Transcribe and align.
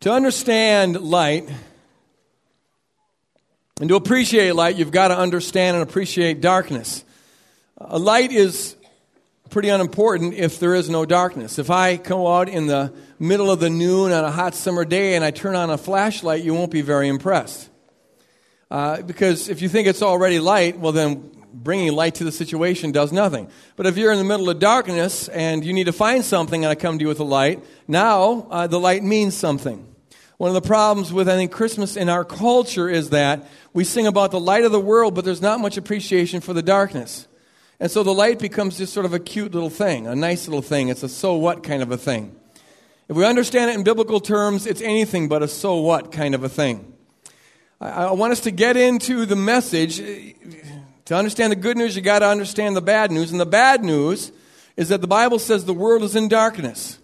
To 0.00 0.10
understand 0.10 0.98
light 0.98 1.46
and 3.78 3.88
to 3.90 3.96
appreciate 3.96 4.52
light, 4.52 4.76
you've 4.76 4.92
got 4.92 5.08
to 5.08 5.18
understand 5.18 5.76
and 5.76 5.86
appreciate 5.86 6.40
darkness. 6.40 7.04
A 7.76 7.98
light 7.98 8.32
is 8.32 8.76
pretty 9.50 9.68
unimportant 9.68 10.32
if 10.32 10.58
there 10.58 10.74
is 10.74 10.88
no 10.88 11.04
darkness. 11.04 11.58
If 11.58 11.68
I 11.68 11.96
go 11.96 12.34
out 12.34 12.48
in 12.48 12.66
the 12.66 12.94
middle 13.18 13.50
of 13.50 13.60
the 13.60 13.68
noon 13.68 14.10
on 14.10 14.24
a 14.24 14.30
hot 14.30 14.54
summer 14.54 14.86
day 14.86 15.16
and 15.16 15.24
I 15.24 15.32
turn 15.32 15.54
on 15.54 15.68
a 15.68 15.76
flashlight, 15.76 16.42
you 16.42 16.54
won't 16.54 16.70
be 16.70 16.80
very 16.80 17.08
impressed. 17.08 17.68
Uh, 18.70 19.02
because 19.02 19.50
if 19.50 19.60
you 19.60 19.68
think 19.68 19.86
it's 19.86 20.00
already 20.00 20.40
light, 20.40 20.78
well, 20.78 20.92
then 20.92 21.30
bringing 21.52 21.92
light 21.92 22.14
to 22.14 22.24
the 22.24 22.32
situation 22.32 22.90
does 22.90 23.12
nothing. 23.12 23.50
But 23.76 23.84
if 23.84 23.98
you're 23.98 24.12
in 24.12 24.18
the 24.18 24.24
middle 24.24 24.48
of 24.48 24.60
darkness 24.60 25.28
and 25.28 25.62
you 25.62 25.74
need 25.74 25.84
to 25.84 25.92
find 25.92 26.24
something 26.24 26.64
and 26.64 26.70
I 26.70 26.74
come 26.74 26.98
to 26.98 27.02
you 27.02 27.08
with 27.08 27.20
a 27.20 27.24
light, 27.24 27.62
now 27.86 28.46
uh, 28.50 28.66
the 28.66 28.80
light 28.80 29.02
means 29.02 29.36
something. 29.36 29.88
One 30.40 30.48
of 30.48 30.54
the 30.54 30.66
problems 30.66 31.12
with, 31.12 31.28
I 31.28 31.34
think, 31.34 31.52
Christmas 31.52 31.98
in 31.98 32.08
our 32.08 32.24
culture 32.24 32.88
is 32.88 33.10
that 33.10 33.46
we 33.74 33.84
sing 33.84 34.06
about 34.06 34.30
the 34.30 34.40
light 34.40 34.64
of 34.64 34.72
the 34.72 34.80
world, 34.80 35.14
but 35.14 35.22
there's 35.22 35.42
not 35.42 35.60
much 35.60 35.76
appreciation 35.76 36.40
for 36.40 36.54
the 36.54 36.62
darkness. 36.62 37.28
And 37.78 37.90
so 37.90 38.02
the 38.02 38.14
light 38.14 38.38
becomes 38.38 38.78
just 38.78 38.94
sort 38.94 39.04
of 39.04 39.12
a 39.12 39.18
cute 39.18 39.52
little 39.52 39.68
thing, 39.68 40.06
a 40.06 40.14
nice 40.14 40.48
little 40.48 40.62
thing. 40.62 40.88
It's 40.88 41.02
a 41.02 41.10
so 41.10 41.34
what 41.34 41.62
kind 41.62 41.82
of 41.82 41.92
a 41.92 41.98
thing. 41.98 42.34
If 43.06 43.16
we 43.16 43.26
understand 43.26 43.70
it 43.70 43.74
in 43.74 43.84
biblical 43.84 44.18
terms, 44.18 44.66
it's 44.66 44.80
anything 44.80 45.28
but 45.28 45.42
a 45.42 45.46
so 45.46 45.76
what 45.76 46.10
kind 46.10 46.34
of 46.34 46.42
a 46.42 46.48
thing. 46.48 46.90
I, 47.78 48.10
want 48.12 48.32
us 48.32 48.40
to 48.40 48.50
get 48.50 48.78
into 48.78 49.26
the 49.26 49.36
message. 49.36 49.98
To 51.04 51.14
understand 51.14 51.52
the 51.52 51.56
good 51.56 51.76
news, 51.76 51.96
you 51.96 52.00
got 52.00 52.20
to 52.20 52.28
understand 52.28 52.76
the 52.76 52.80
bad 52.80 53.10
news. 53.10 53.30
And 53.30 53.38
the 53.38 53.44
bad 53.44 53.84
news 53.84 54.32
is 54.74 54.88
that 54.88 55.02
the 55.02 55.06
Bible 55.06 55.38
says 55.38 55.66
the 55.66 55.74
world 55.74 56.02
is 56.02 56.16
in 56.16 56.28
darkness. 56.28 56.98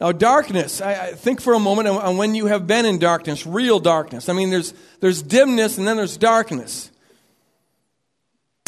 Now, 0.00 0.12
darkness, 0.12 0.80
I, 0.80 1.08
I 1.08 1.12
think 1.12 1.42
for 1.42 1.52
a 1.52 1.58
moment 1.58 1.88
on 1.88 2.16
when 2.16 2.34
you 2.34 2.46
have 2.46 2.66
been 2.66 2.86
in 2.86 2.98
darkness, 2.98 3.46
real 3.46 3.78
darkness. 3.78 4.28
I 4.28 4.32
mean, 4.32 4.50
there's, 4.50 4.72
there's 5.00 5.22
dimness 5.22 5.76
and 5.76 5.86
then 5.86 5.98
there's 5.98 6.16
darkness. 6.16 6.90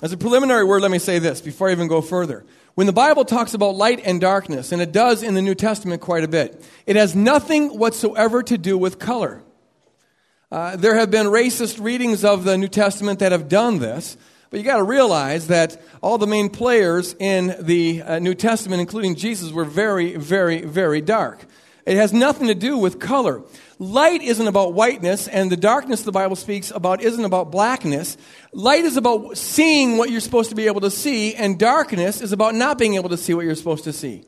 As 0.02 0.12
a 0.12 0.16
preliminary 0.16 0.64
word, 0.64 0.82
let 0.82 0.90
me 0.90 0.98
say 0.98 1.18
this 1.18 1.40
before 1.40 1.68
I 1.68 1.72
even 1.72 1.88
go 1.88 2.02
further. 2.02 2.44
When 2.74 2.86
the 2.86 2.92
Bible 2.92 3.24
talks 3.24 3.54
about 3.54 3.76
light 3.76 4.00
and 4.04 4.20
darkness, 4.20 4.72
and 4.72 4.82
it 4.82 4.92
does 4.92 5.22
in 5.22 5.34
the 5.34 5.42
New 5.42 5.54
Testament 5.54 6.02
quite 6.02 6.24
a 6.24 6.28
bit, 6.28 6.62
it 6.86 6.96
has 6.96 7.14
nothing 7.14 7.78
whatsoever 7.78 8.42
to 8.42 8.58
do 8.58 8.76
with 8.76 8.98
color. 8.98 9.42
Uh, 10.50 10.76
there 10.76 10.96
have 10.96 11.10
been 11.10 11.26
racist 11.26 11.82
readings 11.82 12.24
of 12.24 12.44
the 12.44 12.58
New 12.58 12.68
Testament 12.68 13.20
that 13.20 13.32
have 13.32 13.48
done 13.48 13.78
this, 13.78 14.16
but 14.52 14.60
you 14.60 14.66
got 14.66 14.76
to 14.76 14.84
realize 14.84 15.46
that 15.46 15.80
all 16.02 16.18
the 16.18 16.26
main 16.26 16.50
players 16.50 17.16
in 17.18 17.56
the 17.58 18.02
uh, 18.02 18.18
New 18.18 18.34
Testament, 18.34 18.82
including 18.82 19.14
Jesus, 19.14 19.50
were 19.50 19.64
very, 19.64 20.14
very, 20.16 20.60
very 20.60 21.00
dark. 21.00 21.46
It 21.86 21.96
has 21.96 22.12
nothing 22.12 22.48
to 22.48 22.54
do 22.54 22.76
with 22.76 23.00
color. 23.00 23.42
Light 23.78 24.20
isn't 24.20 24.46
about 24.46 24.74
whiteness, 24.74 25.26
and 25.26 25.50
the 25.50 25.56
darkness 25.56 26.02
the 26.02 26.12
Bible 26.12 26.36
speaks 26.36 26.70
about 26.70 27.00
isn't 27.00 27.24
about 27.24 27.50
blackness. 27.50 28.18
Light 28.52 28.84
is 28.84 28.98
about 28.98 29.38
seeing 29.38 29.96
what 29.96 30.10
you're 30.10 30.20
supposed 30.20 30.50
to 30.50 30.54
be 30.54 30.66
able 30.66 30.82
to 30.82 30.90
see, 30.90 31.34
and 31.34 31.58
darkness 31.58 32.20
is 32.20 32.32
about 32.32 32.54
not 32.54 32.76
being 32.76 32.96
able 32.96 33.08
to 33.08 33.16
see 33.16 33.32
what 33.32 33.46
you're 33.46 33.54
supposed 33.54 33.84
to 33.84 33.92
see. 33.94 34.22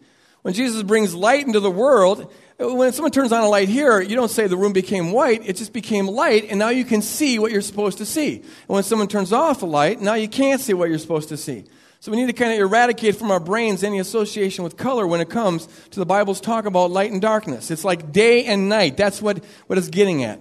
When 0.45 0.53
Jesus 0.53 0.83
brings 0.83 1.15
light 1.15 1.47
into 1.47 1.59
the 1.59 1.71
world, 1.71 2.31
when 2.59 2.93
someone 2.93 3.13
turns 3.13 3.33
on 3.33 3.45
a 3.45 3.49
light 3.49 3.71
here, 3.71 3.99
you 4.03 4.15
don't 4.15 4.31
say 4.31 4.47
the 4.47 4.59
room 4.59 4.75
became 4.75 5.11
white, 5.11 5.41
it 5.49 5.57
just 5.57 5.73
became 5.73 6.07
light, 6.07 6.49
and 6.51 6.59
now 6.59 6.69
you 6.69 6.85
can 6.85 7.01
see 7.01 7.39
what 7.39 7.51
you're 7.51 7.63
supposed 7.63 7.97
to 7.97 8.05
see. 8.05 8.37
And 8.37 8.45
when 8.67 8.83
someone 8.83 9.09
turns 9.09 9.33
off 9.33 9.63
a 9.63 9.67
light, 9.67 10.03
now 10.03 10.13
you 10.13 10.29
can't 10.29 10.61
see 10.61 10.75
what 10.75 10.91
you're 10.91 10.99
supposed 10.99 11.31
to 11.31 11.39
see. 11.39 11.65
So 12.01 12.13
we 12.13 12.19
need 12.19 12.27
to 12.27 12.35
kind 12.35 12.53
of 12.53 12.59
eradicate 12.59 13.17
from 13.17 13.31
our 13.31 13.41
brains 13.41 13.83
any 13.83 13.99
association 14.01 14.65
with 14.65 14.77
color 14.77 15.07
when 15.07 15.23
it 15.23 15.31
comes 15.31 15.67
to 15.93 15.99
the 15.99 16.05
Bible's 16.05 16.43
talk 16.43 16.67
about 16.67 16.91
light 16.91 17.11
and 17.11 17.23
darkness. 17.23 17.71
It's 17.71 17.83
like 17.83 18.13
day 18.13 18.45
and 18.45 18.69
night. 18.69 18.99
That's 18.99 19.23
what, 19.23 19.43
what 19.67 19.79
it's 19.79 19.89
getting 19.89 20.25
at. 20.25 20.41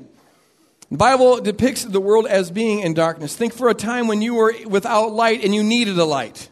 The 0.91 0.97
Bible 0.97 1.39
depicts 1.39 1.85
the 1.85 2.01
world 2.01 2.27
as 2.27 2.51
being 2.51 2.81
in 2.81 2.93
darkness. 2.93 3.37
Think 3.37 3.53
for 3.53 3.69
a 3.69 3.73
time 3.73 4.09
when 4.09 4.21
you 4.21 4.33
were 4.33 4.53
without 4.67 5.13
light 5.13 5.45
and 5.45 5.55
you 5.55 5.63
needed 5.63 5.97
a 5.97 6.03
light. 6.03 6.49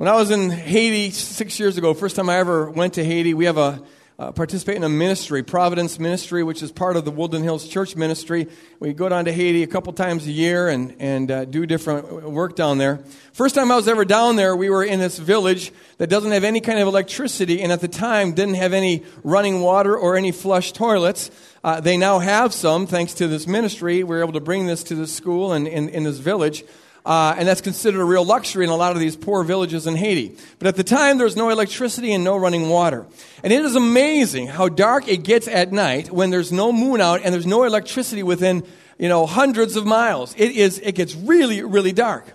When 0.00 0.08
I 0.08 0.14
was 0.14 0.30
in 0.30 0.48
Haiti 0.48 1.10
six 1.10 1.60
years 1.60 1.76
ago, 1.76 1.92
first 1.92 2.16
time 2.16 2.30
I 2.30 2.38
ever 2.38 2.70
went 2.70 2.94
to 2.94 3.04
Haiti, 3.04 3.34
we 3.34 3.44
have 3.44 3.58
a 3.58 3.82
uh, 4.18 4.32
participate 4.32 4.76
in 4.76 4.82
a 4.82 4.88
ministry, 4.88 5.42
Providence 5.42 5.98
Ministry, 5.98 6.42
which 6.42 6.62
is 6.62 6.72
part 6.72 6.96
of 6.96 7.04
the 7.04 7.10
Woodland 7.10 7.44
Hills 7.44 7.68
Church 7.68 7.94
Ministry. 7.96 8.46
We 8.78 8.94
go 8.94 9.10
down 9.10 9.26
to 9.26 9.32
Haiti 9.32 9.62
a 9.62 9.66
couple 9.66 9.92
times 9.92 10.26
a 10.26 10.30
year 10.30 10.70
and, 10.70 10.96
and 11.00 11.30
uh, 11.30 11.44
do 11.44 11.66
different 11.66 12.30
work 12.30 12.56
down 12.56 12.78
there. 12.78 13.00
First 13.34 13.54
time 13.54 13.70
I 13.70 13.76
was 13.76 13.88
ever 13.88 14.06
down 14.06 14.36
there, 14.36 14.56
we 14.56 14.70
were 14.70 14.84
in 14.84 15.00
this 15.00 15.18
village 15.18 15.70
that 15.98 16.08
doesn't 16.08 16.32
have 16.32 16.44
any 16.44 16.62
kind 16.62 16.78
of 16.78 16.88
electricity 16.88 17.60
and 17.60 17.70
at 17.70 17.82
the 17.82 17.88
time 17.88 18.32
didn't 18.32 18.54
have 18.54 18.72
any 18.72 19.04
running 19.22 19.60
water 19.60 19.94
or 19.94 20.16
any 20.16 20.32
flush 20.32 20.72
toilets. 20.72 21.30
Uh, 21.62 21.78
they 21.78 21.98
now 21.98 22.20
have 22.20 22.54
some 22.54 22.86
thanks 22.86 23.12
to 23.12 23.28
this 23.28 23.46
ministry. 23.46 23.96
We 23.96 24.16
were 24.16 24.22
able 24.22 24.32
to 24.32 24.40
bring 24.40 24.66
this 24.66 24.82
to 24.84 24.94
the 24.94 25.06
school 25.06 25.52
and 25.52 25.68
in, 25.68 25.90
in 25.90 26.04
this 26.04 26.16
village. 26.16 26.64
Uh, 27.10 27.34
and 27.36 27.48
that's 27.48 27.60
considered 27.60 28.00
a 28.00 28.04
real 28.04 28.24
luxury 28.24 28.62
in 28.62 28.70
a 28.70 28.76
lot 28.76 28.92
of 28.92 29.00
these 29.00 29.16
poor 29.16 29.42
villages 29.42 29.84
in 29.84 29.96
Haiti. 29.96 30.36
But 30.60 30.68
at 30.68 30.76
the 30.76 30.84
time, 30.84 31.18
there 31.18 31.24
was 31.24 31.34
no 31.34 31.48
electricity 31.48 32.12
and 32.12 32.22
no 32.22 32.36
running 32.36 32.68
water. 32.68 33.04
And 33.42 33.52
it 33.52 33.64
is 33.64 33.74
amazing 33.74 34.46
how 34.46 34.68
dark 34.68 35.08
it 35.08 35.24
gets 35.24 35.48
at 35.48 35.72
night 35.72 36.12
when 36.12 36.30
there's 36.30 36.52
no 36.52 36.70
moon 36.70 37.00
out 37.00 37.22
and 37.24 37.34
there's 37.34 37.48
no 37.48 37.64
electricity 37.64 38.22
within, 38.22 38.64
you 38.96 39.08
know, 39.08 39.26
hundreds 39.26 39.74
of 39.74 39.84
miles. 39.86 40.36
It 40.38 40.52
is, 40.52 40.78
it 40.78 40.94
gets 40.94 41.16
really, 41.16 41.64
really 41.64 41.90
dark. 41.90 42.32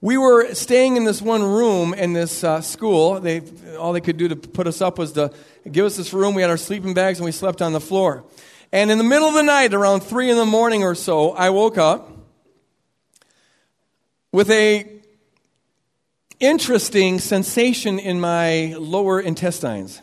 We 0.00 0.16
were 0.16 0.54
staying 0.54 0.96
in 0.96 1.02
this 1.02 1.20
one 1.20 1.42
room 1.42 1.92
in 1.92 2.12
this 2.12 2.44
uh, 2.44 2.60
school. 2.60 3.18
They, 3.18 3.42
all 3.80 3.92
they 3.92 4.00
could 4.00 4.16
do 4.16 4.28
to 4.28 4.36
put 4.36 4.68
us 4.68 4.80
up 4.80 4.98
was 4.98 5.10
to 5.14 5.32
give 5.68 5.84
us 5.84 5.96
this 5.96 6.12
room. 6.12 6.36
We 6.36 6.42
had 6.42 6.52
our 6.52 6.56
sleeping 6.56 6.94
bags 6.94 7.18
and 7.18 7.24
we 7.24 7.32
slept 7.32 7.60
on 7.60 7.72
the 7.72 7.80
floor. 7.80 8.22
And 8.70 8.92
in 8.92 8.98
the 8.98 9.02
middle 9.02 9.26
of 9.26 9.34
the 9.34 9.42
night, 9.42 9.74
around 9.74 10.04
three 10.04 10.30
in 10.30 10.36
the 10.36 10.46
morning 10.46 10.84
or 10.84 10.94
so, 10.94 11.32
I 11.32 11.50
woke 11.50 11.78
up 11.78 12.14
with 14.32 14.50
a 14.50 14.86
interesting 16.38 17.18
sensation 17.18 17.98
in 17.98 18.20
my 18.20 18.74
lower 18.78 19.20
intestines. 19.20 20.02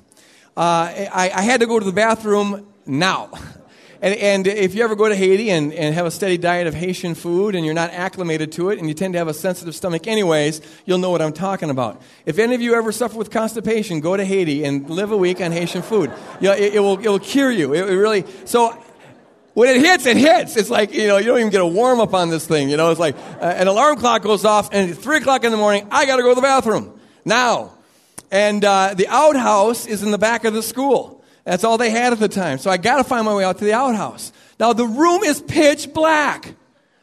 Uh, 0.58 0.90
I, 1.14 1.32
I, 1.34 1.42
had 1.42 1.60
to 1.60 1.68
go 1.68 1.80
to 1.80 1.86
the 1.86 1.92
bathroom 1.92 2.66
now. 2.86 3.30
And, 4.02 4.16
and, 4.16 4.48
if 4.48 4.76
you 4.76 4.84
ever 4.84 4.96
go 4.96 5.10
to 5.10 5.16
Haiti 5.16 5.50
and, 5.50 5.74
and 5.74 5.96
have 5.96 6.06
a 6.06 6.12
steady 6.12 6.38
diet 6.38 6.68
of 6.68 6.74
Haitian 6.74 7.16
food 7.16 7.56
and 7.56 7.66
you're 7.66 7.74
not 7.74 7.92
acclimated 7.92 8.52
to 8.54 8.70
it 8.70 8.80
and 8.80 8.88
you 8.88 8.94
tend 8.94 9.14
to 9.14 9.18
have 9.18 9.28
a 9.28 9.34
sensitive 9.34 9.76
stomach 9.76 10.08
anyways, 10.08 10.62
you'll 10.86 10.98
know 10.98 11.12
what 11.12 11.22
I'm 11.22 11.34
talking 11.34 11.70
about. 11.70 12.02
If 12.26 12.38
any 12.38 12.56
of 12.56 12.62
you 12.62 12.76
ever 12.76 12.92
suffer 12.92 13.18
with 13.18 13.32
constipation, 13.32 14.02
go 14.02 14.16
to 14.16 14.24
Haiti 14.24 14.64
and 14.64 14.90
live 14.90 15.12
a 15.12 15.18
week 15.18 15.42
on 15.42 15.52
Haitian 15.52 15.82
food. 15.82 16.12
You 16.40 16.50
know, 16.50 16.56
it, 16.56 16.76
it, 16.76 16.80
will, 16.80 17.00
it 17.00 17.08
will 17.08 17.20
cure 17.20 17.52
you. 17.52 17.74
It, 17.74 17.90
it 17.90 17.96
really, 17.96 18.26
so 18.46 18.78
when 19.56 19.70
it 19.70 19.82
hits, 19.82 20.06
it 20.06 20.18
hits. 20.18 20.56
It's 20.56 20.70
like, 20.70 20.94
you 20.94 21.08
know, 21.08 21.18
you 21.18 21.26
don't 21.26 21.40
even 21.40 21.50
get 21.50 21.62
a 21.62 21.66
warm 21.66 22.00
up 22.00 22.14
on 22.14 22.30
this 22.30 22.46
thing. 22.46 22.70
You 22.70 22.78
know, 22.78 22.92
it's 22.92 23.00
like 23.00 23.16
uh, 23.16 23.46
an 23.46 23.68
alarm 23.68 23.98
clock 23.98 24.22
goes 24.22 24.46
off 24.46 24.70
and 24.72 24.92
at 24.92 24.98
3 24.98 25.18
o'clock 25.18 25.44
in 25.44 25.52
the 25.52 25.58
morning, 25.58 25.88
I 25.90 26.06
got 26.06 26.18
to 26.18 26.22
go 26.22 26.30
to 26.30 26.36
the 26.36 26.42
bathroom. 26.42 27.00
Now. 27.26 27.72
And 28.32 28.66
uh, 28.66 28.96
the 28.96 29.08
outhouse 29.08 29.86
is 29.86 30.04
in 30.04 30.12
the 30.12 30.18
back 30.18 30.44
of 30.44 30.54
the 30.54 30.62
school. 30.62 31.24
That's 31.46 31.64
all 31.64 31.78
they 31.78 31.90
had 31.90 32.12
at 32.12 32.20
the 32.20 32.28
time. 32.28 32.58
So 32.58 32.70
I 32.70 32.78
got 32.78 32.98
to 32.98 33.04
find 33.04 33.26
my 33.26 33.34
way 33.34 33.46
out 33.46 33.60
to 33.60 33.64
the 33.66 33.74
outhouse. 33.74 34.34
Now 34.60 34.74
the 34.74 34.86
room 34.86 35.24
is 35.24 35.42
pitch 35.42 35.94
black. 35.94 36.54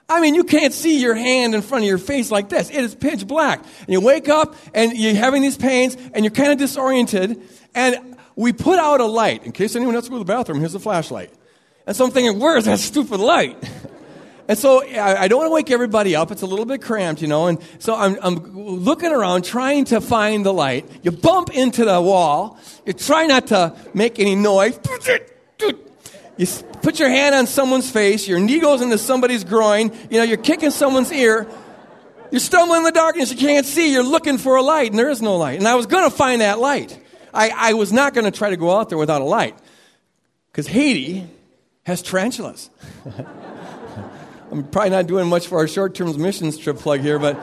I 0.09 0.21
mean, 0.21 0.35
you 0.35 0.45
can't 0.45 0.75
see 0.75 1.01
your 1.01 1.15
hand 1.15 1.55
in 1.55 1.63
front 1.63 1.85
of 1.85 1.89
your 1.89 1.97
face 1.97 2.31
like 2.31 2.51
this. 2.51 2.69
It 2.69 2.77
is 2.77 2.95
pitch 2.95 3.27
black. 3.27 3.61
And 3.81 3.89
you 3.89 4.01
wake 4.01 4.29
up 4.29 4.57
and 4.75 4.93
you're 4.95 5.15
having 5.15 5.41
these 5.41 5.57
pains 5.57 5.97
and 6.13 6.25
you're 6.25 6.33
kind 6.33 6.53
of 6.53 6.59
disoriented. 6.59 7.41
And 7.75 8.19
we 8.37 8.53
put 8.53 8.79
out 8.79 9.01
a 9.01 9.07
light. 9.07 9.45
In 9.45 9.53
case 9.53 9.75
anyone 9.75 9.95
has 9.95 10.05
to 10.05 10.11
go 10.11 10.17
to 10.17 10.25
the 10.25 10.25
bathroom, 10.25 10.61
here's 10.61 10.75
a 10.75 10.81
flashlight. 10.81 11.31
And 11.87 11.97
so 11.97 12.05
I'm 12.05 12.11
thinking, 12.11 12.39
where's 12.39 12.67
that 12.67 12.79
stupid 12.79 13.21
light? 13.21 13.57
And 14.49 14.59
so 14.59 14.83
I, 14.83 15.29
don't 15.29 15.39
want 15.39 15.51
to 15.51 15.55
wake 15.55 15.71
everybody 15.71 16.17
up. 16.17 16.31
It's 16.31 16.43
a 16.43 16.47
little 16.47 16.65
bit 16.67 16.83
cramped, 16.83 17.23
you 17.23 17.29
know. 17.29 17.47
And 17.47 17.59
so 17.79 17.95
I'm, 17.95 18.19
I'm 18.21 18.37
looking 18.55 19.13
around 19.13 19.45
trying 19.45 19.85
to 19.87 20.01
find 20.01 20.45
the 20.45 20.53
light. 20.53 20.89
You 21.03 21.13
bump 21.13 21.51
into 21.55 21.85
the 21.85 22.01
wall. 22.01 22.59
You 22.85 22.93
try 22.93 23.27
not 23.27 23.47
to 23.49 23.77
make 23.95 24.19
any 24.19 24.35
noise. 24.35 24.79
You 26.37 26.47
put 26.83 26.99
your 26.99 27.09
hand 27.09 27.35
on 27.35 27.47
someone's 27.47 27.91
face. 27.91 28.27
Your 28.27 28.41
knee 28.41 28.59
goes 28.59 28.83
into 28.83 28.99
somebody's 28.99 29.45
groin. 29.45 29.93
You 30.11 30.19
know, 30.19 30.25
you're 30.25 30.37
kicking 30.37 30.71
someone's 30.71 31.13
ear. 31.13 31.49
You're 32.31 32.41
stumbling 32.41 32.79
in 32.79 32.85
the 32.85 32.93
darkness. 32.93 33.31
You 33.31 33.39
can't 33.39 33.67
see. 33.67 33.93
You're 33.93 34.03
looking 34.03 34.39
for 34.39 34.57
a 34.57 34.63
light, 34.63 34.91
and 34.91 34.99
there 34.99 35.11
is 35.11 35.23
no 35.23 35.37
light. 35.37 35.59
And 35.59 35.69
I 35.69 35.77
was 35.77 35.87
going 35.87 36.11
to 36.11 36.15
find 36.15 36.41
that 36.41 36.59
light. 36.59 36.99
I, 37.33 37.51
I 37.55 37.73
was 37.75 37.93
not 37.93 38.13
going 38.13 38.25
to 38.25 38.37
try 38.37 38.51
to 38.51 38.57
go 38.57 38.77
out 38.77 38.89
there 38.89 38.99
without 38.99 39.21
a 39.21 39.25
light. 39.25 39.57
Because 40.51 40.67
Haiti 40.67 41.29
has 41.85 42.03
tarantulas. 42.03 42.71
I'm 44.53 44.65
probably 44.65 44.91
not 44.91 45.07
doing 45.07 45.29
much 45.29 45.47
for 45.47 45.59
our 45.59 45.69
short 45.69 45.95
term 45.95 46.21
missions 46.21 46.59
trip 46.59 46.79
plug 46.79 47.01
here, 47.01 47.19
but 47.19 47.37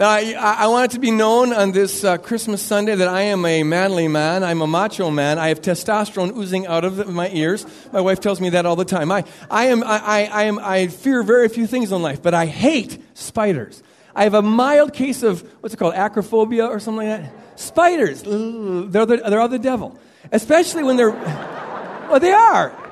uh, 0.00 0.04
I, 0.04 0.32
I, 0.60 0.66
want 0.68 0.92
it 0.92 0.94
to 0.94 1.00
be 1.00 1.10
known 1.10 1.52
on 1.52 1.72
this 1.72 2.04
uh, 2.04 2.18
Christmas 2.18 2.62
Sunday 2.62 2.94
that 2.94 3.08
I 3.08 3.22
am 3.22 3.44
a 3.44 3.64
manly 3.64 4.06
man. 4.06 4.44
I'm 4.44 4.62
a 4.62 4.66
macho 4.66 5.10
man. 5.10 5.38
I 5.38 5.48
have 5.48 5.60
testosterone 5.60 6.36
oozing 6.36 6.68
out 6.68 6.84
of 6.84 7.08
my 7.08 7.28
ears. 7.30 7.66
My 7.92 8.00
wife 8.00 8.20
tells 8.20 8.40
me 8.40 8.50
that 8.50 8.64
all 8.64 8.76
the 8.76 8.84
time. 8.84 9.10
I, 9.10 9.24
I, 9.50 9.66
am, 9.66 9.82
I, 9.82 10.28
I, 10.32 10.42
am, 10.44 10.60
I 10.60 10.86
fear 10.86 11.24
very 11.24 11.48
few 11.48 11.66
things 11.66 11.90
in 11.90 12.00
life, 12.00 12.22
but 12.22 12.32
I 12.32 12.46
hate 12.46 13.02
spiders. 13.14 13.82
I 14.14 14.22
have 14.22 14.34
a 14.34 14.42
mild 14.42 14.92
case 14.92 15.22
of, 15.22 15.42
what's 15.60 15.74
it 15.74 15.78
called, 15.78 15.94
acrophobia 15.94 16.68
or 16.68 16.78
something 16.78 17.08
like 17.08 17.20
that? 17.20 17.58
Spiders. 17.58 18.22
They're 18.22 19.04
the, 19.04 19.22
they're 19.28 19.48
the 19.48 19.58
devil. 19.58 19.98
Especially 20.30 20.84
when 20.84 20.96
they're, 20.96 21.10
well, 21.10 22.20
they 22.20 22.32
are. 22.32 22.87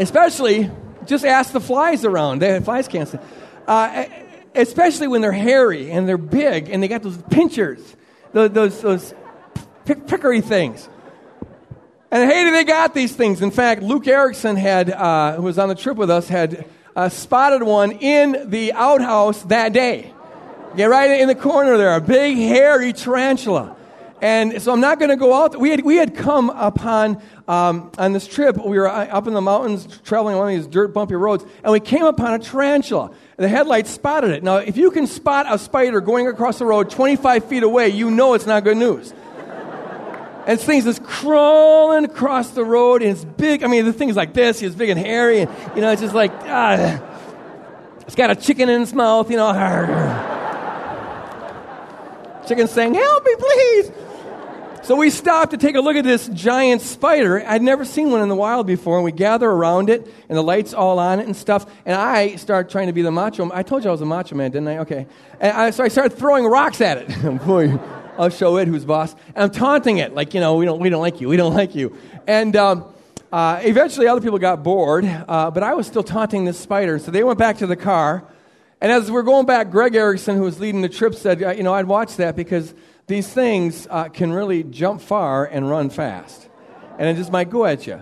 Especially, 0.00 0.70
just 1.04 1.24
ask 1.24 1.52
the 1.52 1.60
flies 1.60 2.04
around. 2.04 2.40
They, 2.40 2.58
flies 2.60 2.88
can't 2.88 3.06
stand. 3.06 3.22
Uh, 3.68 4.06
especially 4.54 5.08
when 5.08 5.20
they're 5.20 5.30
hairy 5.30 5.90
and 5.92 6.08
they're 6.08 6.18
big 6.18 6.70
and 6.70 6.82
they 6.82 6.88
got 6.88 7.02
those 7.02 7.18
pinchers, 7.30 7.96
those, 8.32 8.50
those, 8.50 8.80
those 8.80 9.14
pick, 9.84 10.06
prickery 10.06 10.40
things. 10.40 10.88
And 12.10 12.28
hey, 12.28 12.50
they 12.50 12.64
got 12.64 12.94
these 12.94 13.14
things. 13.14 13.42
In 13.42 13.50
fact, 13.50 13.82
Luke 13.82 14.08
Erickson 14.08 14.56
had, 14.56 14.90
uh, 14.90 15.36
who 15.36 15.42
was 15.42 15.58
on 15.58 15.68
the 15.68 15.74
trip 15.74 15.96
with 15.96 16.10
us, 16.10 16.28
had 16.28 16.64
uh, 16.96 17.08
spotted 17.08 17.62
one 17.62 17.92
in 17.92 18.50
the 18.50 18.72
outhouse 18.72 19.42
that 19.44 19.72
day. 19.72 20.12
Get 20.76 20.86
right 20.86 21.20
in 21.20 21.28
the 21.28 21.34
corner 21.34 21.76
there, 21.76 21.94
a 21.94 22.00
big 22.00 22.36
hairy 22.36 22.92
tarantula. 22.92 23.76
And 24.20 24.60
so 24.60 24.72
I'm 24.72 24.80
not 24.80 24.98
going 24.98 25.08
to 25.08 25.16
go 25.16 25.32
out. 25.32 25.58
We 25.58 25.70
had, 25.70 25.80
we 25.82 25.96
had 25.96 26.14
come 26.14 26.50
upon, 26.50 27.22
um, 27.48 27.90
on 27.96 28.12
this 28.12 28.26
trip, 28.26 28.58
we 28.58 28.78
were 28.78 28.86
up 28.86 29.26
in 29.26 29.32
the 29.32 29.40
mountains 29.40 30.00
traveling 30.04 30.36
on 30.36 30.48
these 30.48 30.66
dirt 30.66 30.88
bumpy 30.88 31.14
roads, 31.14 31.44
and 31.64 31.72
we 31.72 31.80
came 31.80 32.04
upon 32.04 32.34
a 32.34 32.38
tarantula. 32.38 33.12
The 33.38 33.48
headlights 33.48 33.90
spotted 33.90 34.30
it. 34.30 34.42
Now, 34.42 34.56
if 34.56 34.76
you 34.76 34.90
can 34.90 35.06
spot 35.06 35.46
a 35.48 35.58
spider 35.58 36.02
going 36.02 36.26
across 36.28 36.58
the 36.58 36.66
road 36.66 36.90
25 36.90 37.46
feet 37.46 37.62
away, 37.62 37.88
you 37.88 38.10
know 38.10 38.34
it's 38.34 38.46
not 38.46 38.64
good 38.64 38.76
news. 38.76 39.14
And 40.46 40.58
this 40.58 40.64
thing's 40.64 40.84
just 40.84 41.04
crawling 41.04 42.06
across 42.06 42.50
the 42.50 42.64
road, 42.64 43.02
and 43.02 43.10
it's 43.10 43.24
big. 43.24 43.62
I 43.62 43.66
mean, 43.66 43.84
the 43.84 43.92
thing's 43.92 44.16
like 44.16 44.32
this. 44.32 44.62
It's 44.62 44.74
big 44.74 44.88
and 44.88 44.98
hairy, 44.98 45.40
and, 45.40 45.50
you 45.76 45.82
know, 45.82 45.92
it's 45.92 46.00
just 46.00 46.14
like, 46.14 46.32
ah. 46.44 46.98
It's 48.06 48.16
got 48.16 48.30
a 48.30 48.34
chicken 48.34 48.70
in 48.70 48.82
its 48.82 48.94
mouth, 48.94 49.30
you 49.30 49.36
know. 49.36 49.52
Chicken 52.48 52.66
saying, 52.66 52.94
help 52.94 53.24
me, 53.24 53.34
please. 53.38 53.92
So 54.82 54.96
we 54.96 55.10
stopped 55.10 55.50
to 55.50 55.58
take 55.58 55.76
a 55.76 55.80
look 55.80 55.96
at 55.96 56.04
this 56.04 56.26
giant 56.28 56.80
spider. 56.80 57.46
I'd 57.46 57.60
never 57.60 57.84
seen 57.84 58.10
one 58.10 58.22
in 58.22 58.30
the 58.30 58.34
wild 58.34 58.66
before, 58.66 58.96
and 58.96 59.04
we 59.04 59.12
gather 59.12 59.48
around 59.48 59.90
it, 59.90 60.10
and 60.28 60.38
the 60.38 60.42
lights 60.42 60.72
all 60.72 60.98
on 60.98 61.20
it 61.20 61.26
and 61.26 61.36
stuff. 61.36 61.70
And 61.84 61.94
I 61.94 62.36
start 62.36 62.70
trying 62.70 62.86
to 62.86 62.94
be 62.94 63.02
the 63.02 63.10
macho. 63.10 63.50
I 63.52 63.62
told 63.62 63.84
you 63.84 63.90
I 63.90 63.92
was 63.92 64.00
a 64.00 64.06
macho 64.06 64.36
man, 64.36 64.50
didn't 64.50 64.68
I? 64.68 64.78
Okay. 64.78 65.06
I, 65.38 65.70
so 65.70 65.84
I 65.84 65.88
started 65.88 66.16
throwing 66.16 66.46
rocks 66.46 66.80
at 66.80 66.96
it. 66.96 67.22
Boy, 67.46 67.78
I'll 68.18 68.30
show 68.30 68.56
it 68.56 68.68
who's 68.68 68.86
boss. 68.86 69.14
And 69.34 69.44
I'm 69.44 69.50
taunting 69.50 69.98
it, 69.98 70.14
like 70.14 70.32
you 70.32 70.40
know, 70.40 70.56
we 70.56 70.64
don't, 70.64 70.80
we 70.80 70.88
don't 70.88 71.02
like 71.02 71.20
you, 71.20 71.28
we 71.28 71.36
don't 71.36 71.54
like 71.54 71.74
you. 71.74 71.94
And 72.26 72.56
um, 72.56 72.86
uh, 73.30 73.60
eventually, 73.62 74.08
other 74.08 74.22
people 74.22 74.38
got 74.38 74.62
bored, 74.62 75.04
uh, 75.04 75.50
but 75.50 75.62
I 75.62 75.74
was 75.74 75.86
still 75.86 76.02
taunting 76.02 76.46
this 76.46 76.58
spider. 76.58 76.98
So 76.98 77.10
they 77.10 77.22
went 77.22 77.38
back 77.38 77.58
to 77.58 77.66
the 77.66 77.76
car. 77.76 78.24
And 78.80 78.90
as 78.90 79.10
we're 79.10 79.24
going 79.24 79.44
back, 79.44 79.70
Greg 79.70 79.94
Erickson, 79.94 80.36
who 80.36 80.42
was 80.42 80.58
leading 80.58 80.80
the 80.80 80.88
trip, 80.88 81.14
said, 81.14 81.38
You 81.58 81.62
know, 81.62 81.74
I'd 81.74 81.84
watch 81.84 82.16
that 82.16 82.34
because 82.34 82.72
these 83.10 83.28
things 83.28 83.88
uh, 83.90 84.08
can 84.08 84.32
really 84.32 84.62
jump 84.62 85.00
far 85.00 85.44
and 85.44 85.68
run 85.68 85.90
fast. 85.90 86.48
And 86.96 87.08
it 87.08 87.16
just 87.16 87.32
might 87.32 87.50
go 87.50 87.66
at 87.66 87.86
you. 87.86 88.00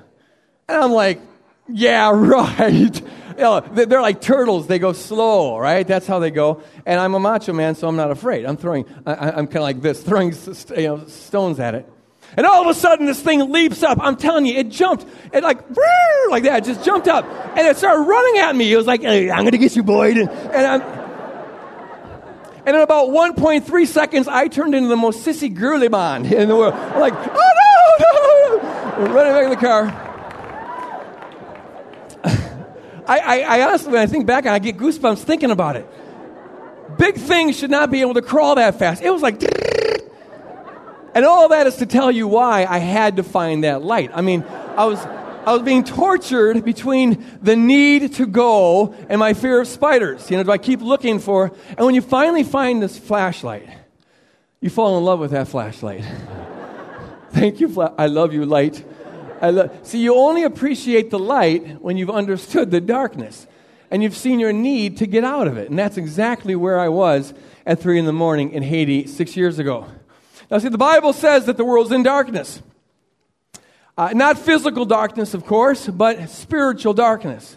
And 0.69 0.83
I'm 0.83 0.93
like, 0.93 1.19
yeah, 1.67 2.11
right. 2.15 2.71
you 2.71 3.03
know, 3.39 3.61
they're 3.61 4.03
like 4.03 4.21
turtles. 4.21 4.67
They 4.67 4.79
go 4.79 4.93
slow, 4.93 5.59
right? 5.59 5.87
That's 5.87 6.07
how 6.07 6.19
they 6.19 6.31
go. 6.31 6.63
And 6.85 7.01
I'm 7.01 7.15
a 7.15 7.21
macho 7.21 7.55
man, 7.55 7.75
so 7.75 7.89
I'm 7.89 7.97
not 7.97 8.11
afraid. 8.11 8.45
I'm 8.45 8.59
throwing, 8.59 8.85
I, 9.07 9.31
am 9.31 9.47
kind 9.47 9.57
of 9.57 9.63
like 9.63 9.81
this, 9.81 10.03
throwing 10.05 10.35
you 10.77 10.87
know, 10.87 11.07
stones 11.07 11.59
at 11.59 11.75
it. 11.75 11.91
And 12.37 12.45
all 12.45 12.61
of 12.61 12.69
a 12.69 12.79
sudden, 12.79 13.07
this 13.07 13.23
thing 13.23 13.51
leaps 13.51 13.83
up. 13.83 13.99
I'm 14.03 14.17
telling 14.17 14.45
you, 14.45 14.59
it 14.59 14.69
jumped. 14.69 15.07
It 15.33 15.43
like, 15.43 15.59
like 16.31 16.43
that, 16.43 16.65
just 16.65 16.85
jumped 16.85 17.09
up. 17.09 17.25
And 17.57 17.67
it 17.67 17.79
started 17.79 18.03
running 18.03 18.43
at 18.43 18.55
me. 18.55 18.71
It 18.71 18.77
was 18.77 18.87
like, 18.87 19.01
hey, 19.01 19.31
I'm 19.31 19.41
going 19.41 19.53
to 19.53 19.59
get 19.59 19.75
you, 19.75 19.83
Boyd. 19.83 20.19
And, 20.19 20.29
and 20.29 20.67
I'm, 20.67 20.98
and 22.69 22.77
in 22.77 22.83
about 22.83 23.09
1.3 23.09 23.87
seconds, 23.87 24.29
I 24.29 24.47
turned 24.47 24.75
into 24.75 24.91
the 24.91 24.97
most 24.97 25.25
sissy 25.25 25.49
girly 25.49 25.89
man 25.89 26.27
in 26.27 26.49
the 26.51 26.55
world. 26.55 26.75
I'm 26.75 27.01
like, 27.01 27.15
oh 27.17 28.59
no, 28.99 29.07
no, 29.07 29.15
running 29.15 29.33
back 29.33 29.45
in 29.45 29.51
the 29.51 29.57
car. 29.57 29.87
I, 33.07 33.19
I, 33.21 33.41
I 33.41 33.67
honestly, 33.67 33.91
when 33.91 34.03
I 34.03 34.07
think 34.07 34.27
back, 34.27 34.45
I 34.45 34.59
get 34.59 34.77
goosebumps 34.77 35.21
thinking 35.21 35.51
about 35.51 35.77
it. 35.77 35.89
Big 36.99 37.15
things 37.15 37.59
should 37.59 37.71
not 37.71 37.91
be 37.91 38.03
able 38.03 38.13
to 38.13 38.21
crawl 38.21 38.57
that 38.57 38.79
fast. 38.79 39.01
It 39.03 39.13
was 39.13 39.23
like, 39.23 39.43
and 41.15 41.25
all 41.25 41.49
that 41.49 41.67
is 41.67 41.77
to 41.77 41.87
tell 41.87 42.11
you 42.11 42.29
why 42.29 42.67
I 42.67 42.81
had 42.81 43.17
to 43.17 43.23
find 43.23 43.65
that 43.65 43.83
light. 43.83 44.11
I 44.13 44.21
mean, 44.21 44.45
I 44.77 44.85
was 44.85 45.03
I 45.49 45.53
was 45.53 45.63
being 45.63 45.83
tortured 45.83 46.63
between 46.63 47.25
the 47.41 47.57
need 47.57 48.13
to 48.17 48.27
go 48.27 48.95
and 49.09 49.19
my 49.19 49.33
fear 49.33 49.63
of 49.63 49.67
spiders. 49.67 50.31
You 50.31 50.37
know, 50.37 50.43
do 50.43 50.51
I 50.51 50.59
keep 50.59 50.83
looking 50.83 51.19
for? 51.19 51.51
And 51.69 51.87
when 51.87 51.95
you 51.95 52.03
finally 52.03 52.45
find 52.45 52.83
this 52.83 52.99
flashlight, 52.99 53.67
you 54.61 54.69
fall 54.69 54.99
in 54.99 55.05
love 55.05 55.21
with 55.21 55.31
that 55.31 55.49
flashlight. 55.49 56.05
Thank 57.31 57.61
you, 57.61 57.71
fla- 57.71 57.95
I 57.97 58.09
love 58.09 58.35
you, 58.35 58.45
light. 58.45 58.85
I 59.41 59.49
lo- 59.49 59.71
See, 59.85 60.03
you 60.03 60.17
only 60.17 60.43
appreciate 60.43 61.09
the 61.09 61.19
light 61.19 61.81
when 61.81 61.97
you've 61.97 62.11
understood 62.11 62.71
the 62.71 62.83
darkness 62.83 63.47
and 63.91 64.03
you've 64.03 64.19
seen 64.19 64.41
your 64.41 64.53
need 64.53 64.99
to 64.99 65.07
get 65.07 65.25
out 65.25 65.49
of 65.49 65.57
it. 65.57 65.71
And 65.71 65.79
that's 65.79 65.97
exactly 65.97 66.57
where 66.57 66.79
I 66.79 66.91
was 66.91 67.33
at 67.65 67.81
3 67.81 67.99
in 67.99 68.05
the 68.05 68.13
morning 68.13 68.51
in 68.51 68.63
Haiti 68.63 69.07
six 69.07 69.35
years 69.35 69.59
ago. 69.59 69.87
Now, 70.51 70.59
see, 70.59 70.69
the 70.69 70.77
Bible 70.77 71.15
says 71.15 71.47
that 71.47 71.57
the 71.57 71.65
world's 71.65 71.91
in 71.91 72.03
darkness. 72.03 72.61
Uh, 73.99 74.13
not 74.15 74.39
physical 74.39 74.85
darkness, 74.85 75.35
of 75.35 75.45
course, 75.45 75.89
but 75.89 76.31
spiritual 76.31 76.95
darkness. 76.95 77.57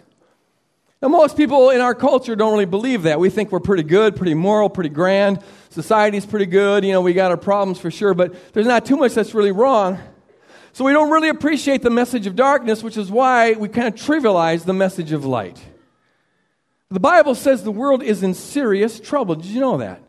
Now, 1.00 1.10
most 1.10 1.38
people 1.38 1.70
in 1.70 1.82
our 1.82 1.94
culture 1.94 2.36
don't 2.36 2.52
really 2.52 2.66
believe 2.66 3.04
that. 3.04 3.20
We 3.20 3.30
think 3.30 3.52
we're 3.52 3.60
pretty 3.60 3.84
good, 3.84 4.16
pretty 4.16 4.34
moral, 4.34 4.68
pretty 4.68 4.90
grand. 4.90 5.44
Society's 5.70 6.26
pretty 6.26 6.48
good. 6.48 6.84
You 6.84 6.94
know, 6.94 7.02
we 7.02 7.14
got 7.14 7.30
our 7.30 7.38
problems 7.38 7.78
for 7.78 7.92
sure, 7.92 8.16
but 8.16 8.54
there's 8.54 8.66
not 8.66 8.88
too 8.88 8.98
much 8.98 9.14
that's 9.14 9.36
really 9.36 9.52
wrong. 9.52 10.00
So 10.74 10.84
we 10.84 10.94
don't 10.94 11.12
really 11.12 11.30
appreciate 11.30 11.84
the 11.84 11.92
message 11.92 12.26
of 12.26 12.36
darkness, 12.36 12.82
which 12.82 12.98
is 12.98 13.12
why 13.12 13.54
we 13.54 13.70
kind 13.70 13.88
of 13.88 13.94
trivialize 13.94 14.66
the 14.66 14.74
message 14.74 15.12
of 15.12 15.24
light. 15.26 15.64
The 16.90 17.00
Bible 17.00 17.36
says 17.36 17.64
the 17.64 17.72
world 17.72 18.02
is 18.02 18.24
in 18.24 18.34
serious 18.34 19.00
trouble. 19.00 19.36
Did 19.36 19.46
you 19.46 19.60
know 19.60 19.78
that? 19.78 20.02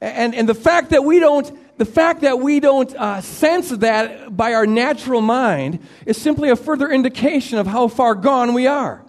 And, 0.00 0.34
and 0.34 0.48
the 0.48 0.54
fact 0.54 0.90
that 0.90 1.04
we 1.04 1.20
don't 1.20 1.56
the 1.78 1.84
fact 1.84 2.22
that 2.22 2.40
we 2.40 2.60
don't 2.60 2.94
uh, 2.96 3.20
sense 3.20 3.70
that 3.70 4.34
by 4.36 4.54
our 4.54 4.66
natural 4.66 5.20
mind 5.20 5.80
is 6.06 6.20
simply 6.20 6.48
a 6.48 6.56
further 6.56 6.90
indication 6.90 7.58
of 7.58 7.66
how 7.66 7.88
far 7.88 8.14
gone 8.14 8.54
we 8.54 8.66
are. 8.66 9.04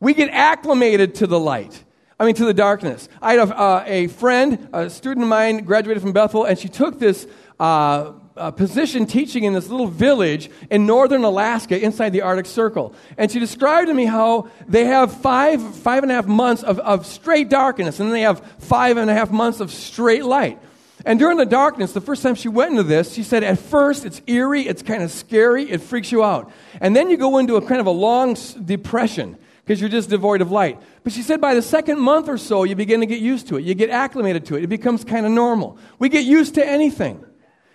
We 0.00 0.14
get 0.14 0.30
acclimated 0.30 1.16
to 1.16 1.26
the 1.26 1.38
light. 1.38 1.84
I 2.18 2.26
mean, 2.26 2.34
to 2.34 2.44
the 2.44 2.54
darkness. 2.54 3.08
I 3.22 3.34
had 3.34 3.48
a, 3.48 3.58
uh, 3.58 3.84
a 3.86 4.06
friend, 4.08 4.68
a 4.72 4.90
student 4.90 5.24
of 5.24 5.30
mine, 5.30 5.64
graduated 5.64 6.02
from 6.02 6.12
Bethel, 6.12 6.44
and 6.44 6.58
she 6.58 6.68
took 6.68 6.98
this 6.98 7.26
uh, 7.58 8.12
uh, 8.36 8.50
position 8.50 9.06
teaching 9.06 9.44
in 9.44 9.54
this 9.54 9.68
little 9.68 9.86
village 9.86 10.50
in 10.70 10.84
northern 10.86 11.24
Alaska 11.24 11.82
inside 11.82 12.10
the 12.10 12.22
Arctic 12.22 12.46
Circle. 12.46 12.94
And 13.16 13.30
she 13.30 13.38
described 13.38 13.88
to 13.88 13.94
me 13.94 14.04
how 14.04 14.50
they 14.68 14.84
have 14.84 15.14
five, 15.20 15.76
five 15.76 16.02
and 16.02 16.12
a 16.12 16.14
half 16.14 16.26
months 16.26 16.62
of, 16.62 16.78
of 16.80 17.06
straight 17.06 17.48
darkness, 17.48 18.00
and 18.00 18.08
then 18.08 18.14
they 18.14 18.22
have 18.22 18.44
five 18.58 18.96
and 18.96 19.10
a 19.10 19.14
half 19.14 19.30
months 19.30 19.60
of 19.60 19.70
straight 19.70 20.24
light. 20.24 20.58
And 21.04 21.18
during 21.18 21.38
the 21.38 21.46
darkness, 21.46 21.92
the 21.92 22.00
first 22.00 22.22
time 22.22 22.34
she 22.34 22.48
went 22.48 22.72
into 22.72 22.82
this, 22.82 23.14
she 23.14 23.22
said, 23.22 23.42
at 23.42 23.58
first 23.58 24.04
it's 24.04 24.20
eerie, 24.26 24.66
it's 24.66 24.82
kind 24.82 25.02
of 25.02 25.10
scary, 25.10 25.70
it 25.70 25.80
freaks 25.80 26.12
you 26.12 26.22
out. 26.22 26.52
And 26.80 26.94
then 26.94 27.10
you 27.10 27.16
go 27.16 27.38
into 27.38 27.56
a 27.56 27.62
kind 27.62 27.80
of 27.80 27.86
a 27.86 27.90
long 27.90 28.36
depression 28.64 29.38
because 29.64 29.80
you're 29.80 29.90
just 29.90 30.10
devoid 30.10 30.40
of 30.40 30.50
light. 30.50 30.80
But 31.04 31.12
she 31.12 31.22
said 31.22 31.40
by 31.40 31.54
the 31.54 31.62
second 31.62 32.00
month 32.00 32.28
or 32.28 32.36
so, 32.36 32.64
you 32.64 32.74
begin 32.74 33.00
to 33.00 33.06
get 33.06 33.20
used 33.20 33.48
to 33.48 33.56
it. 33.56 33.64
You 33.64 33.74
get 33.74 33.88
acclimated 33.88 34.44
to 34.46 34.56
it. 34.56 34.64
It 34.64 34.66
becomes 34.66 35.04
kind 35.04 35.24
of 35.24 35.32
normal. 35.32 35.78
We 35.98 36.08
get 36.08 36.24
used 36.24 36.56
to 36.56 36.66
anything. 36.66 37.24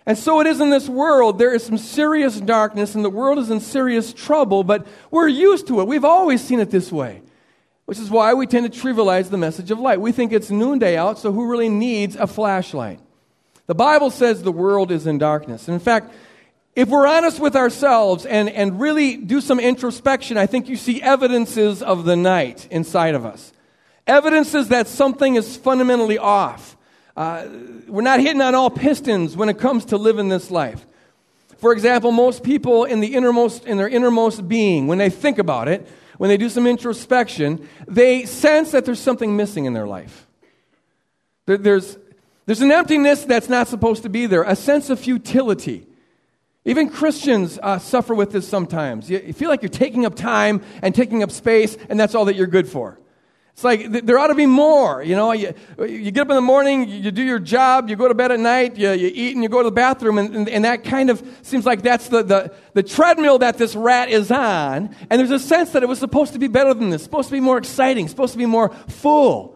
And 0.06 0.18
so 0.18 0.40
it 0.40 0.46
is 0.46 0.60
in 0.60 0.70
this 0.70 0.88
world. 0.88 1.40
There 1.40 1.54
is 1.54 1.66
some 1.66 1.80
serious 1.80 2.40
darkness, 2.40 2.94
and 2.94 3.04
the 3.04 3.10
world 3.10 3.40
is 3.40 3.50
in 3.50 3.60
serious 3.60 4.14
trouble, 4.14 4.64
but 4.64 4.86
we're 5.10 5.28
used 5.28 5.68
to 5.68 5.82
it. 5.82 5.88
We've 5.88 6.06
always 6.06 6.44
seen 6.44 6.60
it 6.60 6.70
this 6.70 6.92
way, 6.92 7.24
which 7.86 7.98
is 7.98 8.12
why 8.12 8.36
we 8.36 8.46
tend 8.46 8.72
to 8.72 8.80
trivialize 8.80 9.32
the 9.32 9.38
message 9.38 9.72
of 9.72 9.80
light. 9.80 10.00
We 10.00 10.12
think 10.12 10.32
it's 10.32 10.52
noonday 10.52 10.96
out, 10.96 11.18
so 11.18 11.32
who 11.32 11.50
really 11.50 11.70
needs 11.70 12.16
a 12.16 12.28
flashlight? 12.28 13.00
The 13.68 13.76
Bible 13.76 14.10
says 14.10 14.44
the 14.44 14.52
world 14.52 14.92
is 14.92 15.08
in 15.08 15.18
darkness. 15.18 15.68
And 15.68 15.74
in 15.74 15.80
fact, 15.80 16.14
if 16.76 16.90
we're 16.90 17.08
honest 17.08 17.40
with 17.40 17.56
ourselves 17.56 18.26
and, 18.26 18.50
and 18.50 18.80
really 18.80 19.16
do 19.16 19.42
some 19.42 19.60
introspection, 19.60 20.38
I 20.38 20.46
think 20.46 20.68
you 20.68 20.76
see 20.76 21.02
evidences 21.02 21.82
of 21.82 22.06
the 22.06 22.16
night 22.16 22.68
inside 22.70 23.16
of 23.16 23.26
us. 23.26 23.54
Evidences 24.06 24.68
that 24.68 24.88
something 24.88 25.36
is 25.36 25.58
fundamentally 25.58 26.18
off. 26.18 26.76
Uh, 27.16 27.48
we're 27.88 28.02
not 28.02 28.20
hitting 28.20 28.42
on 28.42 28.54
all 28.54 28.70
pistons 28.70 29.38
when 29.38 29.48
it 29.48 29.58
comes 29.58 29.86
to 29.86 29.98
living 29.98 30.28
this 30.28 30.52
life. 30.52 30.86
For 31.58 31.72
example, 31.72 32.12
most 32.12 32.44
people 32.44 32.84
in 32.84 33.00
the 33.00 33.16
innermost 33.16 33.66
in 33.66 33.78
their 33.78 33.88
innermost 33.88 34.48
being, 34.48 34.88
when 34.88 34.98
they 34.98 35.10
think 35.10 35.40
about 35.40 35.70
it, 35.70 35.88
when 36.18 36.30
they 36.30 36.38
do 36.38 36.50
some 36.50 36.68
introspection, 36.68 37.68
they 37.88 38.26
sense 38.26 38.72
that 38.72 38.86
there's 38.86 39.00
something 39.00 39.36
missing 39.36 39.66
in 39.66 39.74
their 39.74 39.88
life. 39.88 40.28
There, 41.46 41.58
there's 41.58 41.98
there's 42.46 42.62
an 42.62 42.72
emptiness 42.72 43.24
that's 43.24 43.50
not 43.50 43.68
supposed 43.68 44.04
to 44.04 44.10
be 44.10 44.28
there, 44.28 44.44
a 44.44 44.56
sense 44.56 44.90
of 44.90 45.00
futility. 45.00 45.88
Even 46.64 46.90
Christians 46.90 47.60
uh, 47.62 47.80
suffer 47.80 48.16
with 48.16 48.32
this 48.32 48.48
sometimes. 48.48 49.10
You, 49.10 49.34
feel 49.34 49.50
like 49.50 49.62
you're 49.62 49.70
taking 49.70 50.06
up 50.06 50.16
time 50.16 50.62
and 50.82 50.94
taking 50.94 51.22
up 51.22 51.32
space, 51.32 51.78
and 51.90 52.00
that's 52.00 52.16
all 52.16 52.26
that 52.26 52.36
you're 52.36 52.48
good 52.48 52.68
for. 52.68 53.00
It's 53.54 53.64
like 53.64 53.90
there 53.90 54.20
ought 54.20 54.28
to 54.28 54.36
be 54.36 54.48
more. 54.48 55.02
You 55.02 55.16
know, 55.16 55.32
you, 55.32 55.54
you 55.80 56.12
get 56.12 56.22
up 56.22 56.30
in 56.30 56.36
the 56.36 56.42
morning, 56.42 56.90
you 56.90 57.10
do 57.10 57.24
your 57.24 57.40
job, 57.40 57.90
you 57.90 57.96
go 57.96 58.08
to 58.08 58.14
bed 58.14 58.32
at 58.32 58.40
night, 58.40 58.76
you, 58.76 58.92
you 58.92 59.10
eat, 59.14 59.34
and 59.34 59.42
you 59.44 59.48
go 59.48 59.60
to 59.60 59.70
the 59.70 59.72
bathroom, 59.72 60.18
and, 60.18 60.36
and, 60.36 60.50
and, 60.50 60.66
that 60.66 60.84
kind 60.84 61.10
of 61.10 61.24
seems 61.42 61.66
like 61.66 61.82
that's 61.82 62.10
the, 62.10 62.22
the, 62.22 62.54
the 62.74 62.84
treadmill 62.84 63.40
that 63.40 63.58
this 63.58 63.74
rat 63.74 64.10
is 64.10 64.30
on. 64.30 64.94
And 65.10 65.20
there's 65.20 65.32
a 65.32 65.40
sense 65.40 65.72
that 65.72 65.84
it 65.84 65.86
was 65.86 66.00
supposed 66.00 66.34
to 66.34 66.40
be 66.40 66.48
better 66.48 66.74
than 66.74 66.90
this, 66.90 67.04
supposed 67.04 67.30
to 67.30 67.34
be 67.34 67.40
more 67.40 67.58
exciting, 67.58 68.10
supposed 68.10 68.34
to 68.34 68.40
be 68.40 68.46
more 68.46 68.70
full. 68.90 69.55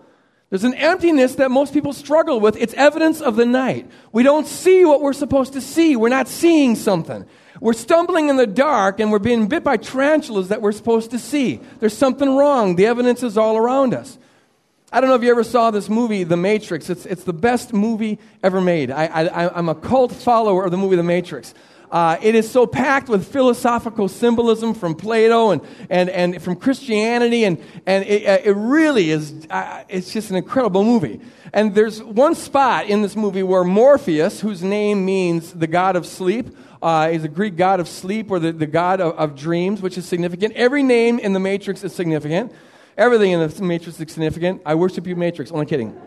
There's 0.50 0.64
an 0.64 0.74
emptiness 0.74 1.36
that 1.36 1.52
most 1.52 1.74
people 1.74 1.94
struggle 1.94 2.40
with. 2.40 2.58
It's 2.58 2.74
evidence 2.74 3.22
of 3.22 3.36
the 3.36 3.46
night. 3.46 3.90
We 4.12 4.24
don't 4.24 4.48
see 4.48 4.84
what 4.84 5.02
we're 5.02 5.14
supposed 5.14 5.54
to 5.54 5.62
see. 5.62 5.96
We're 5.96 6.10
not 6.10 6.28
seeing 6.28 6.76
something. 6.76 7.26
We're 7.62 7.74
stumbling 7.74 8.30
in 8.30 8.38
the 8.38 8.48
dark 8.48 9.00
and 9.00 9.12
we're 9.12 9.20
being 9.20 9.48
bit 9.48 9.64
by 9.64 9.78
tarantulas 9.78 10.48
that 10.48 10.62
we're 10.62 10.72
supposed 10.72 11.12
to 11.12 11.20
see. 11.20 11.60
There's 11.80 11.96
something 11.96 12.36
wrong. 12.36 12.78
The 12.78 12.88
evidence 12.88 13.22
is 13.22 13.38
all 13.38 13.58
around 13.58 13.94
us. 13.94 14.18
I 14.92 15.02
don't 15.02 15.10
know 15.10 15.16
if 15.16 15.22
you 15.22 15.30
ever 15.30 15.44
saw 15.44 15.70
this 15.70 15.88
movie, 15.88 16.24
The 16.24 16.38
Matrix. 16.38 16.90
It's, 16.90 17.06
it's 17.06 17.24
the 17.24 17.34
best 17.34 17.74
movie 17.74 18.18
ever 18.42 18.60
made. 18.60 18.90
I, 18.90 19.06
I, 19.06 19.58
I'm 19.58 19.70
a 19.70 19.76
cult 19.76 20.12
follower 20.12 20.66
of 20.66 20.72
the 20.72 20.78
movie 20.78 20.96
The 20.96 21.04
Matrix. 21.04 21.54
Uh, 21.92 22.18
it 22.22 22.36
is 22.36 22.50
so 22.50 22.68
packed 22.68 23.10
with 23.10 23.28
philosophical 23.28 24.08
symbolism 24.08 24.74
from 24.76 24.94
Plato 24.94 25.52
and, 25.52 25.62
and, 25.90 26.10
and 26.10 26.42
from 26.42 26.56
Christianity, 26.56 27.46
and, 27.46 27.58
and 27.86 28.06
it, 28.06 28.28
uh, 28.28 28.38
it 28.44 28.56
really 28.56 29.10
is, 29.10 29.48
uh, 29.50 29.84
it's 29.90 30.14
just 30.14 30.30
an 30.30 30.36
incredible 30.36 30.84
movie. 30.84 31.20
And 31.52 31.74
there's 31.74 32.04
one 32.04 32.36
spot 32.36 32.86
in 32.86 33.02
this 33.02 33.16
movie 33.16 33.42
where 33.42 33.64
Morpheus, 33.64 34.40
whose 34.40 34.62
name 34.62 35.04
means 35.04 35.52
the 35.54 35.66
god 35.66 35.96
of 35.96 36.06
sleep, 36.06 36.56
uh, 36.82 37.10
is 37.12 37.24
a 37.24 37.28
Greek 37.28 37.56
god 37.56 37.80
of 37.80 37.88
sleep 37.88 38.30
or 38.30 38.40
the, 38.40 38.52
the 38.52 38.68
god 38.68 39.02
of, 39.02 39.18
of 39.18 39.36
dreams, 39.36 39.82
which 39.82 39.98
is 39.98 40.08
significant. 40.08 40.54
Every 40.54 40.84
name 40.84 41.18
in 41.18 41.34
the 41.34 41.40
Matrix 41.40 41.84
is 41.84 41.94
significant. 41.94 42.54
Everything 42.98 43.32
in 43.32 43.40
the 43.40 43.64
Matrix 43.64 44.00
is 44.00 44.12
significant. 44.12 44.62
I 44.66 44.76
worship 44.76 45.08
you, 45.08 45.16
Matrix. 45.16 45.52
Only 45.52 45.66
kidding. 45.66 46.00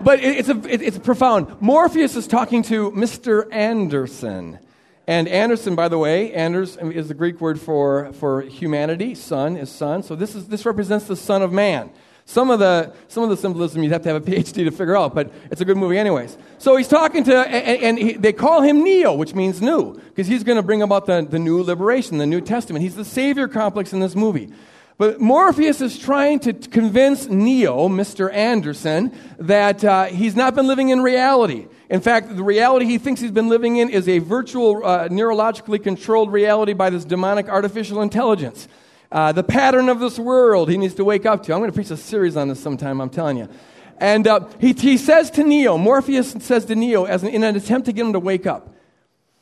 But 0.00 0.20
it, 0.20 0.38
it's, 0.38 0.48
a, 0.48 0.56
it, 0.68 0.82
it's 0.82 0.98
profound. 0.98 1.60
Morpheus 1.60 2.16
is 2.16 2.26
talking 2.26 2.62
to 2.64 2.90
Mr. 2.92 3.46
Anderson. 3.52 4.58
And 5.06 5.26
Anderson, 5.26 5.74
by 5.74 5.88
the 5.88 5.98
way, 5.98 6.32
Anders 6.32 6.76
is 6.76 7.08
the 7.08 7.14
Greek 7.14 7.40
word 7.40 7.60
for, 7.60 8.12
for 8.12 8.42
humanity. 8.42 9.14
Son 9.14 9.56
is 9.56 9.70
son. 9.70 10.02
So 10.02 10.14
this, 10.14 10.34
is, 10.34 10.46
this 10.46 10.64
represents 10.64 11.06
the 11.06 11.16
Son 11.16 11.42
of 11.42 11.52
Man. 11.52 11.90
Some 12.26 12.48
of 12.48 12.60
the, 12.60 12.92
some 13.08 13.24
of 13.24 13.30
the 13.30 13.36
symbolism 13.36 13.82
you'd 13.82 13.90
have 13.90 14.02
to 14.02 14.08
have 14.10 14.22
a 14.22 14.30
PhD 14.30 14.64
to 14.64 14.70
figure 14.70 14.96
out, 14.96 15.16
but 15.16 15.32
it's 15.50 15.60
a 15.60 15.64
good 15.64 15.76
movie 15.76 15.98
anyways. 15.98 16.38
So 16.58 16.76
he's 16.76 16.86
talking 16.86 17.24
to, 17.24 17.36
and, 17.36 17.82
and 17.82 17.98
he, 17.98 18.12
they 18.12 18.32
call 18.32 18.62
him 18.62 18.84
Neo, 18.84 19.14
which 19.14 19.34
means 19.34 19.60
new, 19.60 19.94
because 19.94 20.28
he's 20.28 20.44
going 20.44 20.54
to 20.54 20.62
bring 20.62 20.80
about 20.80 21.06
the, 21.06 21.26
the 21.28 21.40
new 21.40 21.60
liberation, 21.60 22.18
the 22.18 22.26
New 22.26 22.40
Testament. 22.40 22.84
He's 22.84 22.94
the 22.94 23.04
savior 23.04 23.48
complex 23.48 23.92
in 23.92 23.98
this 23.98 24.14
movie. 24.14 24.52
But 25.00 25.18
Morpheus 25.18 25.80
is 25.80 25.98
trying 25.98 26.40
to 26.40 26.52
convince 26.52 27.26
Neo, 27.26 27.88
Mr. 27.88 28.30
Anderson, 28.30 29.18
that 29.38 29.82
uh, 29.82 30.04
he's 30.04 30.36
not 30.36 30.54
been 30.54 30.66
living 30.66 30.90
in 30.90 31.00
reality. 31.00 31.68
In 31.88 32.02
fact, 32.02 32.36
the 32.36 32.42
reality 32.42 32.84
he 32.84 32.98
thinks 32.98 33.18
he's 33.18 33.30
been 33.30 33.48
living 33.48 33.78
in 33.78 33.88
is 33.88 34.06
a 34.10 34.18
virtual, 34.18 34.84
uh, 34.84 35.08
neurologically 35.08 35.82
controlled 35.82 36.30
reality 36.30 36.74
by 36.74 36.90
this 36.90 37.06
demonic 37.06 37.48
artificial 37.48 38.02
intelligence. 38.02 38.68
Uh, 39.10 39.32
the 39.32 39.42
pattern 39.42 39.88
of 39.88 40.00
this 40.00 40.18
world 40.18 40.68
he 40.68 40.76
needs 40.76 40.92
to 40.96 41.04
wake 41.06 41.24
up 41.24 41.44
to. 41.44 41.54
I'm 41.54 41.60
going 41.60 41.70
to 41.70 41.74
preach 41.74 41.90
a 41.90 41.96
series 41.96 42.36
on 42.36 42.48
this 42.48 42.62
sometime, 42.62 43.00
I'm 43.00 43.08
telling 43.08 43.38
you. 43.38 43.48
And 43.96 44.26
uh, 44.26 44.48
he, 44.58 44.74
he 44.74 44.98
says 44.98 45.30
to 45.30 45.42
Neo, 45.42 45.78
Morpheus 45.78 46.32
says 46.40 46.66
to 46.66 46.74
Neo, 46.74 47.04
as 47.04 47.22
an, 47.22 47.30
in 47.30 47.42
an 47.42 47.56
attempt 47.56 47.86
to 47.86 47.94
get 47.94 48.04
him 48.04 48.12
to 48.12 48.20
wake 48.20 48.46
up, 48.46 48.74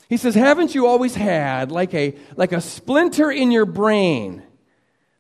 he 0.09 0.19
says, 0.19 0.37
Haven't 0.37 0.77
you 0.77 0.87
always 0.87 1.17
had 1.17 1.73
like 1.73 1.95
a, 1.95 2.15
like 2.37 2.53
a 2.53 2.61
splinter 2.61 3.33
in 3.33 3.51
your 3.51 3.67
brain, 3.67 4.45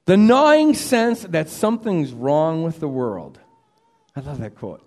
the 0.09 0.17
gnawing 0.17 0.73
sense 0.73 1.21
that 1.25 1.51
something's 1.51 2.15
wrong 2.15 2.63
with 2.63 2.81
the 2.81 2.89
world? 2.89 3.39
I 4.17 4.21
love 4.21 4.39
that 4.39 4.55
quote. 4.55 4.83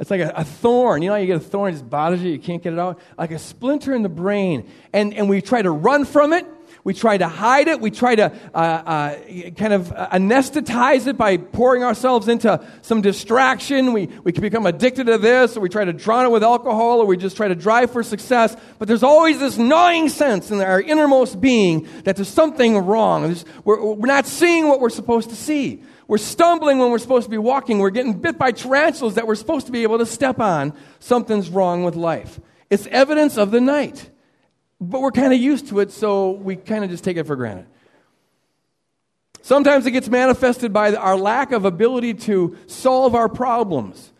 It's 0.00 0.10
like 0.10 0.22
a, 0.22 0.32
a, 0.34 0.42
thorn. 0.42 1.02
You 1.02 1.10
know, 1.10 1.16
you 1.16 1.26
get 1.26 1.36
a 1.36 1.40
thorn, 1.40 1.68
it 1.68 1.72
just 1.72 1.90
bothers 1.90 2.22
you, 2.22 2.32
you 2.32 2.38
can't 2.38 2.62
get 2.62 2.72
it 2.72 2.78
out. 2.78 2.98
Like 3.18 3.30
a 3.30 3.38
splinter 3.38 3.94
in 3.94 4.02
the 4.02 4.08
brain. 4.08 4.66
And, 4.94 5.12
and 5.12 5.28
we 5.28 5.42
try 5.42 5.60
to 5.60 5.70
run 5.70 6.06
from 6.06 6.32
it, 6.32 6.46
we 6.84 6.92
try 6.92 7.16
to 7.16 7.26
hide 7.26 7.66
it. 7.68 7.80
We 7.80 7.90
try 7.90 8.14
to 8.14 8.30
uh, 8.54 8.58
uh, 8.58 9.16
kind 9.56 9.72
of 9.72 9.88
anesthetize 9.88 11.06
it 11.06 11.16
by 11.16 11.38
pouring 11.38 11.82
ourselves 11.82 12.28
into 12.28 12.62
some 12.82 13.00
distraction. 13.00 13.94
We, 13.94 14.06
we 14.22 14.32
can 14.32 14.42
become 14.42 14.66
addicted 14.66 15.06
to 15.06 15.16
this, 15.16 15.56
or 15.56 15.60
we 15.60 15.70
try 15.70 15.86
to 15.86 15.94
drown 15.94 16.26
it 16.26 16.30
with 16.30 16.42
alcohol, 16.42 17.00
or 17.00 17.06
we 17.06 17.16
just 17.16 17.38
try 17.38 17.48
to 17.48 17.54
drive 17.54 17.90
for 17.90 18.02
success. 18.02 18.54
But 18.78 18.86
there's 18.86 19.02
always 19.02 19.38
this 19.38 19.56
gnawing 19.56 20.10
sense 20.10 20.50
in 20.50 20.60
our 20.60 20.80
innermost 20.80 21.40
being 21.40 21.88
that 22.04 22.16
there's 22.16 22.28
something 22.28 22.76
wrong. 22.76 23.34
we're, 23.64 23.82
we're 23.82 24.06
not 24.06 24.26
seeing 24.26 24.68
what 24.68 24.80
we're 24.80 24.90
supposed 24.90 25.30
to 25.30 25.36
see. 25.36 25.82
We're 26.06 26.18
stumbling 26.18 26.78
when 26.78 26.90
we're 26.90 26.98
supposed 26.98 27.24
to 27.24 27.30
be 27.30 27.38
walking. 27.38 27.78
We're 27.78 27.88
getting 27.88 28.12
bit 28.12 28.36
by 28.36 28.52
tarantulas 28.52 29.14
that 29.14 29.26
we're 29.26 29.36
supposed 29.36 29.64
to 29.66 29.72
be 29.72 29.84
able 29.84 29.98
to 29.98 30.06
step 30.06 30.38
on. 30.38 30.74
Something's 30.98 31.48
wrong 31.48 31.82
with 31.82 31.96
life. 31.96 32.38
It's 32.68 32.86
evidence 32.88 33.38
of 33.38 33.52
the 33.52 33.60
night. 33.62 34.10
But 34.90 35.00
we're 35.00 35.12
kind 35.12 35.32
of 35.32 35.40
used 35.40 35.68
to 35.68 35.80
it, 35.80 35.90
so 35.90 36.32
we 36.32 36.56
kind 36.56 36.84
of 36.84 36.90
just 36.90 37.04
take 37.04 37.16
it 37.16 37.26
for 37.26 37.36
granted. 37.36 37.66
Sometimes 39.42 39.86
it 39.86 39.90
gets 39.90 40.08
manifested 40.08 40.72
by 40.72 40.94
our 40.94 41.16
lack 41.16 41.52
of 41.52 41.64
ability 41.64 42.14
to 42.14 42.56
solve 42.66 43.14
our 43.14 43.28
problems. 43.28 44.10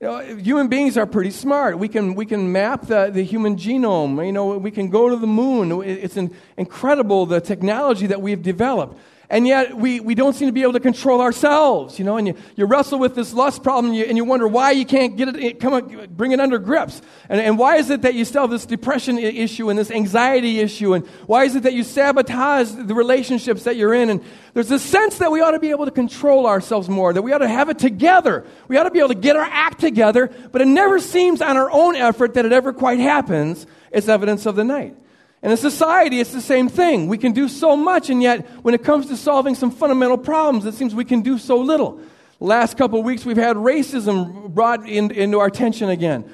You 0.00 0.06
know, 0.06 0.36
human 0.36 0.68
beings 0.68 0.98
are 0.98 1.06
pretty 1.06 1.30
smart. 1.30 1.78
We 1.78 1.88
can, 1.88 2.14
we 2.14 2.26
can 2.26 2.52
map 2.52 2.86
the, 2.86 3.10
the 3.10 3.22
human 3.22 3.56
genome. 3.56 4.24
You 4.24 4.32
know, 4.32 4.58
we 4.58 4.70
can 4.70 4.90
go 4.90 5.08
to 5.08 5.16
the 5.16 5.26
moon. 5.26 5.82
It's 5.82 6.16
an, 6.16 6.34
incredible 6.56 7.24
the 7.26 7.40
technology 7.40 8.06
that 8.08 8.20
we've 8.20 8.42
developed. 8.42 8.98
And 9.30 9.46
yet 9.46 9.76
we, 9.76 10.00
we 10.00 10.14
don't 10.14 10.34
seem 10.34 10.48
to 10.48 10.52
be 10.52 10.62
able 10.62 10.74
to 10.74 10.80
control 10.80 11.20
ourselves, 11.20 11.98
you 11.98 12.04
know, 12.04 12.18
and 12.18 12.28
you, 12.28 12.34
you 12.56 12.66
wrestle 12.66 12.98
with 12.98 13.14
this 13.14 13.32
lust 13.32 13.62
problem 13.62 13.86
and 13.86 13.96
you, 13.96 14.04
and 14.04 14.16
you 14.16 14.24
wonder 14.24 14.46
why 14.46 14.72
you 14.72 14.84
can't 14.84 15.16
get 15.16 15.34
it, 15.34 15.60
come, 15.60 16.06
bring 16.10 16.32
it 16.32 16.40
under 16.40 16.58
grips. 16.58 17.00
And, 17.28 17.40
and 17.40 17.58
why 17.58 17.76
is 17.76 17.88
it 17.88 18.02
that 18.02 18.14
you 18.14 18.24
still 18.26 18.42
have 18.42 18.50
this 18.50 18.66
depression 18.66 19.18
issue 19.18 19.70
and 19.70 19.78
this 19.78 19.90
anxiety 19.90 20.60
issue? 20.60 20.92
And 20.92 21.06
why 21.26 21.44
is 21.44 21.56
it 21.56 21.62
that 21.62 21.72
you 21.72 21.84
sabotage 21.84 22.70
the 22.70 22.94
relationships 22.94 23.64
that 23.64 23.76
you're 23.76 23.94
in? 23.94 24.10
And 24.10 24.22
there's 24.52 24.70
a 24.70 24.78
sense 24.78 25.18
that 25.18 25.32
we 25.32 25.40
ought 25.40 25.52
to 25.52 25.58
be 25.58 25.70
able 25.70 25.86
to 25.86 25.90
control 25.90 26.46
ourselves 26.46 26.88
more, 26.88 27.12
that 27.12 27.22
we 27.22 27.32
ought 27.32 27.38
to 27.38 27.48
have 27.48 27.70
it 27.70 27.78
together. 27.78 28.44
We 28.68 28.76
ought 28.76 28.84
to 28.84 28.90
be 28.90 28.98
able 28.98 29.08
to 29.08 29.14
get 29.14 29.36
our 29.36 29.48
act 29.50 29.80
together, 29.80 30.30
but 30.52 30.60
it 30.60 30.68
never 30.68 31.00
seems 31.00 31.40
on 31.40 31.56
our 31.56 31.70
own 31.70 31.96
effort 31.96 32.34
that 32.34 32.44
it 32.44 32.52
ever 32.52 32.72
quite 32.72 32.98
happens. 32.98 33.66
It's 33.90 34.08
evidence 34.08 34.44
of 34.44 34.54
the 34.54 34.64
night. 34.64 34.96
And 35.44 35.50
in 35.50 35.58
society, 35.58 36.20
it's 36.20 36.32
the 36.32 36.40
same 36.40 36.70
thing. 36.70 37.06
We 37.06 37.18
can 37.18 37.32
do 37.32 37.50
so 37.50 37.76
much, 37.76 38.08
and 38.08 38.22
yet 38.22 38.46
when 38.62 38.72
it 38.72 38.82
comes 38.82 39.08
to 39.08 39.16
solving 39.16 39.54
some 39.54 39.70
fundamental 39.70 40.16
problems, 40.16 40.64
it 40.64 40.72
seems 40.72 40.94
we 40.94 41.04
can 41.04 41.20
do 41.20 41.36
so 41.36 41.58
little. 41.58 42.00
Last 42.40 42.78
couple 42.78 42.98
of 42.98 43.04
weeks, 43.04 43.26
we've 43.26 43.36
had 43.36 43.56
racism 43.56 44.48
brought 44.54 44.88
in, 44.88 45.10
into 45.10 45.38
our 45.40 45.46
attention 45.48 45.90
again. 45.90 46.24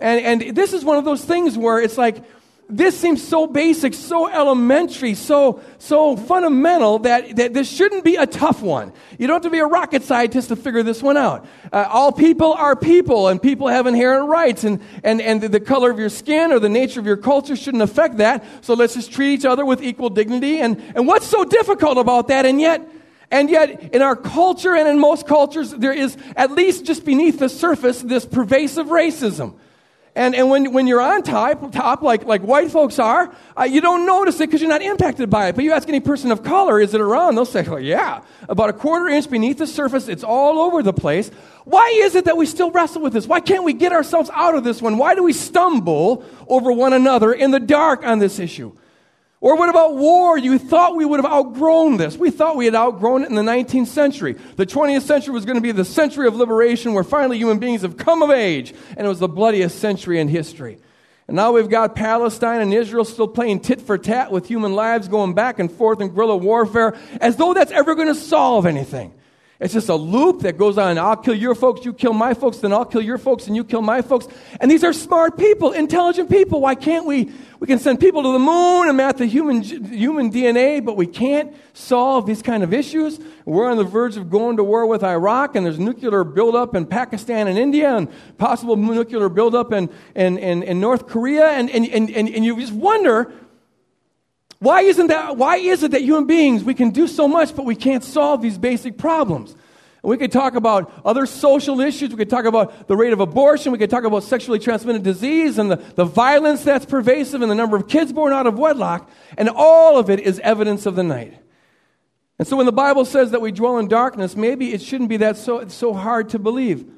And, 0.00 0.42
and 0.42 0.56
this 0.56 0.72
is 0.72 0.84
one 0.84 0.96
of 0.96 1.04
those 1.04 1.24
things 1.24 1.56
where 1.56 1.80
it's 1.80 1.96
like 1.96 2.24
this 2.68 2.98
seems 2.98 3.26
so 3.26 3.46
basic, 3.46 3.94
so 3.94 4.28
elementary, 4.28 5.14
so, 5.14 5.60
so 5.78 6.16
fundamental 6.16 6.98
that, 7.00 7.36
that 7.36 7.54
this 7.54 7.70
shouldn't 7.70 8.02
be 8.02 8.16
a 8.16 8.26
tough 8.26 8.60
one. 8.60 8.92
You 9.18 9.28
don't 9.28 9.34
have 9.34 9.42
to 9.42 9.50
be 9.50 9.60
a 9.60 9.66
rocket 9.66 10.02
scientist 10.02 10.48
to 10.48 10.56
figure 10.56 10.82
this 10.82 11.00
one 11.00 11.16
out. 11.16 11.46
Uh, 11.72 11.86
all 11.88 12.10
people 12.10 12.52
are 12.52 12.74
people, 12.74 13.28
and 13.28 13.40
people 13.40 13.68
have 13.68 13.86
inherent 13.86 14.28
rights, 14.28 14.64
and, 14.64 14.82
and, 15.04 15.20
and 15.20 15.40
the 15.42 15.60
color 15.60 15.92
of 15.92 15.98
your 16.00 16.08
skin 16.08 16.50
or 16.50 16.58
the 16.58 16.68
nature 16.68 16.98
of 16.98 17.06
your 17.06 17.16
culture 17.16 17.54
shouldn't 17.54 17.84
affect 17.84 18.16
that. 18.16 18.44
So 18.62 18.74
let's 18.74 18.94
just 18.94 19.12
treat 19.12 19.34
each 19.34 19.44
other 19.44 19.64
with 19.64 19.80
equal 19.80 20.10
dignity. 20.10 20.58
And, 20.58 20.82
and 20.96 21.06
what's 21.06 21.26
so 21.26 21.44
difficult 21.44 21.98
about 21.98 22.28
that? 22.28 22.46
And 22.46 22.60
yet, 22.60 22.86
and 23.30 23.48
yet, 23.48 23.94
in 23.94 24.02
our 24.02 24.16
culture 24.16 24.74
and 24.74 24.88
in 24.88 24.98
most 24.98 25.26
cultures, 25.26 25.70
there 25.70 25.92
is, 25.92 26.16
at 26.34 26.50
least 26.50 26.84
just 26.84 27.04
beneath 27.04 27.38
the 27.38 27.48
surface, 27.48 28.00
this 28.02 28.26
pervasive 28.26 28.86
racism. 28.86 29.54
And, 30.16 30.34
and 30.34 30.48
when, 30.48 30.72
when 30.72 30.86
you're 30.86 31.02
on 31.02 31.22
top, 31.22 31.72
top 31.72 32.00
like, 32.00 32.24
like 32.24 32.40
white 32.40 32.70
folks 32.70 32.98
are, 32.98 33.30
uh, 33.54 33.64
you 33.64 33.82
don't 33.82 34.06
notice 34.06 34.36
it 34.36 34.46
because 34.46 34.62
you're 34.62 34.70
not 34.70 34.80
impacted 34.80 35.28
by 35.28 35.48
it. 35.48 35.54
But 35.54 35.64
you 35.64 35.72
ask 35.72 35.86
any 35.90 36.00
person 36.00 36.32
of 36.32 36.42
color, 36.42 36.80
is 36.80 36.94
it 36.94 37.02
around? 37.02 37.34
They'll 37.34 37.44
say, 37.44 37.62
well, 37.62 37.78
yeah. 37.78 38.22
About 38.48 38.70
a 38.70 38.72
quarter 38.72 39.08
inch 39.08 39.28
beneath 39.28 39.58
the 39.58 39.66
surface, 39.66 40.08
it's 40.08 40.24
all 40.24 40.58
over 40.58 40.82
the 40.82 40.94
place. 40.94 41.30
Why 41.64 42.00
is 42.02 42.14
it 42.14 42.24
that 42.24 42.38
we 42.38 42.46
still 42.46 42.70
wrestle 42.70 43.02
with 43.02 43.12
this? 43.12 43.26
Why 43.26 43.40
can't 43.40 43.62
we 43.62 43.74
get 43.74 43.92
ourselves 43.92 44.30
out 44.32 44.54
of 44.54 44.64
this 44.64 44.80
one? 44.80 44.96
Why 44.96 45.14
do 45.14 45.22
we 45.22 45.34
stumble 45.34 46.24
over 46.48 46.72
one 46.72 46.94
another 46.94 47.34
in 47.34 47.50
the 47.50 47.60
dark 47.60 48.02
on 48.02 48.18
this 48.18 48.38
issue? 48.38 48.72
Or 49.40 49.56
what 49.56 49.68
about 49.68 49.96
war? 49.96 50.38
You 50.38 50.58
thought 50.58 50.96
we 50.96 51.04
would 51.04 51.22
have 51.22 51.30
outgrown 51.30 51.98
this. 51.98 52.16
We 52.16 52.30
thought 52.30 52.56
we 52.56 52.64
had 52.64 52.74
outgrown 52.74 53.24
it 53.24 53.28
in 53.28 53.34
the 53.34 53.42
19th 53.42 53.88
century. 53.88 54.32
The 54.56 54.64
20th 54.64 55.02
century 55.02 55.34
was 55.34 55.44
going 55.44 55.56
to 55.56 55.60
be 55.60 55.72
the 55.72 55.84
century 55.84 56.26
of 56.26 56.34
liberation 56.34 56.94
where 56.94 57.04
finally 57.04 57.36
human 57.36 57.58
beings 57.58 57.82
have 57.82 57.96
come 57.98 58.22
of 58.22 58.30
age. 58.30 58.74
And 58.96 59.06
it 59.06 59.08
was 59.08 59.18
the 59.18 59.28
bloodiest 59.28 59.78
century 59.78 60.20
in 60.20 60.28
history. 60.28 60.78
And 61.28 61.36
now 61.36 61.52
we've 61.52 61.68
got 61.68 61.94
Palestine 61.94 62.60
and 62.60 62.72
Israel 62.72 63.04
still 63.04 63.28
playing 63.28 63.60
tit 63.60 63.82
for 63.82 63.98
tat 63.98 64.30
with 64.30 64.46
human 64.46 64.74
lives 64.74 65.08
going 65.08 65.34
back 65.34 65.58
and 65.58 65.70
forth 65.70 66.00
in 66.00 66.08
guerrilla 66.08 66.36
warfare 66.36 66.96
as 67.20 67.36
though 67.36 67.52
that's 67.52 67.72
ever 67.72 67.94
going 67.94 68.08
to 68.08 68.14
solve 68.14 68.64
anything. 68.64 69.12
It's 69.58 69.72
just 69.72 69.88
a 69.88 69.94
loop 69.94 70.40
that 70.42 70.58
goes 70.58 70.76
on. 70.76 70.98
I'll 70.98 71.16
kill 71.16 71.34
your 71.34 71.54
folks, 71.54 71.86
you 71.86 71.94
kill 71.94 72.12
my 72.12 72.34
folks, 72.34 72.58
then 72.58 72.74
I'll 72.74 72.84
kill 72.84 73.00
your 73.00 73.16
folks, 73.16 73.46
and 73.46 73.56
you 73.56 73.64
kill 73.64 73.80
my 73.80 74.02
folks. 74.02 74.28
And 74.60 74.70
these 74.70 74.84
are 74.84 74.92
smart 74.92 75.38
people, 75.38 75.72
intelligent 75.72 76.28
people. 76.28 76.60
Why 76.60 76.74
can't 76.74 77.06
we? 77.06 77.32
We 77.58 77.66
can 77.66 77.78
send 77.78 77.98
people 77.98 78.22
to 78.22 78.32
the 78.32 78.38
moon 78.38 78.88
and 78.88 78.98
map 78.98 79.16
the 79.16 79.24
human, 79.24 79.62
human 79.62 80.30
DNA, 80.30 80.84
but 80.84 80.98
we 80.98 81.06
can't 81.06 81.56
solve 81.72 82.26
these 82.26 82.42
kind 82.42 82.62
of 82.62 82.74
issues. 82.74 83.18
We're 83.46 83.70
on 83.70 83.78
the 83.78 83.84
verge 83.84 84.18
of 84.18 84.28
going 84.28 84.58
to 84.58 84.64
war 84.64 84.86
with 84.86 85.02
Iraq, 85.02 85.56
and 85.56 85.64
there's 85.64 85.78
nuclear 85.78 86.22
buildup 86.22 86.74
in 86.74 86.84
Pakistan 86.84 87.48
and 87.48 87.58
India, 87.58 87.96
and 87.96 88.08
possible 88.36 88.76
nuclear 88.76 89.30
buildup 89.30 89.72
in, 89.72 89.88
in, 90.14 90.36
in, 90.36 90.62
in 90.64 90.80
North 90.80 91.06
Korea. 91.06 91.46
And, 91.46 91.70
and, 91.70 91.86
and, 91.86 92.10
and, 92.10 92.28
and 92.28 92.44
you 92.44 92.60
just 92.60 92.74
wonder 92.74 93.32
why 94.58 94.82
isn't 94.82 95.08
that, 95.08 95.36
why 95.36 95.56
is 95.56 95.82
it 95.82 95.90
that 95.90 96.02
human 96.02 96.26
beings, 96.26 96.64
we 96.64 96.74
can 96.74 96.90
do 96.90 97.06
so 97.06 97.28
much, 97.28 97.54
but 97.54 97.64
we 97.64 97.76
can't 97.76 98.02
solve 98.02 98.40
these 98.40 98.56
basic 98.58 98.96
problems? 98.96 99.54
We 100.02 100.16
could 100.16 100.30
talk 100.30 100.54
about 100.54 100.92
other 101.04 101.26
social 101.26 101.80
issues. 101.80 102.10
We 102.10 102.16
could 102.16 102.30
talk 102.30 102.44
about 102.44 102.86
the 102.86 102.96
rate 102.96 103.12
of 103.12 103.18
abortion. 103.18 103.72
We 103.72 103.78
could 103.78 103.90
talk 103.90 104.04
about 104.04 104.22
sexually 104.22 104.60
transmitted 104.60 105.02
disease 105.02 105.58
and 105.58 105.68
the, 105.68 105.76
the 105.76 106.04
violence 106.04 106.62
that's 106.62 106.86
pervasive 106.86 107.42
and 107.42 107.50
the 107.50 107.56
number 107.56 107.76
of 107.76 107.88
kids 107.88 108.12
born 108.12 108.32
out 108.32 108.46
of 108.46 108.56
wedlock. 108.56 109.10
And 109.36 109.48
all 109.48 109.98
of 109.98 110.08
it 110.08 110.20
is 110.20 110.38
evidence 110.40 110.86
of 110.86 110.94
the 110.94 111.02
night. 111.02 111.36
And 112.38 112.46
so 112.46 112.56
when 112.56 112.66
the 112.66 112.72
Bible 112.72 113.04
says 113.04 113.32
that 113.32 113.40
we 113.40 113.50
dwell 113.50 113.78
in 113.78 113.88
darkness, 113.88 114.36
maybe 114.36 114.72
it 114.72 114.80
shouldn't 114.80 115.08
be 115.08 115.16
that 115.16 115.38
so, 115.38 115.66
so 115.66 115.92
hard 115.92 116.28
to 116.30 116.38
believe. 116.38 116.88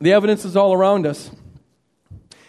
The 0.00 0.12
evidence 0.12 0.44
is 0.44 0.56
all 0.56 0.72
around 0.72 1.06
us. 1.06 1.30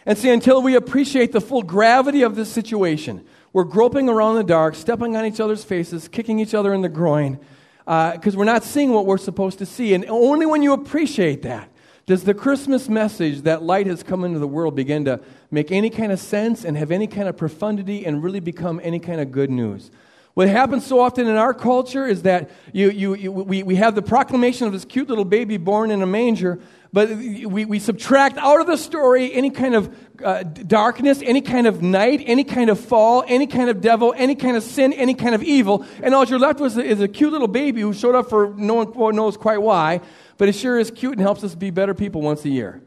And 0.06 0.18
see, 0.18 0.30
until 0.30 0.62
we 0.62 0.76
appreciate 0.76 1.32
the 1.32 1.42
full 1.42 1.62
gravity 1.62 2.24
of 2.24 2.36
this 2.36 2.52
situation, 2.52 3.24
we're 3.54 3.66
groping 3.66 4.10
around 4.10 4.32
in 4.32 4.38
the 4.38 4.44
dark, 4.44 4.76
stepping 4.76 5.16
on 5.16 5.26
each 5.26 5.40
other's 5.40 5.64
faces, 5.64 6.08
kicking 6.08 6.40
each 6.40 6.54
other 6.54 6.74
in 6.74 6.82
the 6.82 6.90
groin, 6.90 7.40
because 7.86 8.36
uh, 8.36 8.38
we're 8.38 8.46
not 8.46 8.64
seeing 8.64 8.92
what 8.92 9.06
we're 9.06 9.18
supposed 9.18 9.60
to 9.60 9.66
see. 9.66 9.94
And 9.94 10.06
only 10.08 10.46
when 10.46 10.64
you 10.64 10.74
appreciate 10.74 11.42
that 11.44 11.70
does 12.06 12.24
the 12.24 12.34
Christmas 12.34 12.90
message 12.90 13.42
that 13.42 13.62
light 13.62 13.88
has 13.88 14.04
come 14.04 14.24
into 14.24 14.40
the 14.40 14.48
world 14.48 14.76
begin 14.76 15.06
to 15.06 15.20
make 15.52 15.72
any 15.72 15.90
kind 15.90 16.12
of 16.12 16.20
sense 16.20 16.66
and 16.66 16.78
have 16.78 16.92
any 16.92 17.08
kind 17.08 17.28
of 17.28 17.38
profundity 17.38 18.06
and 18.06 18.24
really 18.24 18.40
become 18.40 18.80
any 18.84 19.00
kind 19.00 19.22
of 19.22 19.32
good 19.32 19.50
news. 19.50 19.92
What 20.34 20.48
happens 20.48 20.86
so 20.86 21.00
often 21.00 21.28
in 21.28 21.36
our 21.36 21.54
culture 21.54 22.08
is 22.08 22.22
that 22.24 22.50
you, 22.72 22.90
you, 22.90 23.16
you, 23.16 23.32
we, 23.32 23.64
we 23.64 23.76
have 23.76 23.96
the 23.96 24.02
proclamation 24.02 24.66
of 24.66 24.74
this 24.74 24.86
cute 24.86 25.10
little 25.10 25.26
baby 25.26 25.58
born 25.58 25.92
in 25.92 26.02
a 26.02 26.06
manger, 26.06 26.60
but 26.94 27.10
we, 27.10 27.66
we 27.66 27.80
subtract 27.80 28.38
out 28.38 28.60
of 28.60 28.68
the 28.68 28.76
story 28.76 29.34
any 29.34 29.50
kind 29.50 29.76
of 29.76 29.96
uh, 30.24 30.44
darkness, 30.44 31.22
any 31.24 31.42
kind 31.42 31.66
of 31.66 31.82
night, 31.82 32.22
any 32.26 32.44
kind 32.44 32.70
of 32.70 32.80
fall, 32.80 33.24
any 33.28 33.48
kind 33.48 33.70
of 33.70 33.80
devil, 33.80 34.14
any 34.18 34.36
kind 34.36 34.58
of 34.58 34.64
sin, 34.64 34.92
any 34.94 35.14
kind 35.14 35.34
of 35.34 35.42
evil. 35.42 35.86
And 36.04 36.14
all 36.14 36.26
you're 36.26 36.40
left 36.40 36.60
with 36.60 36.78
is 36.78 37.00
a 37.00 37.08
cute 37.08 37.32
little 37.32 37.48
baby 37.48 37.82
who 37.82 37.94
showed 37.94 38.16
up 38.16 38.30
for 38.30 38.54
no 38.58 38.84
one 38.84 39.16
knows 39.16 39.38
quite 39.38 39.62
why, 39.62 40.02
but 40.38 40.50
it 40.50 40.54
sure 40.54 40.78
is 40.80 40.92
cute 40.92 41.14
and 41.14 41.22
helps 41.22 41.44
us 41.44 41.56
be 41.56 41.70
better 41.70 41.94
people 41.94 42.22
once 42.22 42.44
a 42.44 42.50
year. 42.50 42.82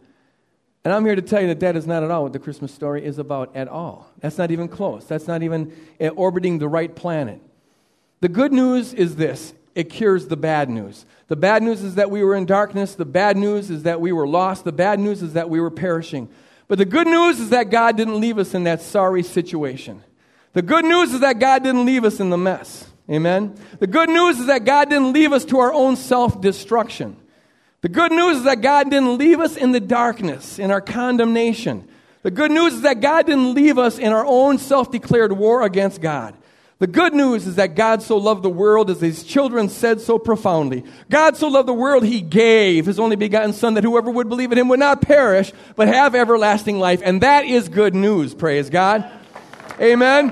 And 0.85 0.93
I'm 0.93 1.07
here 1.07 1.17
to 1.17 1.23
tell 1.23 1.41
you 1.41 1.49
that 1.49 1.61
that 1.61 1.77
is 1.77 1.87
not 1.87 2.03
at 2.03 2.11
all 2.11 2.25
what 2.25 2.35
the 2.35 2.39
Christmas 2.39 2.75
story 2.75 3.03
is 3.05 3.19
about 3.19 3.57
at 3.57 3.69
all. 3.69 4.13
That's 4.21 4.37
not 4.37 4.51
even 4.51 4.69
close. 4.69 5.07
That's 5.07 5.27
not 5.27 5.43
even 5.43 5.73
uh, 5.99 6.09
orbiting 6.09 6.59
the 6.59 6.69
right 6.69 6.95
planet. 6.95 7.41
The 8.21 8.29
good 8.29 8.53
news 8.53 8.93
is 8.93 9.17
this 9.17 9.55
it 9.75 9.91
cures 9.91 10.29
the 10.29 10.37
bad 10.37 10.71
news. 10.71 11.05
The 11.29 11.37
bad 11.37 11.63
news 11.63 11.83
is 11.83 11.97
that 11.97 12.11
we 12.11 12.23
were 12.23 12.35
in 12.35 12.47
darkness. 12.47 12.95
The 12.95 13.05
bad 13.05 13.37
news 13.37 13.71
is 13.71 13.83
that 13.85 14.01
we 14.01 14.13
were 14.13 14.27
lost. 14.27 14.65
The 14.65 14.73
bad 14.73 15.01
news 15.01 15.23
is 15.23 15.33
that 15.33 15.51
we 15.51 15.61
were 15.61 15.71
perishing. 15.71 16.29
But 16.69 16.79
the 16.79 16.85
good 16.85 17.07
news 17.07 17.41
is 17.41 17.51
that 17.51 17.71
God 17.71 17.97
didn't 17.97 18.21
leave 18.21 18.39
us 18.39 18.55
in 18.55 18.65
that 18.65 18.83
sorry 18.83 19.23
situation. 19.23 20.03
The 20.53 20.63
good 20.63 20.85
news 20.85 21.13
is 21.13 21.21
that 21.21 21.39
God 21.39 21.63
didn't 21.63 21.85
leave 21.85 22.05
us 22.05 22.21
in 22.21 22.31
the 22.31 22.39
mess. 22.39 22.89
Amen? 23.11 23.55
The 23.81 23.87
good 23.87 24.09
news 24.09 24.41
is 24.41 24.47
that 24.47 24.65
God 24.65 24.89
didn't 24.89 25.13
leave 25.13 25.33
us 25.33 25.45
to 25.47 25.59
our 25.59 25.73
own 25.73 25.97
self 25.97 26.41
destruction. 26.41 27.17
The 27.83 27.91
good 27.91 28.13
news 28.13 28.39
is 28.39 28.45
that 28.45 28.63
God 28.63 28.91
didn't 28.91 29.19
leave 29.19 29.41
us 29.41 29.57
in 29.57 29.73
the 29.73 29.81
darkness, 29.81 30.59
in 30.59 30.71
our 30.71 30.81
condemnation. 30.81 31.87
The 32.23 32.31
good 32.31 32.51
news 32.51 32.75
is 32.75 32.81
that 32.81 33.03
God 33.03 33.27
didn't 33.27 33.53
leave 33.53 33.77
us 33.77 33.99
in 33.99 34.11
our 34.13 34.25
own 34.25 34.57
self 34.57 34.91
declared 34.91 35.33
war 35.33 35.63
against 35.63 36.01
God. 36.01 36.35
The 36.85 36.93
good 36.93 37.15
news 37.15 37.47
is 37.47 37.55
that 37.55 37.77
God 37.77 38.03
so 38.03 38.19
loved 38.19 38.43
the 38.43 38.51
world, 38.51 38.91
as 38.91 39.01
his 39.01 39.23
children 39.23 39.71
said 39.71 40.03
so 40.03 40.19
profoundly. 40.19 40.85
God 41.09 41.35
so 41.35 41.49
loved 41.49 41.67
the 41.67 41.73
world, 41.73 42.05
he 42.05 42.21
gave 42.21 42.85
his 42.85 43.01
only 43.01 43.17
begotten 43.17 43.55
Son, 43.55 43.73
that 43.73 43.85
whoever 43.85 44.11
would 44.11 44.29
believe 44.29 44.53
in 44.53 44.59
him 44.59 44.69
would 44.69 44.81
not 44.81 45.01
perish, 45.01 45.51
but 45.77 45.89
have 45.89 46.15
everlasting 46.15 46.79
life. 46.79 47.01
And 47.03 47.23
that 47.23 47.47
is 47.47 47.71
good 47.71 47.95
news, 47.95 48.35
praise 48.35 48.69
God. 48.69 49.11
Amen. 49.81 50.29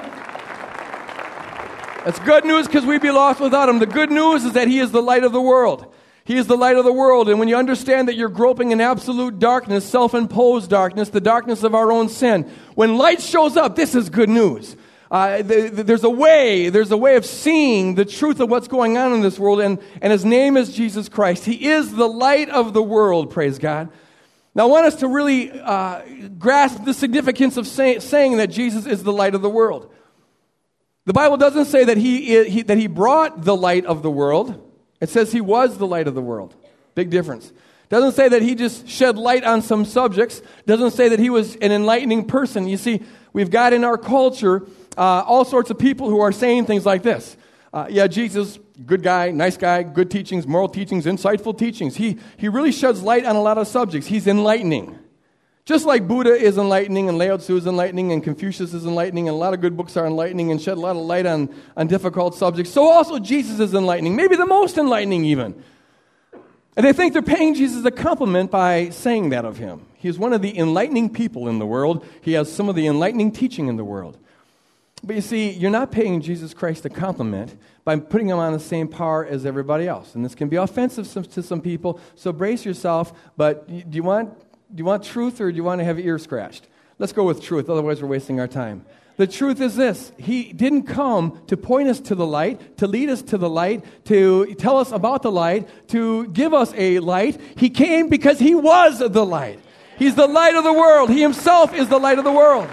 That's 2.05 2.19
good 2.19 2.45
news 2.45 2.67
because 2.67 2.85
we'd 2.85 3.01
be 3.01 3.11
lost 3.11 3.41
without 3.41 3.71
him. 3.71 3.79
The 3.79 3.87
good 3.87 4.11
news 4.11 4.45
is 4.45 4.53
that 4.53 4.69
he 4.69 4.79
is 4.79 4.91
the 4.91 5.01
light 5.01 5.25
of 5.25 5.33
the 5.33 5.41
world. 5.41 5.91
He 6.27 6.37
is 6.37 6.49
the 6.49 6.57
light 6.59 6.77
of 6.77 6.85
the 6.85 6.93
world. 6.93 7.31
And 7.31 7.39
when 7.39 7.49
you 7.49 7.57
understand 7.57 8.09
that 8.09 8.17
you're 8.17 8.29
groping 8.29 8.73
in 8.73 8.81
absolute 8.83 9.39
darkness, 9.39 9.89
self 9.89 10.13
imposed 10.13 10.69
darkness, 10.69 11.09
the 11.09 11.19
darkness 11.19 11.63
of 11.63 11.75
our 11.75 11.91
own 11.91 12.11
sin, 12.11 12.43
when 12.75 12.99
light 12.99 13.23
shows 13.23 13.57
up, 13.57 13.75
this 13.75 13.95
is 13.95 14.11
good 14.11 14.29
news. 14.29 14.77
Uh, 15.13 15.43
the, 15.43 15.69
the, 15.69 15.85
there's 15.85 16.05
a 16.05 16.11
way, 16.11 16.71
there's 16.71 16.91
a 16.91 16.97
way 16.97 17.17
of 17.17 17.27
seeing 17.27 17.97
the 17.97 18.05
truth 18.05 18.41
of 18.41 18.49
what's 18.49 18.67
going 18.67 18.97
on 18.97 19.13
in 19.13 19.21
this 19.21 19.39
world, 19.39 19.61
and, 19.61 19.79
and 20.01 20.11
his 20.11 20.25
name 20.25 20.57
is 20.57 20.75
Jesus 20.75 21.11
Christ. 21.11 21.45
He 21.45 21.67
is 21.69 21.95
the 21.95 22.09
light 22.09 22.49
of 22.49 22.73
the 22.73 22.83
world, 22.83 23.31
praise 23.31 23.59
God. 23.59 23.91
Now, 24.55 24.65
I 24.65 24.67
want 24.71 24.87
us 24.87 24.95
to 24.97 25.09
really 25.09 25.51
uh, 25.51 26.01
grasp 26.39 26.85
the 26.85 26.95
significance 26.95 27.59
of 27.59 27.67
say, 27.67 27.99
saying 27.99 28.39
that 28.39 28.47
Jesus 28.47 28.87
is 28.87 29.03
the 29.03 29.13
light 29.13 29.35
of 29.35 29.43
the 29.43 29.51
world. 29.51 29.93
The 31.05 31.13
Bible 31.13 31.37
doesn't 31.37 31.67
say 31.67 31.85
that 31.85 31.99
he, 31.99 32.49
he, 32.49 32.63
that 32.63 32.79
he 32.79 32.87
brought 32.87 33.45
the 33.45 33.55
light 33.55 33.85
of 33.85 34.03
the 34.03 34.11
world, 34.11 34.67
it 34.99 35.11
says 35.11 35.31
he 35.31 35.43
was 35.43 35.77
the 35.77 35.87
light 35.87 36.09
of 36.09 36.15
the 36.15 36.23
world. 36.23 36.55
Big 36.95 37.11
difference. 37.11 37.53
Doesn't 37.91 38.13
say 38.13 38.31
that 38.31 38.41
he 38.41 38.55
just 38.55 38.89
shed 38.89 39.19
light 39.19 39.45
on 39.45 39.61
some 39.61 39.85
subjects. 39.85 40.41
Doesn't 40.65 40.93
say 40.93 41.11
that 41.11 41.19
he 41.19 41.29
was 41.29 41.57
an 41.57 41.71
enlightening 41.71 42.27
person. 42.27 42.67
You 42.67 42.79
see, 42.79 43.03
we've 43.35 43.51
got 43.51 43.75
in 43.75 43.85
our 43.85 43.99
culture 43.99 44.67
uh, 44.97 45.25
all 45.27 45.45
sorts 45.45 45.71
of 45.71 45.79
people 45.79 46.09
who 46.09 46.21
are 46.21 46.33
saying 46.33 46.67
things 46.67 46.87
like 46.87 47.03
this. 47.03 47.37
Uh, 47.73 47.87
yeah, 47.89 48.07
Jesus, 48.07 48.59
good 48.85 49.03
guy, 49.03 49.31
nice 49.31 49.57
guy, 49.57 49.83
good 49.83 50.11
teachings, 50.11 50.47
moral 50.47 50.69
teachings, 50.69 51.07
insightful 51.07 51.57
teachings. 51.57 51.97
He, 51.97 52.19
he 52.37 52.49
really 52.49 52.73
sheds 52.73 53.03
light 53.03 53.25
on 53.25 53.35
a 53.35 53.41
lot 53.41 53.57
of 53.57 53.67
subjects. 53.67 54.07
He's 54.07 54.27
enlightening. 54.27 54.99
Just 55.65 55.87
like 55.87 56.09
Buddha 56.09 56.33
is 56.33 56.59
enlightening, 56.59 57.09
and 57.09 57.19
Lao 57.19 57.37
Tzu 57.37 57.57
is 57.57 57.67
enlightening, 57.67 58.13
and 58.13 58.23
Confucius 58.23 58.75
is 58.75 58.85
enlightening, 58.85 59.29
and 59.29 59.35
a 59.35 59.39
lot 59.39 59.55
of 59.55 59.61
good 59.61 59.77
books 59.77 59.97
are 59.97 60.07
enlightening 60.07 60.51
and 60.51 60.61
shed 60.61 60.77
a 60.77 60.81
lot 60.81 60.97
of 60.97 61.03
light 61.03 61.25
on, 61.25 61.55
on 61.77 61.87
difficult 61.87 62.35
subjects, 62.35 62.73
so 62.73 62.85
also 62.85 63.21
Jesus 63.21 63.61
is 63.61 63.73
enlightening, 63.73 64.17
maybe 64.17 64.35
the 64.35 64.45
most 64.45 64.77
enlightening 64.77 65.25
even. 65.25 65.63
And 66.77 66.85
they 66.85 66.93
think 66.93 67.13
they're 67.13 67.23
paying 67.23 67.55
Jesus 67.55 67.85
a 67.85 67.91
compliment 67.91 68.51
by 68.51 68.89
saying 68.89 69.29
that 69.31 69.45
of 69.45 69.59
him. 69.59 69.87
He 69.95 70.09
is 70.09 70.19
one 70.19 70.33
of 70.33 70.43
the 70.43 70.59
enlightening 70.59 71.11
people 71.11 71.49
in 71.49 71.59
the 71.59 71.67
world. 71.67 72.05
He 72.23 72.33
has 72.33 72.51
some 72.51 72.69
of 72.69 72.75
the 72.75 72.87
enlightening 72.87 73.31
teaching 73.31 73.69
in 73.69 73.77
the 73.77 73.85
world. 73.85 74.19
But 75.05 75.17
you 75.17 75.23
see, 75.23 75.51
you're 75.51 75.71
not 75.71 75.91
paying 75.91 76.21
Jesus 76.21 76.55
Christ 76.55 76.85
a 76.85 76.89
compliment 76.89 77.57
by 77.85 77.97
putting 77.97 78.29
him 78.29 78.39
on 78.39 78.53
the 78.53 78.61
same 78.61 78.87
par 78.87 79.25
as 79.25 79.45
everybody 79.45 79.89
else. 79.89 80.15
And 80.15 80.25
this 80.25 80.35
can 80.35 80.49
be 80.49 80.57
offensive 80.57 81.11
to 81.33 81.43
some 81.43 81.61
people, 81.61 81.99
so 82.15 82.33
brace 82.33 82.65
yourself. 82.65 83.13
But 83.37 83.67
do 83.67 83.97
you 83.97 84.05
want, 84.05 84.39
do 84.39 84.81
you 84.81 84.85
want 84.85 85.03
truth 85.03 85.41
or 85.41 85.51
do 85.51 85.57
you 85.57 85.65
want 85.65 85.81
to 85.81 85.85
have 85.85 85.99
your 85.99 86.07
ear 86.15 86.19
scratched? 86.19 86.69
Let's 86.99 87.13
go 87.13 87.25
with 87.25 87.43
truth, 87.43 87.69
otherwise, 87.69 88.01
we're 88.01 88.09
wasting 88.09 88.39
our 88.39 88.47
time. 88.47 88.85
The 89.17 89.27
truth 89.27 89.61
is 89.61 89.77
this 89.77 90.13
He 90.19 90.53
didn't 90.53 90.85
come 90.85 91.43
to 91.49 91.57
point 91.57 91.89
us 91.89 92.01
to 92.01 92.15
the 92.15 92.27
light, 92.27 92.79
to 92.79 92.87
lead 92.87 93.11
us 93.11 93.23
to 93.23 93.39
the 93.39 93.51
light, 93.51 93.85
to 94.07 94.55
tell 94.55 94.79
us 94.79 94.93
about 94.93 95.23
the 95.23 95.33
light, 95.33 95.69
to 95.89 96.29
give 96.29 96.55
us 96.55 96.73
a 96.77 97.01
light. 97.01 97.41
He 97.57 97.71
came 97.71 98.09
because 98.09 98.39
He 98.39 98.55
was 98.55 99.01
the 99.01 99.27
light. 99.27 99.59
He's 99.99 100.15
the 100.15 100.27
light 100.27 100.55
of 100.55 100.65
the 100.65 100.73
world. 100.73 101.11
He 101.11 101.21
Himself 101.21 101.75
is 101.75 101.89
the 101.89 101.99
light 101.99 102.19
of 102.19 102.25
the 102.25 102.33
world. 102.33 102.69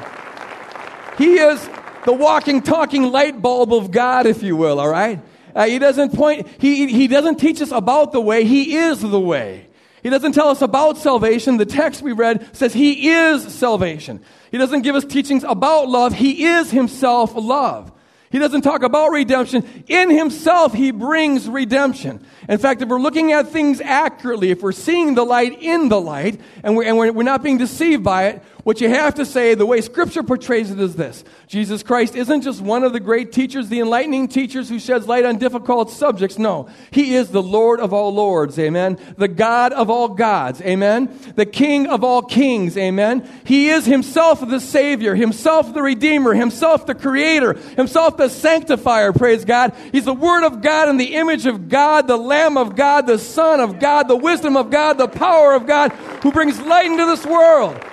He 1.18 1.36
is 1.36 1.70
the 2.06 2.14
walking, 2.14 2.62
talking 2.62 3.12
light 3.12 3.42
bulb 3.42 3.74
of 3.74 3.92
God, 3.92 4.26
if 4.26 4.44
you 4.44 4.56
will, 4.56 4.80
all 4.80 4.90
right? 4.90 5.22
Uh, 5.56 5.66
he 5.66 5.80
doesn't 5.80 6.14
point, 6.14 6.48
he, 6.60 6.88
he 6.88 7.08
doesn't 7.08 7.38
teach 7.38 7.62
us 7.62 7.72
about 7.72 8.12
the 8.12 8.22
way, 8.22 8.46
he 8.46 8.76
is 8.76 9.02
the 9.02 9.20
way. 9.20 9.68
He 10.02 10.10
doesn't 10.10 10.32
tell 10.32 10.48
us 10.50 10.62
about 10.62 10.98
salvation. 10.98 11.58
The 11.58 11.66
text 11.66 12.02
we 12.02 12.14
read 12.14 12.56
says 12.56 12.74
he 12.74 13.10
is 13.10 13.54
salvation. 13.54 14.22
He 14.50 14.58
doesn't 14.58 14.82
give 14.82 14.96
us 14.96 15.04
teachings 15.04 15.44
about 15.44 15.90
love. 15.90 16.14
He 16.14 16.46
is 16.46 16.72
himself 16.72 17.36
love. 17.36 17.92
He 18.32 18.38
doesn't 18.38 18.62
talk 18.62 18.84
about 18.84 19.10
redemption. 19.10 19.84
In 19.88 20.12
himself, 20.12 20.74
he 20.74 20.92
brings 20.92 21.50
redemption. 21.50 22.24
In 22.48 22.60
fact, 22.60 22.82
if 22.82 22.88
we're 22.88 23.00
looking 23.00 23.32
at 23.32 23.50
things 23.50 23.82
accurately, 23.82 24.52
if 24.52 24.62
we're 24.62 24.72
seeing 24.72 25.16
the 25.16 25.26
light 25.26 25.62
in 25.62 25.90
the 25.90 26.00
light, 26.00 26.40
and 26.64 26.78
we're, 26.78 26.84
and 26.84 26.98
we're, 26.98 27.12
we're 27.12 27.24
not 27.24 27.42
being 27.42 27.58
deceived 27.58 28.04
by 28.04 28.28
it, 28.28 28.44
What 28.69 28.82
you 28.82 28.89
have 28.89 29.15
to 29.15 29.25
say, 29.25 29.55
the 29.55 29.65
way 29.65 29.82
Scripture 29.82 30.21
portrays 30.21 30.69
it, 30.69 30.79
is 30.79 30.95
this 30.95 31.23
Jesus 31.47 31.82
Christ 31.82 32.15
isn't 32.15 32.43
just 32.43 32.62
one 32.62 32.84
of 32.84 32.93
the 32.93 32.99
great 32.99 33.32
teachers, 33.32 33.67
the 33.67 33.79
enlightening 33.79 34.27
teachers 34.27 34.69
who 34.69 34.77
sheds 34.77 35.08
light 35.08 35.25
on 35.25 35.39
difficult 35.39 35.89
subjects. 35.89 36.38
No, 36.38 36.69
He 36.91 37.15
is 37.15 37.29
the 37.29 37.41
Lord 37.41 37.79
of 37.79 37.93
all 37.93 38.13
lords. 38.13 38.60
Amen. 38.60 38.99
The 39.17 39.27
God 39.27 39.73
of 39.73 39.89
all 39.89 40.10
gods. 40.10 40.62
Amen. 40.62 41.10
The 41.36 41.47
King 41.47 41.88
of 41.88 42.03
all 42.03 42.21
kings. 42.21 42.77
Amen. 42.77 43.27
He 43.43 43.69
is 43.69 43.88
Himself 43.88 44.47
the 44.47 44.60
Savior, 44.60 45.15
Himself 45.15 45.73
the 45.73 45.82
Redeemer, 45.82 46.36
Himself 46.36 46.86
the 46.86 46.93
Creator, 46.93 47.53
Himself 47.75 48.17
the 48.17 48.29
Sanctifier. 48.29 49.13
Praise 49.13 49.45
God. 49.45 49.73
He's 49.91 50.05
the 50.05 50.13
Word 50.13 50.45
of 50.45 50.62
God 50.62 50.89
and 50.89 50.99
the 50.99 51.15
image 51.15 51.47
of 51.47 51.69
God, 51.69 52.08
the 52.08 52.17
Lamb 52.17 52.55
of 52.55 52.75
God, 52.75 53.08
the 53.08 53.17
Son 53.17 53.62
of 53.62 53.79
God, 53.79 54.08
the 54.08 54.15
wisdom 54.15 54.55
of 54.55 54.69
God, 54.69 54.99
the 54.99 55.08
power 55.08 55.55
of 55.55 55.65
God, 55.65 55.91
who 56.21 56.32
brings 56.32 56.62
light 56.62 56.86
into 56.86 57.08
this 57.08 57.25
world. 57.25 57.84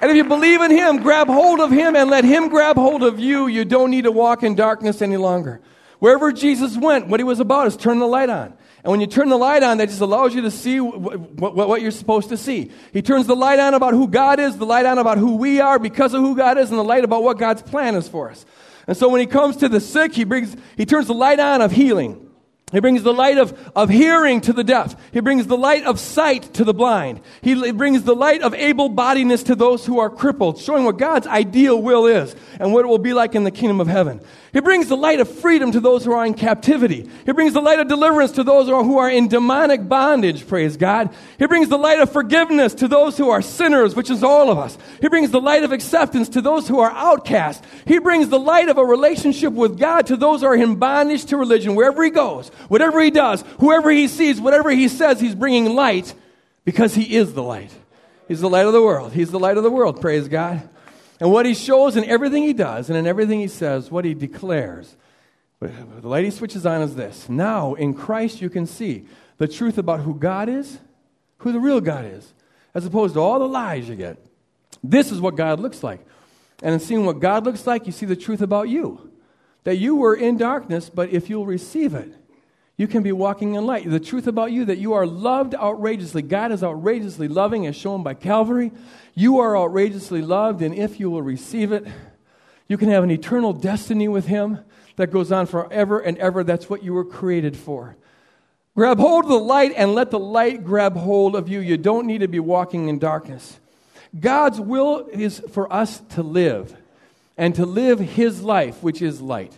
And 0.00 0.10
if 0.10 0.16
you 0.16 0.24
believe 0.24 0.62
in 0.62 0.70
Him, 0.70 1.02
grab 1.02 1.26
hold 1.28 1.60
of 1.60 1.70
Him 1.70 1.94
and 1.94 2.08
let 2.08 2.24
Him 2.24 2.48
grab 2.48 2.76
hold 2.76 3.02
of 3.02 3.20
you. 3.20 3.46
You 3.46 3.64
don't 3.64 3.90
need 3.90 4.04
to 4.04 4.12
walk 4.12 4.42
in 4.42 4.54
darkness 4.54 5.02
any 5.02 5.18
longer. 5.18 5.60
Wherever 5.98 6.32
Jesus 6.32 6.76
went, 6.76 7.08
what 7.08 7.20
He 7.20 7.24
was 7.24 7.40
about 7.40 7.66
is 7.66 7.76
turn 7.76 7.98
the 7.98 8.06
light 8.06 8.30
on. 8.30 8.54
And 8.82 8.90
when 8.90 9.02
you 9.02 9.06
turn 9.06 9.28
the 9.28 9.36
light 9.36 9.62
on, 9.62 9.76
that 9.76 9.90
just 9.90 10.00
allows 10.00 10.34
you 10.34 10.40
to 10.42 10.50
see 10.50 10.80
what, 10.80 11.82
you're 11.82 11.90
supposed 11.90 12.30
to 12.30 12.38
see. 12.38 12.70
He 12.94 13.02
turns 13.02 13.26
the 13.26 13.36
light 13.36 13.58
on 13.58 13.74
about 13.74 13.92
who 13.92 14.08
God 14.08 14.40
is, 14.40 14.56
the 14.56 14.64
light 14.64 14.86
on 14.86 14.96
about 14.96 15.18
who 15.18 15.36
we 15.36 15.60
are 15.60 15.78
because 15.78 16.14
of 16.14 16.22
who 16.22 16.34
God 16.34 16.56
is, 16.56 16.70
and 16.70 16.78
the 16.78 16.84
light 16.84 17.04
about 17.04 17.22
what 17.22 17.36
God's 17.36 17.60
plan 17.60 17.94
is 17.94 18.08
for 18.08 18.30
us. 18.30 18.46
And 18.86 18.96
so 18.96 19.10
when 19.10 19.20
he 19.20 19.26
comes 19.26 19.58
to 19.58 19.68
the 19.68 19.80
sick, 19.80 20.14
he 20.14 20.24
brings, 20.24 20.56
he 20.78 20.86
turns 20.86 21.08
the 21.08 21.14
light 21.14 21.38
on 21.38 21.60
of 21.60 21.72
healing. 21.72 22.29
He 22.72 22.80
brings 22.80 23.02
the 23.02 23.12
light 23.12 23.38
of, 23.38 23.70
of 23.74 23.88
hearing 23.88 24.40
to 24.42 24.52
the 24.52 24.62
deaf. 24.62 24.94
He 25.12 25.20
brings 25.20 25.46
the 25.46 25.56
light 25.56 25.84
of 25.84 25.98
sight 25.98 26.54
to 26.54 26.64
the 26.64 26.74
blind. 26.74 27.20
He 27.42 27.72
brings 27.72 28.04
the 28.04 28.14
light 28.14 28.42
of 28.42 28.54
able 28.54 28.88
bodiness 28.88 29.42
to 29.44 29.56
those 29.56 29.84
who 29.86 29.98
are 29.98 30.10
crippled, 30.10 30.58
showing 30.58 30.84
what 30.84 30.96
God's 30.96 31.26
ideal 31.26 31.80
will 31.80 32.06
is 32.06 32.36
and 32.60 32.72
what 32.72 32.84
it 32.84 32.88
will 32.88 32.98
be 32.98 33.12
like 33.12 33.34
in 33.34 33.44
the 33.44 33.50
kingdom 33.50 33.80
of 33.80 33.88
heaven. 33.88 34.20
He 34.52 34.60
brings 34.60 34.88
the 34.88 34.96
light 34.96 35.20
of 35.20 35.28
freedom 35.28 35.70
to 35.72 35.80
those 35.80 36.04
who 36.04 36.12
are 36.12 36.26
in 36.26 36.34
captivity. 36.34 37.08
He 37.24 37.32
brings 37.32 37.52
the 37.52 37.60
light 37.60 37.78
of 37.78 37.86
deliverance 37.86 38.32
to 38.32 38.42
those 38.42 38.66
who 38.66 38.98
are 38.98 39.08
in 39.08 39.28
demonic 39.28 39.88
bondage, 39.88 40.46
praise 40.48 40.76
God. 40.76 41.10
He 41.38 41.46
brings 41.46 41.68
the 41.68 41.78
light 41.78 42.00
of 42.00 42.12
forgiveness 42.12 42.74
to 42.74 42.88
those 42.88 43.16
who 43.16 43.30
are 43.30 43.42
sinners, 43.42 43.94
which 43.94 44.10
is 44.10 44.24
all 44.24 44.50
of 44.50 44.58
us. 44.58 44.76
He 45.00 45.08
brings 45.08 45.30
the 45.30 45.40
light 45.40 45.62
of 45.62 45.70
acceptance 45.70 46.28
to 46.30 46.40
those 46.40 46.66
who 46.66 46.80
are 46.80 46.90
outcast. 46.90 47.64
He 47.86 48.00
brings 48.00 48.28
the 48.28 48.40
light 48.40 48.68
of 48.68 48.76
a 48.76 48.84
relationship 48.84 49.52
with 49.52 49.78
God 49.78 50.08
to 50.08 50.16
those 50.16 50.40
who 50.40 50.48
are 50.48 50.56
in 50.56 50.76
bondage 50.76 51.26
to 51.26 51.36
religion. 51.36 51.76
Wherever 51.76 52.02
he 52.02 52.10
goes, 52.10 52.48
whatever 52.68 53.00
he 53.00 53.10
does, 53.10 53.44
whoever 53.60 53.90
he 53.90 54.08
sees, 54.08 54.40
whatever 54.40 54.70
he 54.70 54.88
says, 54.88 55.20
he's 55.20 55.36
bringing 55.36 55.76
light 55.76 56.12
because 56.64 56.94
he 56.94 57.16
is 57.16 57.34
the 57.34 57.42
light. 57.42 57.70
He's 58.26 58.40
the 58.40 58.50
light 58.50 58.66
of 58.66 58.72
the 58.72 58.82
world. 58.82 59.12
He's 59.12 59.30
the 59.30 59.40
light 59.40 59.56
of 59.56 59.62
the 59.62 59.70
world, 59.70 60.00
praise 60.00 60.28
God. 60.28 60.68
And 61.20 61.30
what 61.30 61.44
he 61.44 61.54
shows 61.54 61.96
in 61.96 62.04
everything 62.04 62.42
he 62.42 62.54
does 62.54 62.88
and 62.88 62.98
in 62.98 63.06
everything 63.06 63.40
he 63.40 63.48
says, 63.48 63.90
what 63.90 64.06
he 64.06 64.14
declares, 64.14 64.96
the 65.60 66.08
light 66.08 66.24
he 66.24 66.30
switches 66.30 66.64
on 66.64 66.80
is 66.80 66.94
this. 66.94 67.28
Now, 67.28 67.74
in 67.74 67.92
Christ, 67.92 68.40
you 68.40 68.48
can 68.48 68.64
see 68.66 69.04
the 69.36 69.46
truth 69.46 69.76
about 69.76 70.00
who 70.00 70.14
God 70.14 70.48
is, 70.48 70.78
who 71.38 71.52
the 71.52 71.60
real 71.60 71.82
God 71.82 72.06
is, 72.06 72.32
as 72.74 72.86
opposed 72.86 73.14
to 73.14 73.20
all 73.20 73.38
the 73.38 73.48
lies 73.48 73.88
you 73.88 73.96
get. 73.96 74.16
This 74.82 75.12
is 75.12 75.20
what 75.20 75.36
God 75.36 75.60
looks 75.60 75.82
like. 75.82 76.00
And 76.62 76.72
in 76.72 76.80
seeing 76.80 77.04
what 77.04 77.20
God 77.20 77.44
looks 77.44 77.66
like, 77.66 77.86
you 77.86 77.92
see 77.92 78.06
the 78.06 78.16
truth 78.16 78.40
about 78.40 78.70
you. 78.70 79.10
That 79.64 79.76
you 79.76 79.96
were 79.96 80.14
in 80.14 80.38
darkness, 80.38 80.88
but 80.88 81.10
if 81.10 81.28
you'll 81.28 81.44
receive 81.44 81.94
it, 81.94 82.14
you 82.80 82.88
can 82.88 83.02
be 83.02 83.12
walking 83.12 83.56
in 83.56 83.66
light. 83.66 83.86
The 83.86 84.00
truth 84.00 84.26
about 84.26 84.52
you 84.52 84.64
that 84.64 84.78
you 84.78 84.94
are 84.94 85.06
loved 85.06 85.54
outrageously. 85.54 86.22
God 86.22 86.50
is 86.50 86.64
outrageously 86.64 87.28
loving, 87.28 87.66
as 87.66 87.76
shown 87.76 88.02
by 88.02 88.14
Calvary. 88.14 88.72
You 89.14 89.40
are 89.40 89.54
outrageously 89.54 90.22
loved, 90.22 90.62
and 90.62 90.74
if 90.74 90.98
you 90.98 91.10
will 91.10 91.20
receive 91.20 91.72
it, 91.72 91.86
you 92.68 92.78
can 92.78 92.88
have 92.88 93.04
an 93.04 93.10
eternal 93.10 93.52
destiny 93.52 94.08
with 94.08 94.28
Him 94.28 94.60
that 94.96 95.10
goes 95.10 95.30
on 95.30 95.44
forever 95.44 95.98
and 95.98 96.16
ever. 96.16 96.42
That's 96.42 96.70
what 96.70 96.82
you 96.82 96.94
were 96.94 97.04
created 97.04 97.54
for. 97.54 97.98
Grab 98.74 98.98
hold 98.98 99.24
of 99.24 99.30
the 99.30 99.38
light 99.38 99.74
and 99.76 99.94
let 99.94 100.10
the 100.10 100.18
light 100.18 100.64
grab 100.64 100.96
hold 100.96 101.36
of 101.36 101.50
you. 101.50 101.60
You 101.60 101.76
don't 101.76 102.06
need 102.06 102.22
to 102.22 102.28
be 102.28 102.40
walking 102.40 102.88
in 102.88 102.98
darkness. 102.98 103.60
God's 104.18 104.58
will 104.58 105.06
is 105.12 105.40
for 105.50 105.70
us 105.70 106.00
to 106.14 106.22
live 106.22 106.74
and 107.36 107.54
to 107.56 107.66
live 107.66 107.98
His 107.98 108.40
life, 108.40 108.82
which 108.82 109.02
is 109.02 109.20
light. 109.20 109.52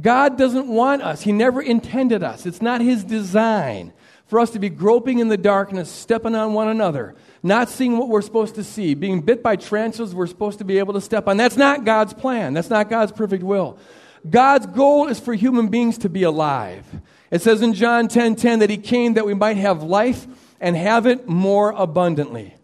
God 0.00 0.36
doesn't 0.36 0.68
want 0.68 1.02
us. 1.02 1.22
He 1.22 1.32
never 1.32 1.60
intended 1.60 2.22
us. 2.22 2.46
It's 2.46 2.62
not 2.62 2.80
His 2.80 3.04
design 3.04 3.92
for 4.26 4.40
us 4.40 4.50
to 4.50 4.58
be 4.58 4.68
groping 4.68 5.20
in 5.20 5.28
the 5.28 5.38
darkness, 5.38 5.90
stepping 5.90 6.34
on 6.34 6.52
one 6.52 6.68
another, 6.68 7.14
not 7.42 7.70
seeing 7.70 7.96
what 7.96 8.08
we're 8.08 8.22
supposed 8.22 8.54
to 8.56 8.64
see, 8.64 8.94
being 8.94 9.22
bit 9.22 9.42
by 9.42 9.56
tarantulas 9.56 10.14
we're 10.14 10.26
supposed 10.26 10.58
to 10.58 10.64
be 10.64 10.78
able 10.78 10.92
to 10.92 11.00
step 11.00 11.26
on. 11.26 11.38
That's 11.38 11.56
not 11.56 11.84
God's 11.84 12.12
plan. 12.12 12.52
That's 12.52 12.68
not 12.68 12.90
God's 12.90 13.12
perfect 13.12 13.42
will. 13.42 13.78
God's 14.28 14.66
goal 14.66 15.08
is 15.08 15.18
for 15.18 15.32
human 15.32 15.68
beings 15.68 15.96
to 15.98 16.08
be 16.08 16.24
alive. 16.24 16.84
It 17.30 17.40
says 17.40 17.62
in 17.62 17.72
John 17.72 18.08
10:10 18.08 18.12
10, 18.12 18.36
10, 18.36 18.58
that 18.58 18.70
he 18.70 18.76
came 18.76 19.14
that 19.14 19.26
we 19.26 19.34
might 19.34 19.56
have 19.56 19.82
life 19.82 20.26
and 20.60 20.76
have 20.76 21.06
it 21.06 21.28
more 21.28 21.70
abundantly 21.70 22.57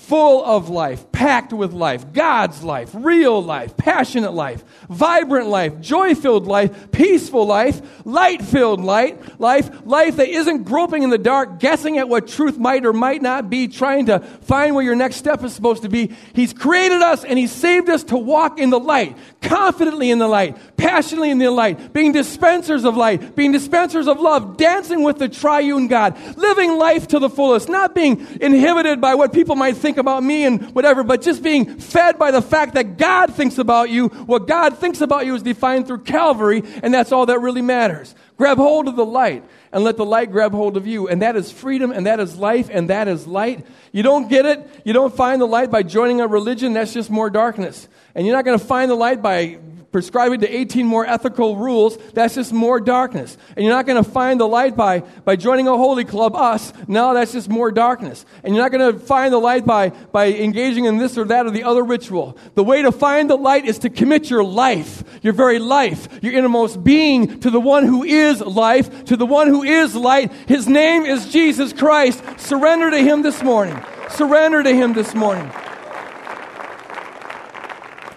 full 0.00 0.44
of 0.44 0.68
life, 0.68 1.12
packed 1.12 1.52
with 1.52 1.72
life, 1.72 2.12
God's 2.12 2.64
life, 2.64 2.90
real 2.94 3.40
life, 3.40 3.76
passionate 3.76 4.32
life, 4.32 4.64
vibrant 4.88 5.46
life, 5.46 5.78
joy 5.80 6.16
filled 6.16 6.46
life, 6.46 6.90
peaceful 6.90 7.46
life, 7.46 7.80
light 8.04 8.42
filled 8.42 8.80
light, 8.80 9.38
life, 9.38 9.70
life 9.84 10.16
that 10.16 10.28
isn't 10.28 10.64
groping 10.64 11.04
in 11.04 11.10
the 11.10 11.18
dark, 11.18 11.60
guessing 11.60 11.98
at 11.98 12.08
what 12.08 12.26
truth 12.26 12.58
might 12.58 12.84
or 12.84 12.92
might 12.92 13.22
not 13.22 13.50
be, 13.50 13.68
trying 13.68 14.06
to 14.06 14.18
find 14.18 14.74
where 14.74 14.82
your 14.82 14.96
next 14.96 15.16
step 15.16 15.44
is 15.44 15.54
supposed 15.54 15.82
to 15.82 15.88
be. 15.88 16.12
He's 16.32 16.52
created 16.52 17.02
us 17.02 17.22
and 17.22 17.38
He 17.38 17.46
saved 17.46 17.88
us 17.88 18.02
to 18.04 18.16
walk 18.16 18.58
in 18.58 18.70
the 18.70 18.80
light, 18.80 19.16
confidently 19.42 20.10
in 20.10 20.18
the 20.18 20.28
light, 20.28 20.56
passionately 20.76 21.30
in 21.30 21.38
the 21.38 21.50
light, 21.50 21.92
being 21.92 22.10
dispensers 22.10 22.84
of 22.84 22.96
light, 22.96 23.36
being 23.36 23.52
dispensers 23.52 24.08
of 24.08 24.18
love, 24.18 24.56
dancing 24.56 25.04
with 25.04 25.18
the 25.18 25.28
triune 25.28 25.86
God, 25.86 26.18
living 26.36 26.78
life 26.78 27.06
to 27.08 27.20
the 27.20 27.30
fullest, 27.30 27.68
not 27.68 27.94
being 27.94 28.26
inhibited 28.40 29.00
by 29.00 29.14
what 29.14 29.32
people 29.32 29.54
might 29.54 29.76
think 29.76 29.89
about 29.98 30.22
me 30.22 30.44
and 30.44 30.74
whatever, 30.74 31.02
but 31.02 31.22
just 31.22 31.42
being 31.42 31.78
fed 31.78 32.18
by 32.18 32.30
the 32.30 32.42
fact 32.42 32.74
that 32.74 32.96
God 32.96 33.34
thinks 33.34 33.58
about 33.58 33.90
you. 33.90 34.08
What 34.08 34.46
God 34.46 34.78
thinks 34.78 35.00
about 35.00 35.26
you 35.26 35.34
is 35.34 35.42
defined 35.42 35.86
through 35.86 36.00
Calvary, 36.00 36.62
and 36.82 36.92
that's 36.92 37.12
all 37.12 37.26
that 37.26 37.40
really 37.40 37.62
matters. 37.62 38.14
Grab 38.36 38.58
hold 38.58 38.88
of 38.88 38.96
the 38.96 39.04
light 39.04 39.44
and 39.72 39.84
let 39.84 39.96
the 39.96 40.04
light 40.04 40.32
grab 40.32 40.52
hold 40.52 40.76
of 40.76 40.86
you. 40.86 41.08
And 41.08 41.22
that 41.22 41.36
is 41.36 41.52
freedom, 41.52 41.92
and 41.92 42.06
that 42.06 42.20
is 42.20 42.36
life, 42.36 42.68
and 42.72 42.88
that 42.90 43.06
is 43.06 43.26
light. 43.26 43.66
You 43.92 44.02
don't 44.02 44.28
get 44.28 44.46
it. 44.46 44.66
You 44.84 44.92
don't 44.92 45.14
find 45.14 45.40
the 45.40 45.46
light 45.46 45.70
by 45.70 45.82
joining 45.82 46.20
a 46.20 46.26
religion. 46.26 46.72
That's 46.72 46.94
just 46.94 47.10
more 47.10 47.30
darkness. 47.30 47.88
And 48.14 48.26
you're 48.26 48.34
not 48.34 48.44
going 48.44 48.58
to 48.58 48.64
find 48.64 48.90
the 48.90 48.96
light 48.96 49.22
by 49.22 49.58
prescribing 49.92 50.40
to 50.40 50.48
18 50.48 50.86
more 50.86 51.04
ethical 51.04 51.56
rules, 51.56 51.96
that's 52.14 52.36
just 52.36 52.52
more 52.52 52.80
darkness. 52.80 53.36
And 53.56 53.64
you're 53.64 53.74
not 53.74 53.86
going 53.86 54.02
to 54.02 54.08
find 54.08 54.40
the 54.40 54.46
light 54.46 54.76
by, 54.76 55.00
by 55.00 55.36
joining 55.36 55.66
a 55.66 55.76
holy 55.76 56.04
club, 56.04 56.36
us. 56.36 56.72
No, 56.86 57.12
that's 57.12 57.32
just 57.32 57.48
more 57.48 57.72
darkness. 57.72 58.24
And 58.44 58.54
you're 58.54 58.62
not 58.62 58.70
going 58.70 58.92
to 58.92 58.98
find 58.98 59.32
the 59.32 59.38
light 59.38 59.66
by, 59.66 59.90
by 59.90 60.32
engaging 60.32 60.84
in 60.84 60.98
this 60.98 61.18
or 61.18 61.24
that 61.24 61.46
or 61.46 61.50
the 61.50 61.64
other 61.64 61.82
ritual. 61.82 62.38
The 62.54 62.62
way 62.62 62.82
to 62.82 62.92
find 62.92 63.28
the 63.28 63.36
light 63.36 63.64
is 63.64 63.80
to 63.80 63.90
commit 63.90 64.30
your 64.30 64.44
life, 64.44 65.02
your 65.22 65.32
very 65.32 65.58
life, 65.58 66.08
your 66.22 66.34
innermost 66.34 66.84
being 66.84 67.40
to 67.40 67.50
the 67.50 67.60
one 67.60 67.84
who 67.84 68.04
is 68.04 68.40
life, 68.40 69.06
to 69.06 69.16
the 69.16 69.26
one 69.26 69.48
who 69.48 69.64
is 69.64 69.96
light. 69.96 70.32
His 70.46 70.68
name 70.68 71.04
is 71.04 71.32
Jesus 71.32 71.72
Christ. 71.72 72.22
Surrender 72.38 72.90
to 72.90 72.98
him 72.98 73.22
this 73.22 73.42
morning. 73.42 73.78
Surrender 74.10 74.62
to 74.62 74.72
him 74.72 74.92
this 74.92 75.14
morning. 75.14 75.50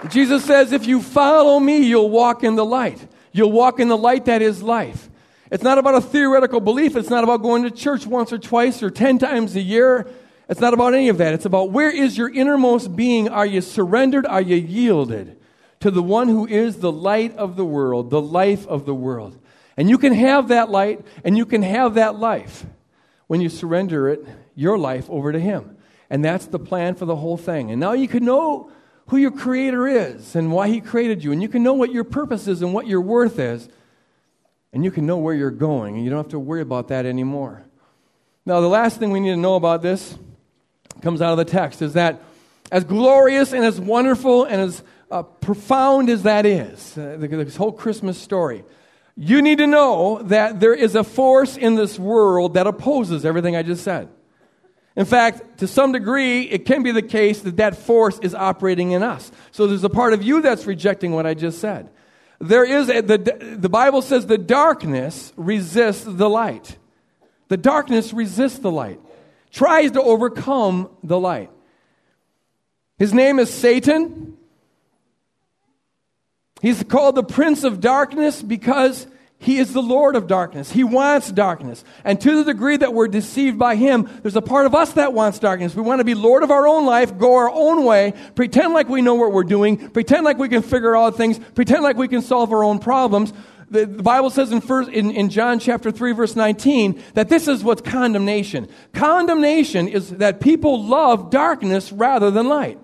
Jesus 0.10 0.44
says, 0.46 0.72
if 0.72 0.86
you 0.86 1.02
follow 1.02 1.60
me, 1.60 1.78
you'll 1.78 2.10
walk 2.10 2.44
in 2.44 2.56
the 2.56 2.66
light. 2.66 3.06
You'll 3.32 3.52
walk 3.52 3.80
in 3.80 3.88
the 3.88 3.98
light 3.98 4.26
that 4.26 4.42
is 4.42 4.62
life. 4.62 5.10
It's 5.50 5.64
not 5.64 5.78
about 5.78 5.96
a 5.96 6.02
theoretical 6.02 6.60
belief. 6.60 6.96
It's 6.96 7.10
not 7.10 7.24
about 7.24 7.42
going 7.42 7.64
to 7.64 7.72
church 7.72 8.06
once 8.06 8.34
or 8.34 8.38
twice 8.38 8.82
or 8.82 8.90
10 8.90 9.20
times 9.20 9.56
a 9.56 9.62
year. 9.62 10.08
It's 10.50 10.60
not 10.60 10.74
about 10.74 10.94
any 10.94 11.10
of 11.10 11.20
that. 11.20 11.34
It's 11.34 11.46
about 11.46 11.72
where 11.72 11.90
is 11.90 12.18
your 12.18 12.30
innermost 12.30 12.96
being? 12.96 13.30
Are 13.30 13.46
you 13.46 13.62
surrendered? 13.62 14.26
Are 14.26 14.42
you 14.42 14.56
yielded 14.56 15.40
to 15.80 15.92
the 15.92 16.04
one 16.04 16.28
who 16.28 16.48
is 16.48 16.78
the 16.78 16.92
light 16.92 17.36
of 17.38 17.56
the 17.56 17.66
world, 17.66 18.10
the 18.10 18.22
life 18.22 18.68
of 18.68 18.86
the 18.86 18.96
world? 18.96 19.38
And 19.78 19.90
you 19.90 19.98
can 19.98 20.14
have 20.14 20.50
that 20.50 20.70
light 20.70 21.06
and 21.24 21.38
you 21.38 21.46
can 21.46 21.62
have 21.62 21.96
that 21.96 22.20
life 22.20 22.66
when 23.28 23.42
you 23.42 23.50
surrender 23.50 24.10
it, 24.10 24.26
your 24.56 24.78
life, 24.78 25.10
over 25.10 25.32
to 25.32 25.40
Him. 25.40 25.78
And 26.10 26.24
that's 26.24 26.46
the 26.46 26.60
plan 26.60 26.96
for 26.96 27.06
the 27.06 27.16
whole 27.16 27.38
thing. 27.38 27.72
And 27.72 27.80
now 27.80 27.94
you 27.94 28.08
can 28.08 28.26
know 28.26 28.72
who 29.08 29.18
your 29.18 29.32
Creator 29.32 29.88
is 29.88 30.36
and 30.36 30.52
why 30.52 30.68
He 30.70 30.82
created 30.82 31.24
you. 31.24 31.32
And 31.32 31.42
you 31.42 31.50
can 31.50 31.64
know 31.64 31.74
what 31.74 31.92
your 31.92 32.04
purpose 32.04 32.48
is 32.48 32.62
and 32.62 32.74
what 32.74 32.88
your 32.88 33.02
worth 33.02 33.40
is. 33.40 33.68
And 34.72 34.84
you 34.84 34.92
can 34.92 35.06
know 35.06 35.18
where 35.18 35.36
you're 35.36 35.52
going. 35.52 35.96
And 35.96 36.04
you 36.04 36.10
don't 36.10 36.20
have 36.20 36.32
to 36.32 36.40
worry 36.40 36.62
about 36.62 36.88
that 36.88 37.06
anymore. 37.06 37.64
Now, 38.46 38.60
the 38.60 38.68
last 38.68 39.00
thing 39.00 39.12
we 39.12 39.20
need 39.20 39.32
to 39.32 39.38
know 39.38 39.56
about 39.56 39.82
this 39.82 40.18
comes 41.02 41.22
out 41.22 41.32
of 41.32 41.38
the 41.38 41.46
text 41.46 41.82
is 41.82 41.94
that 41.94 42.22
as 42.72 42.84
glorious 42.84 43.54
and 43.54 43.64
as 43.64 43.80
wonderful 43.80 44.46
and 44.46 44.62
as 44.62 44.84
uh, 45.12 45.24
profound 45.24 46.10
as 46.10 46.24
that 46.24 46.46
is, 46.46 46.98
uh, 46.98 47.18
this 47.20 47.56
whole 47.56 47.72
Christmas 47.72 48.18
story, 48.18 48.64
you 49.16 49.42
need 49.42 49.60
to 49.60 49.68
know 49.68 50.22
that 50.24 50.60
there 50.60 50.74
is 50.74 50.96
a 50.96 51.04
force 51.04 51.56
in 51.56 51.76
this 51.76 52.00
world 52.00 52.56
that 52.56 52.66
opposes 52.66 53.26
everything 53.26 53.56
I 53.56 53.62
just 53.62 53.84
said. 53.84 54.10
In 54.96 55.06
fact, 55.06 55.58
to 55.60 55.68
some 55.68 55.92
degree, 55.92 56.44
it 56.44 56.66
can 56.66 56.84
be 56.84 56.92
the 56.92 57.02
case 57.02 57.42
that 57.42 57.58
that 57.58 57.76
force 57.76 58.20
is 58.20 58.36
operating 58.36 58.92
in 58.92 59.02
us. 59.02 59.32
So 59.52 59.66
there's 59.66 59.84
a 59.84 59.90
part 59.90 60.14
of 60.14 60.22
you 60.22 60.42
that's 60.42 60.66
rejecting 60.66 61.14
what 61.14 61.26
I 61.26 61.34
just 61.34 61.60
said. 61.60 61.90
There 62.40 62.66
is 62.66 62.90
a, 62.90 63.02
the, 63.02 63.56
the 63.58 63.70
Bible 63.70 64.02
says 64.02 64.28
the 64.28 64.38
darkness 64.38 65.34
resists 65.36 66.04
the 66.04 66.30
light. 66.30 66.78
The 67.48 67.58
darkness 67.58 68.14
resists 68.14 68.60
the 68.60 68.72
light, 68.72 69.00
tries 69.52 69.92
to 69.92 70.02
overcome 70.02 70.90
the 71.04 71.20
light. 71.20 71.50
His 72.98 73.14
name 73.14 73.40
is 73.40 73.54
Satan. 73.54 74.38
He's 76.62 76.84
called 76.84 77.16
the 77.16 77.24
Prince 77.24 77.64
of 77.64 77.80
Darkness 77.80 78.42
because 78.42 79.08
he 79.44 79.58
is 79.58 79.74
the 79.74 79.82
Lord 79.82 80.16
of 80.16 80.26
darkness. 80.26 80.72
He 80.72 80.86
wants 80.86 81.30
darkness. 81.30 81.84
And 82.06 82.20
to 82.22 82.38
the 82.38 82.54
degree 82.54 82.78
that 82.78 82.94
we're 82.94 83.10
deceived 83.10 83.60
by 83.60 83.76
Him, 83.76 84.10
there's 84.22 84.38
a 84.38 84.42
part 84.42 84.66
of 84.66 84.74
us 84.74 84.94
that 84.94 85.12
wants 85.12 85.38
darkness. 85.38 85.76
We 85.76 85.82
want 85.82 86.00
to 86.00 86.06
be 86.06 86.14
Lord 86.14 86.44
of 86.44 86.52
our 86.52 86.66
own 86.66 86.86
life, 86.86 87.18
go 87.18 87.36
our 87.36 87.52
own 87.52 87.84
way, 87.84 88.14
pretend 88.36 88.74
like 88.74 88.88
we 88.88 89.02
know 89.02 89.16
what 89.16 89.34
we're 89.34 89.44
doing, 89.44 89.90
pretend 89.90 90.24
like 90.24 90.38
we 90.38 90.48
can 90.48 90.62
figure 90.62 90.96
out 90.96 91.18
things, 91.18 91.40
pretend 91.56 91.84
like 91.84 91.98
we 91.98 92.08
can 92.08 92.22
solve 92.22 92.54
our 92.54 92.64
own 92.64 92.80
problems. 92.80 93.34
The, 93.70 93.86
the 93.86 94.02
Bible 94.02 94.30
says 94.30 94.50
in, 94.54 94.62
first, 94.62 94.90
in, 94.90 95.12
in 95.12 95.28
John 95.28 95.60
chapter 95.60 95.92
3, 95.92 96.14
verse 96.14 96.38
19, 96.38 97.04
that 97.16 97.28
this 97.28 97.50
is 97.50 97.66
what's 97.66 97.82
condemnation. 97.82 98.70
Condemnation 98.94 99.90
is 99.90 100.10
that 100.12 100.40
people 100.40 100.86
love 100.86 101.32
darkness 101.32 101.92
rather 101.92 102.32
than 102.32 102.48
light. 102.48 102.80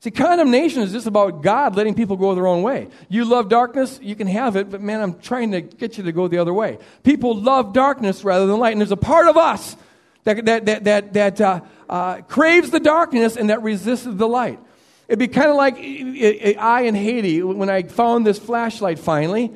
See, 0.00 0.10
condemnation 0.10 0.80
is 0.80 0.92
just 0.92 1.06
about 1.06 1.42
God 1.42 1.76
letting 1.76 1.94
people 1.94 2.16
go 2.16 2.34
their 2.34 2.46
own 2.46 2.62
way. 2.62 2.88
You 3.10 3.26
love 3.26 3.50
darkness, 3.50 4.00
you 4.02 4.16
can 4.16 4.26
have 4.26 4.56
it, 4.56 4.70
but 4.70 4.80
man, 4.80 5.02
I'm 5.02 5.18
trying 5.20 5.52
to 5.52 5.60
get 5.60 5.98
you 5.98 6.04
to 6.04 6.12
go 6.12 6.26
the 6.26 6.38
other 6.38 6.54
way. 6.54 6.78
People 7.02 7.38
love 7.38 7.74
darkness 7.74 8.24
rather 8.24 8.46
than 8.46 8.58
light, 8.58 8.72
and 8.72 8.80
there's 8.80 8.92
a 8.92 8.96
part 8.96 9.28
of 9.28 9.36
us 9.36 9.76
that, 10.24 10.46
that, 10.46 10.64
that, 10.64 10.84
that, 10.84 11.12
that 11.12 11.40
uh, 11.42 11.60
uh, 11.90 12.20
craves 12.22 12.70
the 12.70 12.80
darkness 12.80 13.36
and 13.36 13.50
that 13.50 13.62
resists 13.62 14.06
the 14.06 14.26
light. 14.26 14.58
It'd 15.06 15.18
be 15.18 15.28
kind 15.28 15.50
of 15.50 15.56
like 15.56 15.76
I 15.76 16.82
in 16.82 16.94
Haiti, 16.94 17.42
when 17.42 17.68
I 17.68 17.82
found 17.82 18.26
this 18.26 18.38
flashlight 18.38 18.98
finally, 18.98 19.52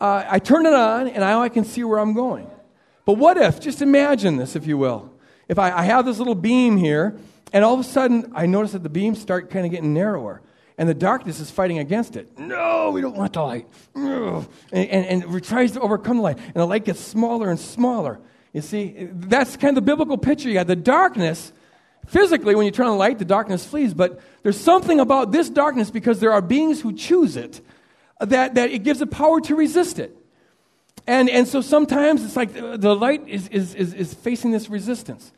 uh, 0.00 0.24
I 0.26 0.38
turn 0.38 0.64
it 0.64 0.72
on 0.72 1.08
and 1.08 1.18
now 1.18 1.42
I 1.42 1.50
can 1.50 1.64
see 1.64 1.84
where 1.84 1.98
I'm 1.98 2.14
going. 2.14 2.48
But 3.04 3.14
what 3.14 3.36
if, 3.36 3.60
just 3.60 3.82
imagine 3.82 4.36
this, 4.36 4.56
if 4.56 4.66
you 4.66 4.78
will. 4.78 5.12
If 5.48 5.58
I, 5.58 5.70
I 5.70 5.82
have 5.82 6.06
this 6.06 6.18
little 6.18 6.34
beam 6.34 6.78
here, 6.78 7.18
and 7.52 7.64
all 7.64 7.74
of 7.74 7.80
a 7.80 7.84
sudden, 7.84 8.32
I 8.34 8.46
notice 8.46 8.72
that 8.72 8.82
the 8.82 8.88
beams 8.88 9.20
start 9.20 9.50
kind 9.50 9.64
of 9.64 9.72
getting 9.72 9.94
narrower. 9.94 10.42
And 10.78 10.88
the 10.88 10.94
darkness 10.94 11.38
is 11.38 11.50
fighting 11.50 11.78
against 11.78 12.16
it. 12.16 12.38
No, 12.38 12.90
we 12.90 13.02
don't 13.02 13.14
want 13.14 13.34
the 13.34 13.42
light. 13.42 13.66
And, 13.94 14.46
and, 14.72 15.24
and 15.24 15.34
it 15.34 15.44
tries 15.44 15.72
to 15.72 15.80
overcome 15.80 16.16
the 16.16 16.22
light. 16.22 16.38
And 16.38 16.54
the 16.54 16.66
light 16.66 16.84
gets 16.84 16.98
smaller 16.98 17.50
and 17.50 17.60
smaller. 17.60 18.18
You 18.52 18.62
see, 18.62 19.08
that's 19.12 19.56
kind 19.56 19.76
of 19.76 19.84
the 19.84 19.90
biblical 19.90 20.16
picture 20.16 20.48
you 20.48 20.54
got. 20.54 20.66
The 20.66 20.74
darkness, 20.74 21.52
physically, 22.06 22.54
when 22.54 22.64
you 22.64 22.72
turn 22.72 22.86
on 22.86 22.92
the 22.92 22.98
light, 22.98 23.18
the 23.18 23.24
darkness 23.26 23.66
flees. 23.66 23.92
But 23.92 24.20
there's 24.42 24.58
something 24.58 24.98
about 24.98 25.30
this 25.30 25.50
darkness 25.50 25.90
because 25.90 26.20
there 26.20 26.32
are 26.32 26.42
beings 26.42 26.80
who 26.80 26.94
choose 26.94 27.36
it 27.36 27.60
that, 28.20 28.54
that 28.54 28.70
it 28.70 28.82
gives 28.82 29.00
the 29.00 29.06
power 29.06 29.40
to 29.42 29.54
resist 29.54 29.98
it. 29.98 30.16
And, 31.06 31.28
and 31.28 31.46
so 31.46 31.60
sometimes 31.60 32.24
it's 32.24 32.36
like 32.36 32.54
the 32.54 32.94
light 32.94 33.28
is, 33.28 33.48
is, 33.48 33.74
is, 33.74 33.92
is 33.92 34.14
facing 34.14 34.52
this 34.52 34.70
resistance. 34.70 35.32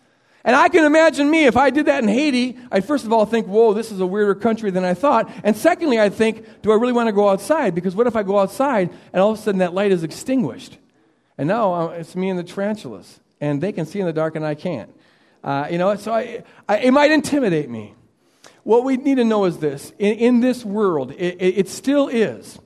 And 0.44 0.54
I 0.54 0.68
can 0.68 0.84
imagine 0.84 1.30
me, 1.30 1.46
if 1.46 1.56
I 1.56 1.70
did 1.70 1.86
that 1.86 2.02
in 2.02 2.08
Haiti, 2.08 2.58
I'd 2.70 2.84
first 2.84 3.06
of 3.06 3.12
all 3.12 3.24
think, 3.24 3.46
whoa, 3.46 3.72
this 3.72 3.90
is 3.90 4.00
a 4.00 4.06
weirder 4.06 4.34
country 4.34 4.70
than 4.70 4.84
I 4.84 4.92
thought. 4.92 5.30
And 5.42 5.56
secondly, 5.56 5.98
I'd 5.98 6.12
think, 6.12 6.62
do 6.62 6.70
I 6.70 6.74
really 6.74 6.92
want 6.92 7.08
to 7.08 7.12
go 7.12 7.30
outside? 7.30 7.74
Because 7.74 7.96
what 7.96 8.06
if 8.06 8.14
I 8.14 8.22
go 8.22 8.38
outside 8.38 8.90
and 9.12 9.22
all 9.22 9.32
of 9.32 9.38
a 9.38 9.42
sudden 9.42 9.60
that 9.60 9.72
light 9.72 9.90
is 9.90 10.02
extinguished? 10.02 10.76
And 11.38 11.48
now 11.48 11.72
uh, 11.72 11.86
it's 11.88 12.14
me 12.14 12.28
and 12.28 12.38
the 12.38 12.44
tarantulas. 12.44 13.20
And 13.40 13.62
they 13.62 13.72
can 13.72 13.86
see 13.86 14.00
in 14.00 14.06
the 14.06 14.12
dark 14.12 14.36
and 14.36 14.44
I 14.44 14.54
can't. 14.54 14.94
Uh, 15.42 15.66
you 15.70 15.78
know, 15.78 15.94
so 15.96 16.12
I, 16.12 16.44
I, 16.68 16.78
it 16.78 16.90
might 16.90 17.10
intimidate 17.10 17.70
me. 17.70 17.94
What 18.64 18.84
we 18.84 18.98
need 18.98 19.16
to 19.16 19.24
know 19.24 19.46
is 19.46 19.58
this 19.58 19.92
in, 19.98 20.14
in 20.14 20.40
this 20.40 20.64
world, 20.64 21.12
it, 21.12 21.36
it 21.40 21.68
still 21.68 22.08
is. 22.08 22.58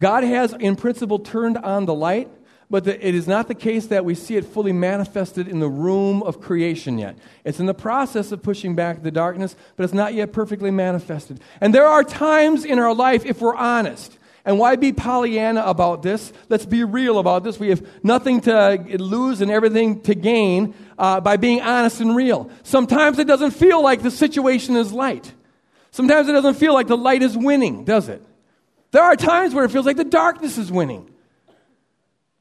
God 0.00 0.24
has, 0.24 0.52
in 0.54 0.76
principle, 0.76 1.18
turned 1.18 1.58
on 1.58 1.84
the 1.84 1.94
light 1.94 2.30
but 2.70 2.84
the, 2.84 3.06
it 3.06 3.14
is 3.14 3.26
not 3.26 3.48
the 3.48 3.54
case 3.54 3.86
that 3.86 4.04
we 4.04 4.14
see 4.14 4.36
it 4.36 4.44
fully 4.44 4.72
manifested 4.72 5.48
in 5.48 5.58
the 5.58 5.68
room 5.68 6.22
of 6.22 6.40
creation 6.40 6.98
yet. 6.98 7.16
It's 7.44 7.60
in 7.60 7.66
the 7.66 7.74
process 7.74 8.30
of 8.30 8.42
pushing 8.42 8.74
back 8.74 9.02
the 9.02 9.10
darkness, 9.10 9.56
but 9.76 9.84
it's 9.84 9.94
not 9.94 10.14
yet 10.14 10.32
perfectly 10.32 10.70
manifested. 10.70 11.40
And 11.60 11.74
there 11.74 11.86
are 11.86 12.04
times 12.04 12.64
in 12.64 12.78
our 12.78 12.94
life, 12.94 13.24
if 13.24 13.40
we're 13.40 13.56
honest, 13.56 14.18
and 14.44 14.58
why 14.58 14.76
be 14.76 14.92
Pollyanna 14.92 15.62
about 15.62 16.02
this? 16.02 16.32
Let's 16.48 16.64
be 16.64 16.84
real 16.84 17.18
about 17.18 17.44
this. 17.44 17.58
We 17.58 17.68
have 17.68 17.86
nothing 18.02 18.40
to 18.42 18.78
lose 18.98 19.40
and 19.40 19.50
everything 19.50 20.00
to 20.02 20.14
gain 20.14 20.74
uh, 20.98 21.20
by 21.20 21.36
being 21.36 21.60
honest 21.60 22.00
and 22.00 22.16
real. 22.16 22.50
Sometimes 22.62 23.18
it 23.18 23.26
doesn't 23.26 23.50
feel 23.50 23.82
like 23.82 24.02
the 24.02 24.10
situation 24.10 24.76
is 24.76 24.92
light. 24.92 25.32
Sometimes 25.90 26.28
it 26.28 26.32
doesn't 26.32 26.54
feel 26.54 26.72
like 26.72 26.86
the 26.86 26.96
light 26.96 27.22
is 27.22 27.36
winning, 27.36 27.84
does 27.84 28.08
it? 28.08 28.22
There 28.90 29.02
are 29.02 29.16
times 29.16 29.54
where 29.54 29.64
it 29.64 29.70
feels 29.70 29.84
like 29.84 29.96
the 29.96 30.04
darkness 30.04 30.56
is 30.56 30.72
winning. 30.72 31.10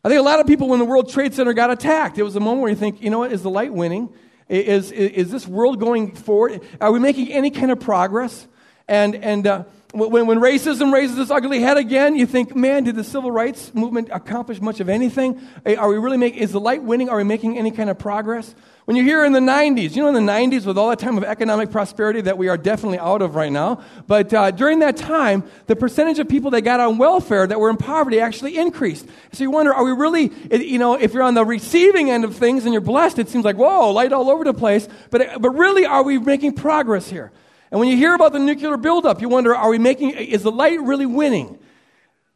I 0.07 0.09
think 0.09 0.21
a 0.21 0.23
lot 0.23 0.39
of 0.39 0.47
people, 0.47 0.69
when 0.69 0.79
the 0.79 0.85
World 0.85 1.09
Trade 1.09 1.33
Center 1.33 1.51
got 1.51 1.69
attacked, 1.69 2.17
it 2.17 2.23
was 2.23 2.37
a 2.37 2.39
moment 2.39 2.61
where 2.61 2.69
you 2.69 2.77
think, 2.77 3.01
you 3.01 3.09
know 3.09 3.19
what, 3.19 3.33
is 3.33 3.43
the 3.43 3.49
light 3.49 3.73
winning? 3.73 4.07
Is, 4.47 4.89
is, 4.89 5.11
is 5.11 5.31
this 5.31 5.45
world 5.45 5.81
going 5.81 6.15
forward? 6.15 6.61
Are 6.79 6.93
we 6.93 6.99
making 6.99 7.33
any 7.33 7.51
kind 7.51 7.71
of 7.71 7.81
progress? 7.81 8.47
And, 8.87 9.15
and 9.15 9.45
uh, 9.45 9.63
when, 9.91 10.25
when 10.25 10.39
racism 10.39 10.93
raises 10.93 11.17
its 11.17 11.29
ugly 11.29 11.59
head 11.59 11.75
again, 11.75 12.15
you 12.15 12.25
think, 12.25 12.55
man, 12.55 12.85
did 12.85 12.95
the 12.95 13.03
civil 13.03 13.33
rights 13.33 13.73
movement 13.73 14.07
accomplish 14.09 14.61
much 14.61 14.79
of 14.79 14.87
anything? 14.87 15.41
Are 15.77 15.89
we 15.89 15.97
really 15.97 16.15
making, 16.15 16.39
is 16.39 16.53
the 16.53 16.61
light 16.61 16.83
winning? 16.83 17.09
Are 17.09 17.17
we 17.17 17.25
making 17.25 17.57
any 17.57 17.71
kind 17.71 17.89
of 17.89 17.99
progress? 17.99 18.55
When 18.88 18.95
you 18.95 19.04
hear 19.04 19.26
in 19.26 19.34
the 19.34 19.41
90s, 19.41 19.97
you 19.97 20.02
know, 20.02 20.08
in 20.08 20.13
the 20.13 20.32
90s, 20.32 20.65
with 20.65 20.78
all 20.78 20.88
that 20.88 21.00
time 21.00 21.17
of 21.17 21.26
economic 21.26 21.71
prosperity 21.71 22.21
that 22.21 22.38
we 22.38 22.47
are 22.47 22.56
definitely 22.56 23.00
out 23.00 23.21
of 23.21 23.36
right 23.36 23.52
now, 23.52 23.84
but 24.08 24.34
uh, 24.34 24.50
during 24.52 24.80
that 24.80 24.95
time, 24.95 25.43
the 25.65 25.76
percentage 25.76 26.19
of 26.19 26.30
people 26.30 26.52
that 26.52 26.62
got 26.62 26.80
on 26.80 26.97
welfare 26.97 27.45
that 27.45 27.60
were 27.60 27.69
in 27.69 27.76
poverty 27.76 28.21
actually 28.21 28.56
increased. 28.56 29.06
So 29.34 29.43
you 29.43 29.52
wonder, 29.52 29.73
are 29.73 29.84
we 29.84 29.91
really, 29.91 30.32
you 30.52 30.80
know, 30.80 30.93
if 30.93 31.13
you're 31.13 31.23
on 31.23 31.34
the 31.34 31.43
receiving 31.43 32.10
end 32.10 32.23
of 32.23 32.38
things 32.38 32.63
and 32.63 32.71
you're 32.71 32.80
blessed, 32.80 33.19
it 33.19 33.28
seems 33.28 33.43
like, 33.43 33.58
whoa, 33.58 33.91
light 33.91 34.13
all 34.13 34.30
over 34.30 34.45
the 34.45 34.54
place. 34.54 34.88
But, 35.10 35.41
but 35.41 35.50
really, 35.50 35.86
are 35.86 36.04
we 36.04 36.17
making 36.17 36.54
progress 36.54 37.10
here? 37.10 37.34
And 37.71 37.82
when 37.82 37.89
you 37.89 37.97
hear 37.97 38.15
about 38.15 38.32
the 38.32 38.39
nuclear 38.39 38.78
buildup, 38.78 39.19
you 39.19 39.28
wonder, 39.28 39.54
are 39.54 39.69
we 39.69 39.80
making, 39.80 40.12
is 40.12 40.43
the 40.43 40.52
light 40.52 40.80
really 40.80 41.06
winning? 41.06 41.60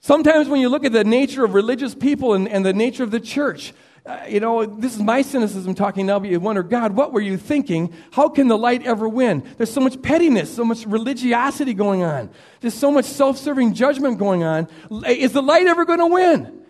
Sometimes 0.02 0.50
when 0.50 0.60
you 0.60 0.68
look 0.68 0.84
at 0.84 0.92
the 0.92 1.06
nature 1.06 1.46
of 1.46 1.54
religious 1.54 1.96
people 1.96 2.34
and, 2.34 2.50
and 2.50 2.66
the 2.66 2.74
nature 2.74 3.04
of 3.04 3.12
the 3.12 3.22
church, 3.22 3.72
uh, 4.04 4.26
you 4.28 4.40
know, 4.40 4.66
this 4.66 4.96
is 4.96 5.02
my 5.02 5.22
cynicism 5.22 5.76
talking 5.76 6.08
now, 6.08 6.18
but 6.18 6.30
you 6.30 6.40
wonder, 6.40 6.64
God, 6.64 6.94
what 6.96 7.14
were 7.14 7.22
you 7.22 7.38
thinking? 7.38 7.94
How 8.12 8.30
can 8.30 8.48
the 8.48 8.58
light 8.58 8.84
ever 8.84 9.08
win? 9.08 9.48
There's 9.58 9.72
so 9.72 9.82
much 9.82 10.02
pettiness, 10.02 10.54
so 10.54 10.66
much 10.66 10.88
religiosity 10.88 11.76
going 11.76 12.02
on. 12.02 12.32
There's 12.62 12.74
so 12.74 12.92
much 12.92 13.06
self 13.06 13.38
serving 13.38 13.76
judgment 13.76 14.18
going 14.18 14.44
on. 14.44 14.68
Is 15.06 15.34
the 15.34 15.44
light 15.44 15.68
ever 15.68 15.86
going 15.86 16.00
to 16.00 16.08
win? 16.08 16.62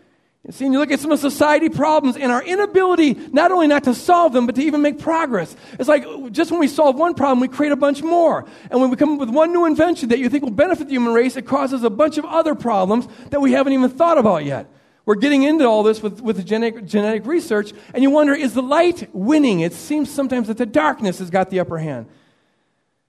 You 0.46 0.52
see, 0.52 0.65
and 0.65 0.74
you 0.74 0.80
look 0.80 0.91
at 0.91 1.00
some 1.00 1.12
of 1.12 1.20
society 1.20 1.70
problems 1.70 2.17
and 2.17 2.32
our 2.32 2.44
inability 2.44 3.13
not 3.13 3.52
only 3.52 3.67
not 3.67 3.84
to 3.86 3.94
solve 3.94 4.34
them, 4.34 4.46
but 4.46 4.56
to 4.56 4.63
even 4.63 4.82
make 4.82 5.00
progress. 5.00 5.56
It's 5.80 5.88
like 5.88 6.04
just 6.32 6.52
when 6.52 6.60
we 6.60 6.67
solve 6.67 6.98
one 6.98 7.13
problem, 7.13 7.39
we 7.39 7.48
create 7.48 7.72
a 7.72 7.78
bunch 7.78 8.02
more. 8.02 8.46
And 8.72 8.82
when 8.82 8.89
we 8.89 8.98
come 8.98 9.13
up 9.13 9.20
with 9.20 9.30
one 9.30 9.54
new 9.54 9.65
invention 9.65 10.10
that 10.10 10.20
you 10.20 10.30
think 10.30 10.44
will 10.44 10.52
benefit 10.52 10.88
the 10.88 10.94
human 10.94 11.13
race, 11.13 11.38
it 11.38 11.44
causes 11.44 11.84
a 11.84 11.89
bunch 11.91 12.17
of 12.17 12.26
other 12.26 12.56
problems 12.56 13.08
that 13.30 13.39
we 13.39 13.54
haven't 13.54 13.72
even 13.72 13.89
thought 13.89 14.17
about 14.17 14.44
yet. 14.44 14.67
We're 15.05 15.15
getting 15.15 15.43
into 15.43 15.65
all 15.65 15.83
this 15.83 16.03
with, 16.03 16.21
with 16.21 16.45
genetic, 16.45 16.85
genetic 16.85 17.25
research, 17.25 17.73
and 17.93 18.03
you 18.03 18.11
wonder 18.11 18.33
is 18.33 18.53
the 18.53 18.61
light 18.61 19.09
winning? 19.13 19.61
It 19.61 19.73
seems 19.73 20.11
sometimes 20.11 20.47
that 20.47 20.57
the 20.57 20.65
darkness 20.65 21.19
has 21.19 21.29
got 21.29 21.49
the 21.49 21.59
upper 21.59 21.79
hand. 21.79 22.05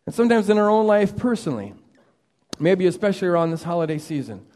And 0.07 0.15
sometimes 0.15 0.49
in 0.49 0.59
our 0.59 0.71
own 0.71 0.87
life 0.87 1.17
personally, 1.17 1.75
maybe 2.59 2.87
especially 2.87 3.29
around 3.29 3.51
this 3.51 3.63
holiday 3.63 3.99
season. 3.99 4.47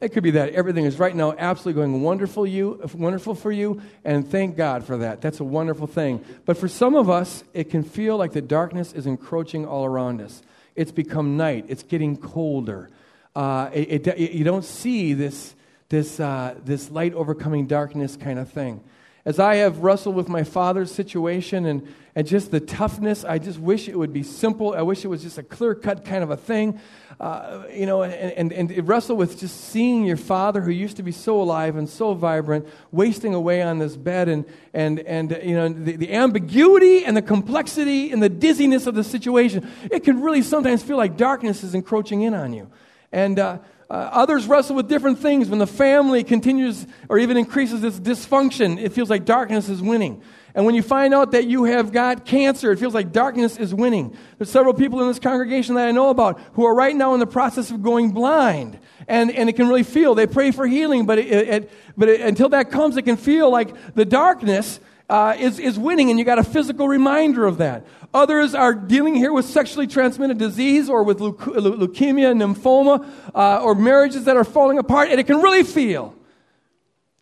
It 0.00 0.10
could 0.10 0.22
be 0.22 0.32
that 0.32 0.52
everything 0.52 0.84
is 0.84 0.98
right 0.98 1.16
now 1.16 1.34
absolutely 1.38 1.80
going 1.80 2.02
wonderful, 2.02 2.46
you, 2.46 2.82
wonderful 2.92 3.34
for 3.34 3.50
you, 3.50 3.80
and 4.04 4.30
thank 4.30 4.54
God 4.54 4.84
for 4.84 4.98
that. 4.98 5.22
That's 5.22 5.40
a 5.40 5.44
wonderful 5.44 5.86
thing. 5.86 6.22
But 6.44 6.58
for 6.58 6.68
some 6.68 6.94
of 6.94 7.08
us, 7.08 7.44
it 7.54 7.70
can 7.70 7.82
feel 7.82 8.18
like 8.18 8.32
the 8.32 8.42
darkness 8.42 8.92
is 8.92 9.06
encroaching 9.06 9.64
all 9.64 9.86
around 9.86 10.20
us. 10.20 10.42
It's 10.74 10.92
become 10.92 11.38
night, 11.38 11.64
it's 11.68 11.82
getting 11.82 12.18
colder. 12.18 12.90
Uh, 13.34 13.70
it, 13.72 14.06
it, 14.06 14.18
you 14.32 14.44
don't 14.44 14.64
see 14.64 15.14
this 15.14 15.54
this, 15.88 16.20
uh, 16.20 16.54
this 16.64 16.90
light 16.90 17.14
overcoming 17.14 17.66
darkness 17.66 18.16
kind 18.16 18.38
of 18.38 18.50
thing. 18.50 18.82
As 19.24 19.40
I 19.40 19.56
have 19.56 19.78
wrestled 19.78 20.14
with 20.14 20.28
my 20.28 20.44
father's 20.44 20.92
situation 20.92 21.66
and, 21.66 21.92
and 22.14 22.28
just 22.28 22.52
the 22.52 22.60
toughness, 22.60 23.24
I 23.24 23.40
just 23.40 23.58
wish 23.58 23.88
it 23.88 23.98
would 23.98 24.12
be 24.12 24.22
simple. 24.22 24.72
I 24.72 24.82
wish 24.82 25.04
it 25.04 25.08
was 25.08 25.20
just 25.20 25.36
a 25.36 25.42
clear 25.42 25.74
cut 25.74 26.04
kind 26.04 26.22
of 26.22 26.30
a 26.30 26.36
thing. 26.36 26.78
Uh, 27.18 27.64
you 27.72 27.86
know, 27.86 28.04
and, 28.04 28.52
and, 28.52 28.70
and 28.70 28.86
wrestle 28.86 29.16
with 29.16 29.40
just 29.40 29.60
seeing 29.62 30.04
your 30.04 30.16
father, 30.16 30.60
who 30.60 30.70
used 30.70 30.96
to 30.98 31.02
be 31.02 31.10
so 31.10 31.40
alive 31.40 31.74
and 31.74 31.88
so 31.88 32.14
vibrant, 32.14 32.68
wasting 32.92 33.34
away 33.34 33.62
on 33.62 33.78
this 33.78 33.96
bed, 33.96 34.28
and, 34.28 34.44
and, 34.72 35.00
and 35.00 35.40
you 35.42 35.56
know, 35.56 35.68
the, 35.70 35.96
the 35.96 36.12
ambiguity 36.12 37.04
and 37.04 37.16
the 37.16 37.22
complexity 37.22 38.12
and 38.12 38.22
the 38.22 38.28
dizziness 38.28 38.86
of 38.86 38.94
the 38.94 39.02
situation. 39.02 39.68
It 39.90 40.04
can 40.04 40.20
really 40.20 40.42
sometimes 40.42 40.84
feel 40.84 40.98
like 40.98 41.16
darkness 41.16 41.64
is 41.64 41.74
encroaching 41.74 42.22
in 42.22 42.32
on 42.32 42.52
you. 42.52 42.70
And 43.10 43.40
uh, 43.40 43.58
Uh, 43.88 43.94
others 43.94 44.46
wrestle 44.46 44.74
with 44.74 44.88
different 44.88 45.20
things. 45.20 45.48
When 45.48 45.60
the 45.60 45.66
family 45.66 46.24
continues 46.24 46.86
or 47.08 47.18
even 47.18 47.36
increases 47.36 47.84
its 47.84 48.00
dysfunction, 48.00 48.82
it 48.82 48.92
feels 48.92 49.08
like 49.08 49.24
darkness 49.24 49.68
is 49.68 49.80
winning. 49.80 50.22
And 50.56 50.64
when 50.64 50.74
you 50.74 50.82
find 50.82 51.12
out 51.12 51.32
that 51.32 51.46
you 51.46 51.64
have 51.64 51.92
got 51.92 52.24
cancer, 52.24 52.72
it 52.72 52.78
feels 52.78 52.94
like 52.94 53.12
darkness 53.12 53.58
is 53.58 53.74
winning. 53.74 54.16
There's 54.38 54.50
several 54.50 54.72
people 54.74 55.02
in 55.02 55.08
this 55.08 55.18
congregation 55.18 55.74
that 55.74 55.86
I 55.86 55.92
know 55.92 56.08
about 56.08 56.40
who 56.54 56.64
are 56.64 56.74
right 56.74 56.96
now 56.96 57.12
in 57.12 57.20
the 57.20 57.26
process 57.26 57.70
of 57.70 57.82
going 57.82 58.12
blind. 58.12 58.78
And, 59.06 59.30
and 59.30 59.48
it 59.48 59.52
can 59.54 59.68
really 59.68 59.82
feel, 59.82 60.14
they 60.14 60.26
pray 60.26 60.50
for 60.50 60.66
healing, 60.66 61.04
but, 61.04 61.18
it, 61.18 61.26
it, 61.26 61.70
but 61.96 62.08
it, 62.08 62.22
until 62.22 62.48
that 62.48 62.70
comes, 62.70 62.96
it 62.96 63.02
can 63.02 63.18
feel 63.18 63.50
like 63.50 63.94
the 63.94 64.06
darkness 64.06 64.80
uh, 65.08 65.36
is, 65.38 65.58
is 65.58 65.78
winning, 65.78 66.10
and 66.10 66.18
you 66.18 66.24
got 66.24 66.38
a 66.38 66.44
physical 66.44 66.88
reminder 66.88 67.46
of 67.46 67.58
that. 67.58 67.86
Others 68.12 68.54
are 68.54 68.74
dealing 68.74 69.14
here 69.14 69.32
with 69.32 69.44
sexually 69.44 69.86
transmitted 69.86 70.38
disease 70.38 70.88
or 70.88 71.02
with 71.02 71.18
leukemia, 71.18 72.34
lymphoma, 72.34 73.06
uh, 73.34 73.62
or 73.62 73.74
marriages 73.74 74.24
that 74.24 74.36
are 74.36 74.44
falling 74.44 74.78
apart, 74.78 75.10
and 75.10 75.20
it 75.20 75.26
can 75.26 75.40
really 75.40 75.62
feel 75.62 76.14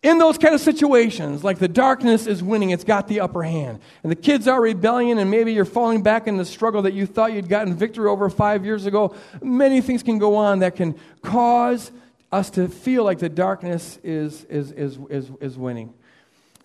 in 0.05 0.19
those 0.19 0.37
kind 0.37 0.53
of 0.53 0.61
situations, 0.61 1.43
like 1.43 1.57
the 1.57 1.67
darkness 1.67 2.27
is 2.27 2.43
winning, 2.43 2.69
it's 2.69 2.83
got 2.83 3.07
the 3.07 3.21
upper 3.21 3.41
hand. 3.41 3.79
And 4.03 4.11
the 4.11 4.15
kids 4.15 4.47
are 4.47 4.61
rebellion, 4.61 5.17
and 5.17 5.31
maybe 5.31 5.51
you're 5.51 5.65
falling 5.65 6.03
back 6.03 6.27
in 6.27 6.37
the 6.37 6.45
struggle 6.45 6.83
that 6.83 6.93
you 6.93 7.07
thought 7.07 7.33
you'd 7.33 7.49
gotten 7.49 7.73
victory 7.75 8.07
over 8.07 8.29
five 8.29 8.63
years 8.63 8.85
ago. 8.85 9.15
Many 9.41 9.81
things 9.81 10.03
can 10.03 10.19
go 10.19 10.35
on 10.35 10.59
that 10.59 10.75
can 10.75 10.95
cause 11.23 11.91
us 12.31 12.51
to 12.51 12.67
feel 12.67 13.03
like 13.03 13.17
the 13.17 13.29
darkness 13.29 13.97
is, 14.03 14.43
is, 14.43 14.71
is, 14.73 14.99
is, 15.09 15.31
is 15.41 15.57
winning. 15.57 15.91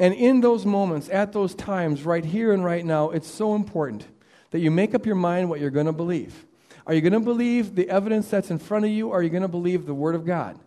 And 0.01 0.15
in 0.15 0.41
those 0.41 0.65
moments, 0.65 1.11
at 1.11 1.35
those 1.35 1.55
times, 1.55 2.05
right 2.05 2.25
here 2.25 2.53
and 2.55 2.65
right 2.65 2.85
now, 2.85 3.11
it's 3.11 3.29
so 3.29 3.55
important 3.55 4.07
that 4.51 4.61
you 4.61 4.71
make 4.71 4.95
up 4.95 5.05
your 5.05 5.15
mind 5.15 5.51
what 5.51 5.61
you're 5.61 5.71
going 5.71 5.87
to 5.87 5.93
believe. 5.93 6.47
Are 6.87 6.95
you 6.95 7.03
going 7.03 7.13
to 7.13 7.21
believe 7.21 7.75
the 7.75 7.89
evidence 7.91 8.29
that's 8.29 8.51
in 8.51 8.59
front 8.59 8.87
of 8.87 8.91
you, 8.91 9.13
are 9.13 9.23
you 9.23 9.29
going 9.29 9.43
to 9.43 9.49
believe 9.49 9.85
the 9.85 9.95
Word 9.95 10.15
of 10.15 10.25
God? 10.25 10.59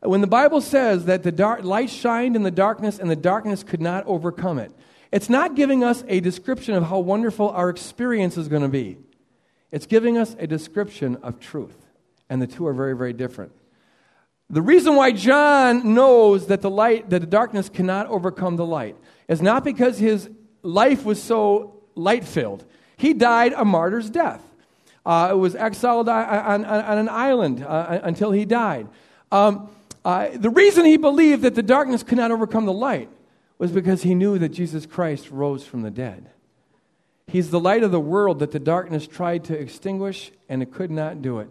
When 0.00 0.22
the 0.22 0.26
Bible 0.26 0.62
says 0.62 1.04
that 1.04 1.22
the 1.22 1.30
dark, 1.30 1.64
light 1.64 1.90
shined 1.90 2.34
in 2.34 2.44
the 2.44 2.50
darkness 2.50 2.98
and 2.98 3.10
the 3.10 3.16
darkness 3.16 3.62
could 3.62 3.82
not 3.82 4.06
overcome 4.06 4.58
it, 4.58 4.72
it's 5.12 5.28
not 5.28 5.54
giving 5.54 5.84
us 5.84 6.02
a 6.08 6.20
description 6.20 6.74
of 6.74 6.84
how 6.84 6.98
wonderful 6.98 7.50
our 7.50 7.68
experience 7.68 8.38
is 8.38 8.48
going 8.48 8.62
to 8.62 8.68
be. 8.68 8.96
It's 9.70 9.86
giving 9.86 10.16
us 10.16 10.34
a 10.38 10.46
description 10.46 11.16
of 11.16 11.40
truth. 11.40 11.76
And 12.30 12.40
the 12.40 12.46
two 12.46 12.66
are 12.66 12.72
very, 12.72 12.96
very 12.96 13.12
different. 13.12 13.52
The 14.50 14.62
reason 14.62 14.96
why 14.96 15.12
John 15.12 15.94
knows 15.94 16.46
that 16.46 16.62
the 16.62 16.70
light, 16.70 17.10
that 17.10 17.20
the 17.20 17.26
darkness 17.26 17.68
cannot 17.68 18.06
overcome 18.06 18.56
the 18.56 18.64
light, 18.64 18.96
is 19.28 19.42
not 19.42 19.62
because 19.62 19.98
his 19.98 20.30
life 20.62 21.04
was 21.04 21.22
so 21.22 21.82
light 21.94 22.24
filled. 22.24 22.64
He 22.96 23.12
died 23.12 23.52
a 23.52 23.64
martyr's 23.64 24.08
death. 24.08 24.42
Uh, 25.04 25.34
was 25.34 25.54
exiled 25.54 26.08
on, 26.08 26.24
on, 26.26 26.64
on 26.66 26.98
an 26.98 27.08
island 27.08 27.64
uh, 27.64 28.00
until 28.02 28.30
he 28.30 28.44
died. 28.44 28.86
Um, 29.32 29.70
uh, 30.04 30.28
the 30.34 30.50
reason 30.50 30.84
he 30.84 30.98
believed 30.98 31.42
that 31.42 31.54
the 31.54 31.62
darkness 31.62 32.02
could 32.02 32.18
not 32.18 32.30
overcome 32.30 32.66
the 32.66 32.72
light 32.72 33.08
was 33.58 33.72
because 33.72 34.02
he 34.02 34.14
knew 34.14 34.38
that 34.38 34.50
Jesus 34.50 34.86
Christ 34.86 35.30
rose 35.30 35.64
from 35.64 35.82
the 35.82 35.90
dead. 35.90 36.30
He's 37.26 37.50
the 37.50 37.60
light 37.60 37.82
of 37.82 37.90
the 37.90 38.00
world 38.00 38.38
that 38.38 38.52
the 38.52 38.58
darkness 38.58 39.06
tried 39.06 39.44
to 39.44 39.54
extinguish, 39.58 40.30
and 40.48 40.62
it 40.62 40.72
could 40.72 40.90
not 40.90 41.20
do 41.22 41.38
it. 41.40 41.48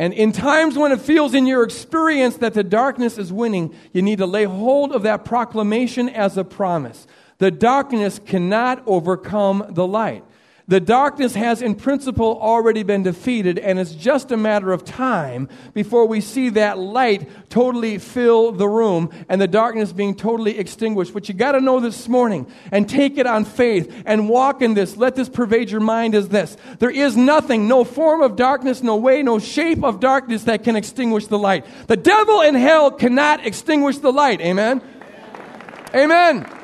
And 0.00 0.14
in 0.14 0.32
times 0.32 0.78
when 0.78 0.92
it 0.92 1.00
feels 1.02 1.34
in 1.34 1.46
your 1.46 1.62
experience 1.62 2.38
that 2.38 2.54
the 2.54 2.64
darkness 2.64 3.18
is 3.18 3.30
winning, 3.30 3.74
you 3.92 4.00
need 4.00 4.16
to 4.16 4.24
lay 4.24 4.44
hold 4.44 4.92
of 4.92 5.02
that 5.02 5.26
proclamation 5.26 6.08
as 6.08 6.38
a 6.38 6.42
promise. 6.42 7.06
The 7.36 7.50
darkness 7.50 8.18
cannot 8.18 8.82
overcome 8.86 9.62
the 9.68 9.86
light. 9.86 10.24
The 10.70 10.78
darkness 10.78 11.34
has, 11.34 11.62
in 11.62 11.74
principle, 11.74 12.38
already 12.40 12.84
been 12.84 13.02
defeated, 13.02 13.58
and 13.58 13.76
it's 13.76 13.90
just 13.90 14.30
a 14.30 14.36
matter 14.36 14.70
of 14.70 14.84
time 14.84 15.48
before 15.74 16.06
we 16.06 16.20
see 16.20 16.50
that 16.50 16.78
light 16.78 17.28
totally 17.50 17.98
fill 17.98 18.52
the 18.52 18.68
room 18.68 19.10
and 19.28 19.40
the 19.40 19.48
darkness 19.48 19.92
being 19.92 20.14
totally 20.14 20.60
extinguished. 20.60 21.12
What 21.12 21.28
you 21.28 21.34
got 21.34 21.52
to 21.52 21.60
know 21.60 21.80
this 21.80 22.06
morning 22.06 22.46
and 22.70 22.88
take 22.88 23.18
it 23.18 23.26
on 23.26 23.46
faith 23.46 24.04
and 24.06 24.28
walk 24.28 24.62
in 24.62 24.74
this, 24.74 24.96
let 24.96 25.16
this 25.16 25.28
pervade 25.28 25.72
your 25.72 25.80
mind 25.80 26.14
is 26.14 26.28
this. 26.28 26.56
There 26.78 26.88
is 26.88 27.16
nothing, 27.16 27.66
no 27.66 27.82
form 27.82 28.22
of 28.22 28.36
darkness, 28.36 28.80
no 28.80 28.94
way, 28.94 29.24
no 29.24 29.40
shape 29.40 29.82
of 29.82 29.98
darkness 29.98 30.44
that 30.44 30.62
can 30.62 30.76
extinguish 30.76 31.26
the 31.26 31.36
light. 31.36 31.66
The 31.88 31.96
devil 31.96 32.42
in 32.42 32.54
hell 32.54 32.92
cannot 32.92 33.44
extinguish 33.44 33.98
the 33.98 34.12
light. 34.12 34.40
Amen? 34.40 34.80
Amen. 35.92 36.59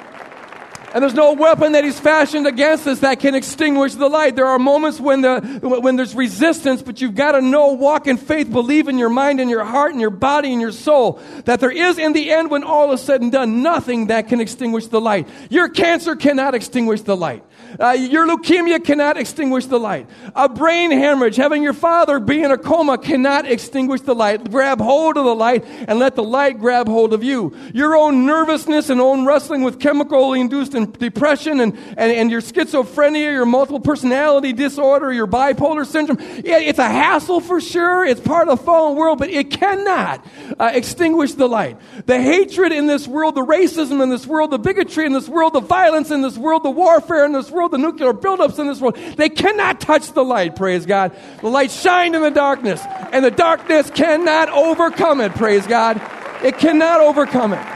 And 0.97 1.03
there's 1.03 1.13
no 1.13 1.35
weapon 1.35 1.73
that 1.73 1.85
he's 1.85 2.01
fashioned 2.01 2.47
against 2.47 2.87
us 2.87 3.01
that 3.01 3.21
can 3.21 3.35
extinguish 3.35 3.93
the 3.93 4.09
light. 4.09 4.35
There 4.35 4.47
are 4.47 4.59
moments 4.59 4.99
when, 4.99 5.21
the, 5.21 5.41
when 5.63 5.97
there's 5.97 6.15
resistance, 6.15 6.81
but 6.81 7.03
you've 7.03 7.15
got 7.15 7.33
to 7.33 7.43
know, 7.43 7.75
walk 7.75 8.07
in 8.07 8.17
faith, 8.17 8.51
believe 8.51 8.89
in 8.89 8.97
your 8.97 9.11
mind 9.11 9.39
and 9.39 9.51
your 9.51 9.63
heart 9.63 9.93
and 9.93 10.01
your 10.01 10.09
body 10.09 10.53
and 10.53 10.61
your 10.63 10.73
soul 10.73 11.21
that 11.45 11.61
there 11.61 11.71
is 11.71 11.99
in 11.99 12.15
the 12.15 12.31
end, 12.31 12.51
when 12.51 12.65
all 12.65 12.93
is 12.93 13.03
said 13.03 13.21
and 13.21 13.31
done, 13.31 13.63
nothing 13.63 14.07
that 14.07 14.29
can 14.29 14.41
extinguish 14.41 14.87
the 14.87 14.99
light. 14.99 15.29
Your 15.51 15.69
cancer 15.69 16.17
cannot 16.17 16.55
extinguish 16.55 17.03
the 17.03 17.15
light. 17.15 17.45
Uh, 17.79 17.91
your 17.91 18.27
leukemia 18.27 18.83
cannot 18.83 19.17
extinguish 19.17 19.67
the 19.67 19.79
light. 19.79 20.09
A 20.35 20.49
brain 20.49 20.91
hemorrhage, 20.91 21.37
having 21.37 21.63
your 21.63 21.73
father 21.73 22.19
be 22.19 22.43
in 22.43 22.51
a 22.51 22.59
coma, 22.59 22.99
cannot 22.99 23.47
extinguish 23.47 24.01
the 24.03 24.15
light. 24.15 24.51
Grab 24.51 24.81
hold 24.81 25.17
of 25.17 25.25
the 25.25 25.35
light 25.35 25.65
and 25.89 25.99
let 25.99 26.15
the 26.15 26.23
light 26.23 26.59
grab 26.59 26.89
hold 26.89 27.13
of 27.13 27.23
you. 27.23 27.57
Your 27.75 27.97
own 27.97 28.27
nervousness 28.27 28.91
and 28.91 29.01
own 29.01 29.27
wrestling 29.27 29.63
with 29.63 29.81
chemical 29.81 30.33
induced 30.35 30.73
depression 30.99 31.61
and, 31.61 31.77
and, 31.97 32.13
and 32.13 32.31
your 32.31 32.41
schizophrenia, 32.41 33.33
your 33.33 33.47
multiple 33.47 33.81
personality 33.81 34.53
disorder, 34.53 35.13
your 35.13 35.27
bipolar 35.27 35.87
syndrome. 35.87 36.19
Yeah, 36.45 36.59
it's 36.59 36.79
a 36.79 36.89
hassle 36.89 37.41
for 37.41 37.61
sure. 37.61 38.05
It's 38.05 38.21
part 38.21 38.49
of 38.49 38.59
the 38.59 38.65
fallen 38.65 38.97
world, 38.97 39.19
but 39.19 39.31
it 39.31 39.51
cannot 39.51 40.27
uh, 40.59 40.71
extinguish 40.73 41.35
the 41.35 41.49
light. 41.49 41.79
The 42.07 42.21
hatred 42.21 42.73
in 42.73 42.87
this 42.87 43.07
world, 43.07 43.35
the 43.35 43.45
racism 43.45 44.03
in 44.03 44.11
this 44.11 44.27
world, 44.27 44.51
the 44.51 44.59
bigotry 44.59 45.07
in 45.07 45.13
this 45.13 45.29
world, 45.29 45.53
the 45.53 45.61
violence 45.61 46.11
in 46.11 46.23
this 46.23 46.37
world, 46.37 46.63
the 46.63 46.71
warfare 46.71 47.25
in 47.25 47.33
this 47.33 47.51
world, 47.51 47.66
world, 47.67 47.73
the 47.73 47.79
nuclear 47.79 48.13
buildups 48.13 48.59
in 48.59 48.67
this 48.67 48.81
world, 48.81 48.97
they 49.17 49.29
cannot 49.29 49.81
touch 49.81 50.13
the 50.13 50.25
light, 50.25 50.57
praise 50.57 50.87
God. 50.87 51.17
The 51.41 51.49
light 51.49 51.71
shined 51.71 52.15
in 52.15 52.23
the 52.23 52.31
darkness, 52.31 52.83
and 53.13 53.25
the 53.25 53.31
darkness 53.31 53.91
cannot 53.91 54.49
overcome 54.49 55.21
it, 55.21 55.35
praise 55.35 55.67
God. 55.67 56.01
It 56.43 56.59
cannot 56.59 57.01
overcome 57.01 57.53
it. 57.53 57.67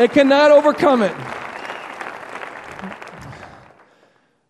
It 0.00 0.12
cannot 0.12 0.50
overcome 0.50 1.02
it. 1.02 1.16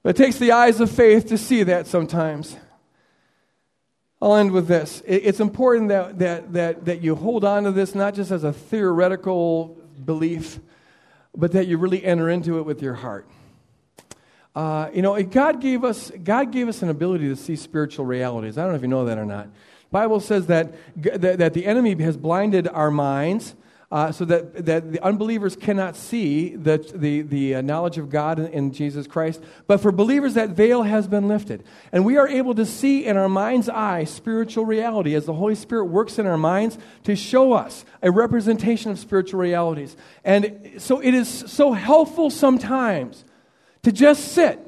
But 0.03 0.19
it 0.19 0.23
takes 0.23 0.39
the 0.39 0.53
eyes 0.53 0.81
of 0.81 0.91
faith 0.91 1.27
to 1.29 1.39
see 1.39 1.63
that 1.65 1.87
sometimes. 1.87 2.57
I'll 4.21 4.35
end 4.35 4.51
with 4.51 4.67
this. 4.67 5.03
It's 5.07 5.39
important 5.39 5.91
that, 5.91 6.19
that, 6.19 6.53
that, 6.55 6.85
that 6.87 7.03
you 7.03 7.15
hold 7.15 7.45
on 7.45 7.65
to 7.65 7.73
this 7.73 7.95
not 7.95 8.15
just 8.15 8.31
as 8.31 8.43
a 8.43 8.53
theoretical 8.53 9.77
belief, 10.05 10.59
but 11.37 11.53
that 11.53 11.69
you 11.69 11.79
really 11.79 12.05
enter 12.05 12.29
into 12.29 12.59
it 12.59 12.63
with 12.63 12.83
your 12.83 12.95
heart. 12.95 13.29
Uh, 14.55 14.91
you 14.93 15.03
know, 15.03 15.23
God 15.23 15.61
gave 15.61 15.85
us 15.85 16.11
God 16.23 16.51
gave 16.51 16.69
us 16.69 16.83
an 16.83 16.89
ability 16.89 17.29
to 17.29 17.37
see 17.37 17.57
spiritual 17.57 18.07
realities. 18.07 18.59
I 18.59 18.63
don't 18.63 18.71
know 18.71 18.77
if 18.77 18.83
you 18.83 18.89
know 18.89 19.05
that 19.05 19.19
or 19.19 19.27
not. 19.27 19.49
Bible 19.91 20.21
says 20.21 20.47
that 20.47 20.75
that, 20.97 21.39
that 21.39 21.55
the 21.55 21.67
enemy 21.67 22.01
has 22.03 22.17
blinded 22.17 22.69
our 22.69 22.91
minds. 22.91 23.55
Uh, 23.91 24.13
so 24.13 24.27
that, 24.27 24.67
that 24.67 24.93
the 24.93 25.03
unbelievers 25.03 25.57
cannot 25.57 25.97
see 25.97 26.55
the, 26.55 26.77
the, 26.95 27.23
the 27.23 27.55
uh, 27.55 27.61
knowledge 27.63 27.97
of 27.97 28.11
God 28.11 28.39
in, 28.39 28.47
in, 28.49 28.71
Jesus 28.71 29.07
Christ. 29.07 29.43
But 29.67 29.81
for 29.81 29.91
believers, 29.91 30.35
that 30.35 30.51
veil 30.51 30.83
has 30.83 31.09
been 31.09 31.27
lifted. 31.27 31.65
And 31.91 32.05
we 32.05 32.19
are 32.19 32.29
able 32.29 32.55
to 32.57 32.67
see 32.67 33.07
in 33.07 33.17
our 33.17 33.31
mind's 33.31 33.67
eye 33.67 34.05
spiritual 34.05 34.67
reality 34.67 35.15
as 35.15 35.25
the 35.25 35.33
Holy 35.33 35.55
Spirit 35.55 35.87
works 35.87 36.19
in 36.19 36.27
our 36.27 36.37
minds 36.37 36.77
to 37.05 37.17
show 37.17 37.55
us 37.55 37.87
a 38.03 38.11
representation 38.11 38.91
of 38.91 38.99
spiritual 38.99 39.41
realities. 39.41 39.97
And 40.23 40.75
so 40.77 41.01
it 41.01 41.15
is 41.15 41.27
so 41.27 41.73
helpful 41.73 42.29
sometimes 42.29 43.25
to 43.89 43.93
just 43.93 44.33
sit 44.33 44.61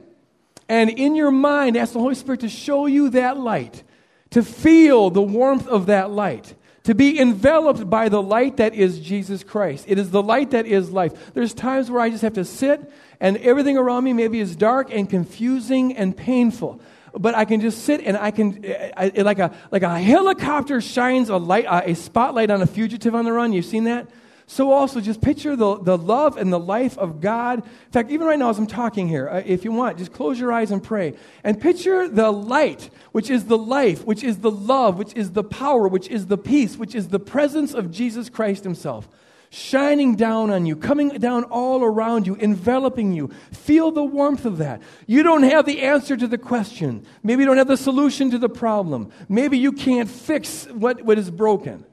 and 0.67 0.89
in 0.89 1.15
your 1.15 1.31
mind 1.31 1.77
ask 1.77 1.93
the 1.93 1.99
Holy 1.99 2.15
Spirit 2.15 2.41
to 2.41 2.49
show 2.49 2.87
you 2.87 3.11
that 3.11 3.37
light, 3.37 3.83
to 4.31 4.43
feel 4.43 5.11
the 5.11 5.21
warmth 5.21 5.69
of 5.69 5.87
that 5.87 6.11
light, 6.11 6.55
to 6.85 6.95
be 6.95 7.21
enveloped 7.21 7.91
by 7.91 8.09
the 8.09 8.23
light 8.23 8.57
that 8.57 8.75
is 8.75 8.99
Jesus 8.99 9.45
Christ. 9.45 9.85
It 9.87 9.99
is 9.99 10.11
the 10.11 10.23
light 10.23 10.53
that 10.53 10.65
is 10.65 10.91
life. 10.91 11.35
There's 11.35 11.53
times 11.53 11.91
where 11.91 12.01
I 12.01 12.09
just 12.09 12.23
have 12.23 12.33
to 12.33 12.47
sit 12.47 12.81
and 13.21 13.37
everything 13.37 13.77
around 13.77 14.05
me 14.05 14.15
maybe 14.15 14.41
is 14.41 14.57
dark 14.57 14.89
and 14.91 15.11
confusing 15.11 15.95
and 15.99 16.17
painful. 16.17 16.81
But 17.13 17.35
I 17.35 17.45
can 17.45 17.61
just 17.61 17.85
sit 17.85 18.01
and 18.01 18.17
I 18.17 18.31
can, 18.31 18.65
I, 18.97 19.13
like, 19.17 19.39
a, 19.39 19.55
like 19.71 19.83
a 19.83 19.99
helicopter 19.99 20.81
shines 20.81 21.29
a 21.29 21.37
light, 21.37 21.67
a 21.69 21.95
spotlight 21.95 22.51
on 22.51 22.63
a 22.63 22.67
fugitive 22.67 23.15
on 23.15 23.27
the 23.27 23.33
run. 23.35 23.53
You've 23.53 23.67
seen 23.67 23.85
that? 23.85 24.09
So 24.51 24.73
also 24.73 25.01
just 25.01 25.21
picture 25.21 25.55
the, 25.55 25.79
the 25.79 25.97
love 25.97 26.37
and 26.37 26.53
the 26.53 26.59
life 26.59 26.99
of 26.99 27.21
God. 27.21 27.61
In 27.61 27.93
fact, 27.93 28.11
even 28.11 28.27
right 28.27 28.37
now 28.37 28.51
as 28.51 28.59
I'm 28.59 28.67
talking 28.67 29.07
here, 29.07 29.29
uh, 29.29 29.43
if 29.47 29.65
you 29.65 29.71
want, 29.71 29.97
just 29.97 30.13
close 30.13 30.41
your 30.41 30.53
eyes 30.53 30.73
and 30.73 30.83
pray. 30.83 31.15
And 31.45 31.61
picture 31.61 32.09
the 32.09 32.33
light, 32.33 32.91
which 33.13 33.31
is 33.31 33.45
the 33.45 33.57
life, 33.57 34.05
which 34.05 34.25
is 34.25 34.39
the 34.39 34.51
love, 34.51 34.99
which 34.99 35.15
is 35.15 35.31
the 35.31 35.45
power, 35.45 35.87
which 35.87 36.09
is 36.09 36.27
the 36.27 36.37
peace, 36.37 36.77
which 36.77 36.97
is 36.97 37.07
the 37.07 37.21
presence 37.21 37.75
of 37.75 37.93
Jesus 37.93 38.29
Christ 38.29 38.65
himself. 38.65 39.09
Shining 39.51 40.17
down 40.17 40.51
on 40.51 40.67
you, 40.67 40.75
coming 40.75 41.11
down 41.11 41.45
all 41.45 41.85
around 41.85 42.27
you, 42.27 42.35
enveloping 42.35 43.13
you. 43.13 43.31
Feel 43.53 43.93
the 43.93 44.03
warmth 44.03 44.47
of 44.47 44.59
that. 44.59 44.83
You 45.07 45.23
don't 45.23 45.45
have 45.45 45.65
the 45.65 45.83
answer 45.83 46.17
to 46.17 46.27
the 46.27 46.39
question. 46.39 47.07
Maybe 47.23 47.45
you 47.45 47.47
don't 47.47 47.57
have 47.57 47.69
the 47.69 47.77
solution 47.77 48.33
to 48.33 48.39
the 48.39 48.49
problem. 48.49 49.13
Maybe 49.29 49.59
you 49.59 49.71
can't 49.71 50.11
fix 50.11 50.67
what, 50.67 51.03
what 51.03 51.19
is 51.19 51.31
broken. 51.31 51.85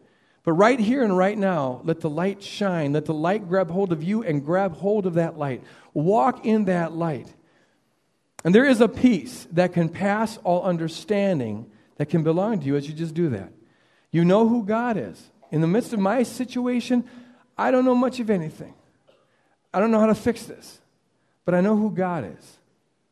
But 0.47 0.53
right 0.53 0.79
here 0.79 1.03
and 1.03 1.17
right 1.17 1.37
now, 1.37 1.81
let 1.83 1.99
the 1.99 2.09
light 2.09 2.41
shine. 2.41 2.93
Let 2.93 3.03
the 3.03 3.13
light 3.13 3.49
grab 3.49 3.69
hold 3.69 3.91
of 3.91 4.01
you 4.01 4.23
and 4.23 4.45
grab 4.45 4.77
hold 4.77 5.05
of 5.05 5.15
that 5.15 5.37
light. 5.37 5.61
Walk 5.93 6.45
in 6.45 6.63
that 6.65 6.93
light. 6.93 7.27
And 8.45 8.55
there 8.55 8.63
is 8.63 8.79
a 8.79 8.87
peace 8.87 9.45
that 9.51 9.73
can 9.73 9.89
pass 9.89 10.37
all 10.45 10.63
understanding 10.63 11.69
that 11.97 12.05
can 12.05 12.23
belong 12.23 12.61
to 12.61 12.65
you 12.65 12.77
as 12.77 12.87
you 12.87 12.93
just 12.93 13.13
do 13.13 13.27
that. 13.31 13.51
You 14.09 14.23
know 14.23 14.47
who 14.47 14.63
God 14.63 14.95
is. 14.95 15.21
In 15.51 15.59
the 15.59 15.67
midst 15.67 15.91
of 15.91 15.99
my 15.99 16.23
situation, 16.23 17.03
I 17.57 17.69
don't 17.69 17.83
know 17.83 17.93
much 17.93 18.21
of 18.21 18.29
anything. 18.29 18.73
I 19.73 19.81
don't 19.81 19.91
know 19.91 19.99
how 19.99 20.05
to 20.05 20.15
fix 20.15 20.43
this, 20.43 20.79
but 21.43 21.55
I 21.55 21.59
know 21.59 21.75
who 21.75 21.91
God 21.91 22.23
is. 22.23 22.57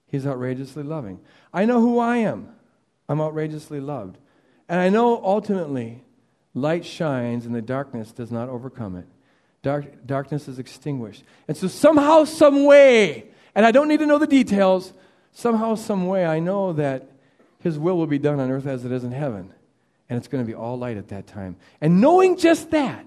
He's 0.07 0.25
outrageously 0.25 0.83
loving. 0.83 1.19
I 1.53 1.65
know 1.65 1.81
who 1.81 1.99
I 1.99 2.15
am. 2.15 2.55
I'm 3.09 3.19
outrageously 3.19 3.81
loved. 3.81 4.17
And 4.69 4.79
I 4.79 4.87
know 4.87 5.21
ultimately 5.21 6.04
light 6.55 6.85
shines 6.85 7.45
and 7.45 7.53
the 7.53 7.61
darkness 7.61 8.11
does 8.11 8.31
not 8.31 8.49
overcome 8.49 8.95
it. 8.95 9.05
Dark, 9.61 10.07
darkness 10.07 10.47
is 10.47 10.57
extinguished. 10.57 11.23
And 11.47 11.55
so, 11.55 11.67
somehow, 11.67 12.23
some 12.23 12.65
way, 12.65 13.25
and 13.53 13.65
I 13.65 13.71
don't 13.71 13.87
need 13.87 13.99
to 13.99 14.05
know 14.05 14.17
the 14.17 14.27
details, 14.27 14.93
somehow, 15.33 15.75
some 15.75 16.07
way, 16.07 16.25
I 16.25 16.39
know 16.39 16.73
that 16.73 17.09
His 17.59 17.77
will 17.77 17.97
will 17.97 18.07
be 18.07 18.19
done 18.19 18.39
on 18.39 18.49
earth 18.49 18.65
as 18.65 18.85
it 18.85 18.91
is 18.91 19.03
in 19.03 19.11
heaven. 19.11 19.53
And 20.09 20.17
it's 20.17 20.27
going 20.27 20.43
to 20.43 20.47
be 20.47 20.53
all 20.53 20.77
light 20.77 20.97
at 20.97 21.09
that 21.09 21.27
time. 21.27 21.55
And 21.81 21.99
knowing 21.99 22.37
just 22.37 22.71
that 22.71 23.05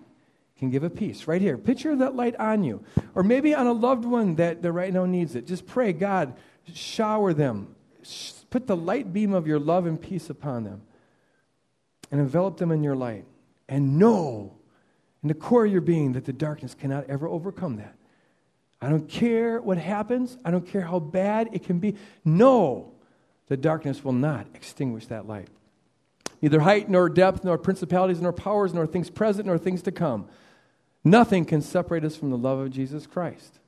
can 0.59 0.71
give 0.71 0.83
a 0.83 0.91
peace 0.91 1.29
right 1.29 1.41
here. 1.41 1.57
Picture 1.57 1.95
that 1.95 2.17
light 2.17 2.35
on 2.37 2.65
you, 2.65 2.83
or 3.15 3.23
maybe 3.23 3.55
on 3.55 3.67
a 3.67 3.73
loved 3.73 4.05
one 4.05 4.35
that, 4.37 4.63
that 4.63 4.73
right 4.73 4.93
now 4.93 5.07
needs 5.07 5.37
it. 5.37 5.47
Just 5.47 5.67
pray, 5.67 5.93
God, 5.93 6.35
shower 6.75 7.33
them. 7.33 7.75
Put 8.51 8.67
the 8.67 8.77
light 8.77 9.13
beam 9.13 9.33
of 9.33 9.47
your 9.47 9.61
love 9.61 9.87
and 9.87 10.01
peace 10.01 10.29
upon 10.29 10.65
them 10.65 10.83
and 12.11 12.21
envelop 12.21 12.57
them 12.57 12.73
in 12.73 12.83
your 12.83 12.97
light. 12.97 13.25
And 13.69 13.99
know 13.99 14.55
in 15.23 15.29
the 15.29 15.35
core 15.35 15.67
of 15.67 15.73
your 15.73 15.81
being 15.81 16.13
that 16.13 16.25
the 16.25 16.33
darkness 16.33 16.75
cannot 16.75 17.09
ever 17.09 17.29
overcome 17.29 17.77
that. 17.77 17.95
I 18.81 18.89
don't 18.89 19.09
care 19.09 19.61
what 19.61 19.77
happens, 19.79 20.39
I 20.45 20.51
don't 20.51 20.67
care 20.67 20.83
how 20.83 21.01
bad 21.01 21.51
it 21.53 21.65
can 21.65 21.79
be. 21.81 21.97
Know 22.25 22.93
the 23.49 23.57
darkness 23.57 24.05
will 24.05 24.13
not 24.13 24.47
extinguish 24.55 25.07
that 25.07 25.27
light. 25.27 25.49
Neither 26.41 26.61
height 26.61 26.89
nor 26.89 27.09
depth, 27.09 27.43
nor 27.45 27.59
principalities 27.59 28.21
nor 28.21 28.33
powers, 28.33 28.73
nor 28.73 28.87
things 28.87 29.11
present 29.11 29.47
nor 29.47 29.59
things 29.59 29.83
to 29.83 29.93
come. 29.93 30.29
Nothing 31.03 31.45
can 31.45 31.63
separate 31.63 32.05
us 32.05 32.15
from 32.15 32.31
the 32.31 32.39
love 32.39 32.59
of 32.59 32.71
Jesus 32.71 33.07
Christ, 33.07 33.59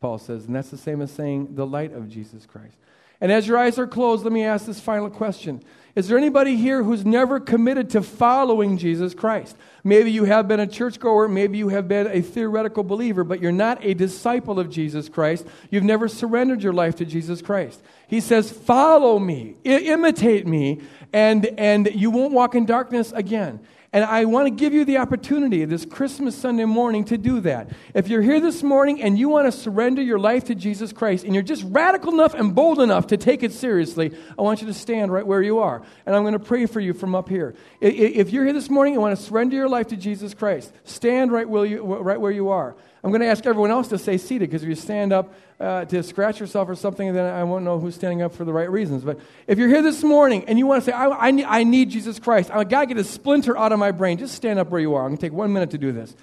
Paul 0.00 0.18
says. 0.18 0.46
And 0.46 0.56
that's 0.56 0.70
the 0.70 0.78
same 0.78 1.00
as 1.00 1.12
saying 1.12 1.54
the 1.54 1.66
light 1.66 1.92
of 1.92 2.08
Jesus 2.08 2.46
Christ. 2.46 2.76
And 3.20 3.30
as 3.30 3.46
your 3.46 3.58
eyes 3.58 3.78
are 3.78 3.86
closed, 3.86 4.24
let 4.24 4.32
me 4.32 4.44
ask 4.44 4.66
this 4.66 4.80
final 4.80 5.10
question. 5.10 5.62
Is 5.96 6.06
there 6.08 6.16
anybody 6.16 6.56
here 6.56 6.84
who's 6.84 7.04
never 7.04 7.40
committed 7.40 7.90
to 7.90 8.02
following 8.02 8.78
Jesus 8.78 9.12
Christ? 9.12 9.56
Maybe 9.82 10.12
you 10.12 10.24
have 10.24 10.46
been 10.46 10.60
a 10.60 10.66
churchgoer, 10.66 11.26
maybe 11.26 11.58
you 11.58 11.68
have 11.68 11.88
been 11.88 12.06
a 12.06 12.20
theoretical 12.22 12.84
believer, 12.84 13.24
but 13.24 13.40
you're 13.40 13.50
not 13.50 13.84
a 13.84 13.94
disciple 13.94 14.60
of 14.60 14.70
Jesus 14.70 15.08
Christ. 15.08 15.46
You've 15.70 15.84
never 15.84 16.06
surrendered 16.06 16.62
your 16.62 16.72
life 16.72 16.96
to 16.96 17.04
Jesus 17.04 17.42
Christ. 17.42 17.82
He 18.06 18.20
says, 18.20 18.52
Follow 18.52 19.18
me, 19.18 19.56
I- 19.66 19.80
imitate 19.80 20.46
me, 20.46 20.80
and, 21.12 21.46
and 21.58 21.90
you 21.92 22.10
won't 22.10 22.32
walk 22.32 22.54
in 22.54 22.66
darkness 22.66 23.10
again. 23.12 23.60
And 23.92 24.04
I 24.04 24.24
want 24.24 24.46
to 24.46 24.50
give 24.50 24.72
you 24.72 24.84
the 24.84 24.98
opportunity 24.98 25.64
this 25.64 25.84
Christmas 25.84 26.36
Sunday 26.36 26.64
morning 26.64 27.04
to 27.06 27.18
do 27.18 27.40
that. 27.40 27.70
If 27.92 28.06
you're 28.06 28.22
here 28.22 28.40
this 28.40 28.62
morning 28.62 29.02
and 29.02 29.18
you 29.18 29.28
want 29.28 29.52
to 29.52 29.52
surrender 29.52 30.00
your 30.00 30.20
life 30.20 30.44
to 30.44 30.54
Jesus 30.54 30.92
Christ 30.92 31.24
and 31.24 31.34
you're 31.34 31.42
just 31.42 31.64
radical 31.66 32.12
enough 32.12 32.34
and 32.34 32.54
bold 32.54 32.78
enough 32.78 33.08
to 33.08 33.16
take 33.16 33.42
it 33.42 33.52
seriously, 33.52 34.16
I 34.38 34.42
want 34.42 34.60
you 34.60 34.68
to 34.68 34.74
stand 34.74 35.12
right 35.12 35.26
where 35.26 35.42
you 35.42 35.58
are. 35.58 35.82
And 36.06 36.14
I'm 36.14 36.22
going 36.22 36.34
to 36.34 36.38
pray 36.38 36.66
for 36.66 36.78
you 36.78 36.94
from 36.94 37.16
up 37.16 37.28
here. 37.28 37.56
If 37.80 38.30
you're 38.30 38.44
here 38.44 38.52
this 38.52 38.70
morning 38.70 38.94
and 38.94 39.02
want 39.02 39.18
to 39.18 39.24
surrender 39.24 39.56
your 39.56 39.68
life 39.68 39.88
to 39.88 39.96
Jesus 39.96 40.34
Christ, 40.34 40.72
stand 40.84 41.32
right 41.32 41.48
where 41.48 41.64
you, 41.64 42.48
are. 42.50 42.76
I'm 43.02 43.10
going 43.10 43.22
to 43.22 43.26
ask 43.28 43.46
everyone 43.46 43.70
else 43.70 43.88
to 43.88 43.98
stay 43.98 44.18
seated 44.18 44.50
because 44.50 44.62
if 44.62 44.68
you 44.68 44.74
stand 44.74 45.12
up 45.12 45.32
uh, 45.58 45.86
to 45.86 46.02
scratch 46.02 46.38
yourself 46.38 46.68
or 46.68 46.74
something, 46.74 47.14
then 47.14 47.32
I 47.32 47.44
won't 47.44 47.64
know 47.64 47.78
who's 47.78 47.94
standing 47.94 48.20
up 48.20 48.34
for 48.34 48.44
the 48.44 48.52
right 48.52 48.70
reasons. 48.70 49.04
But 49.04 49.18
if 49.46 49.58
you're 49.58 49.68
here 49.68 49.82
this 49.82 50.02
morning 50.02 50.44
and 50.46 50.58
you 50.58 50.66
want 50.66 50.84
to 50.84 50.90
say, 50.90 50.92
I, 50.94 51.08
I, 51.08 51.30
need, 51.30 51.44
I 51.44 51.64
need 51.64 51.88
Jesus 51.88 52.18
Christ, 52.18 52.50
I 52.50 52.62
got 52.64 52.80
to 52.80 52.86
get 52.86 52.98
a 52.98 53.04
splinter 53.04 53.56
out 53.56 53.72
of 53.72 53.78
my 53.78 53.90
brain, 53.90 54.18
just 54.18 54.34
stand 54.34 54.58
up 54.58 54.68
where 54.68 54.80
you 54.80 54.94
are. 54.94 55.02
I'm 55.02 55.10
going 55.10 55.18
to 55.18 55.22
take 55.22 55.32
one 55.32 55.50
minute 55.52 55.70
to 55.70 55.78
do 55.78 55.92
this. 55.92 56.14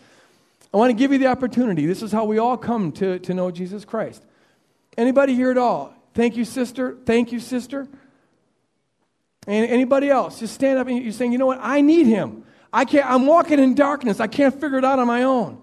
I 0.71 0.78
want 0.78 0.91
to 0.91 0.95
give 0.95 1.11
you 1.11 1.17
the 1.17 1.28
opportunity. 1.28 1.88
This 1.88 2.03
is 2.03 2.11
how 2.11 2.25
we 2.25 2.38
all 2.38 2.57
come 2.57 2.91
to, 2.93 3.17
to 3.19 3.34
know 3.34 3.49
Jesus 3.49 3.84
Christ. 3.84 4.23
Anybody 4.97 5.34
here 5.34 5.49
at 5.49 5.57
all? 5.57 5.95
Thank 6.13 6.38
you, 6.38 6.45
sister. 6.45 6.97
Thank 7.05 7.32
you, 7.32 7.39
sister. 7.39 7.88
And 9.47 9.65
anybody 9.69 10.09
else? 10.09 10.39
Just 10.39 10.53
stand 10.53 10.78
up 10.78 10.88
and 10.88 11.01
you're 11.01 11.11
saying, 11.11 11.32
you 11.32 11.38
know 11.38 11.45
what? 11.47 11.59
I 11.61 11.82
need 11.82 12.05
him. 12.05 12.43
I 12.71 12.86
can't, 12.86 13.09
I'm 13.09 13.25
walking 13.25 13.59
in 13.59 13.73
darkness. 13.73 14.19
I 14.19 14.28
can't 14.28 14.53
figure 14.53 14.78
it 14.78 14.86
out 14.86 14.99
on 14.99 15.07
my 15.07 15.23
own. 15.23 15.61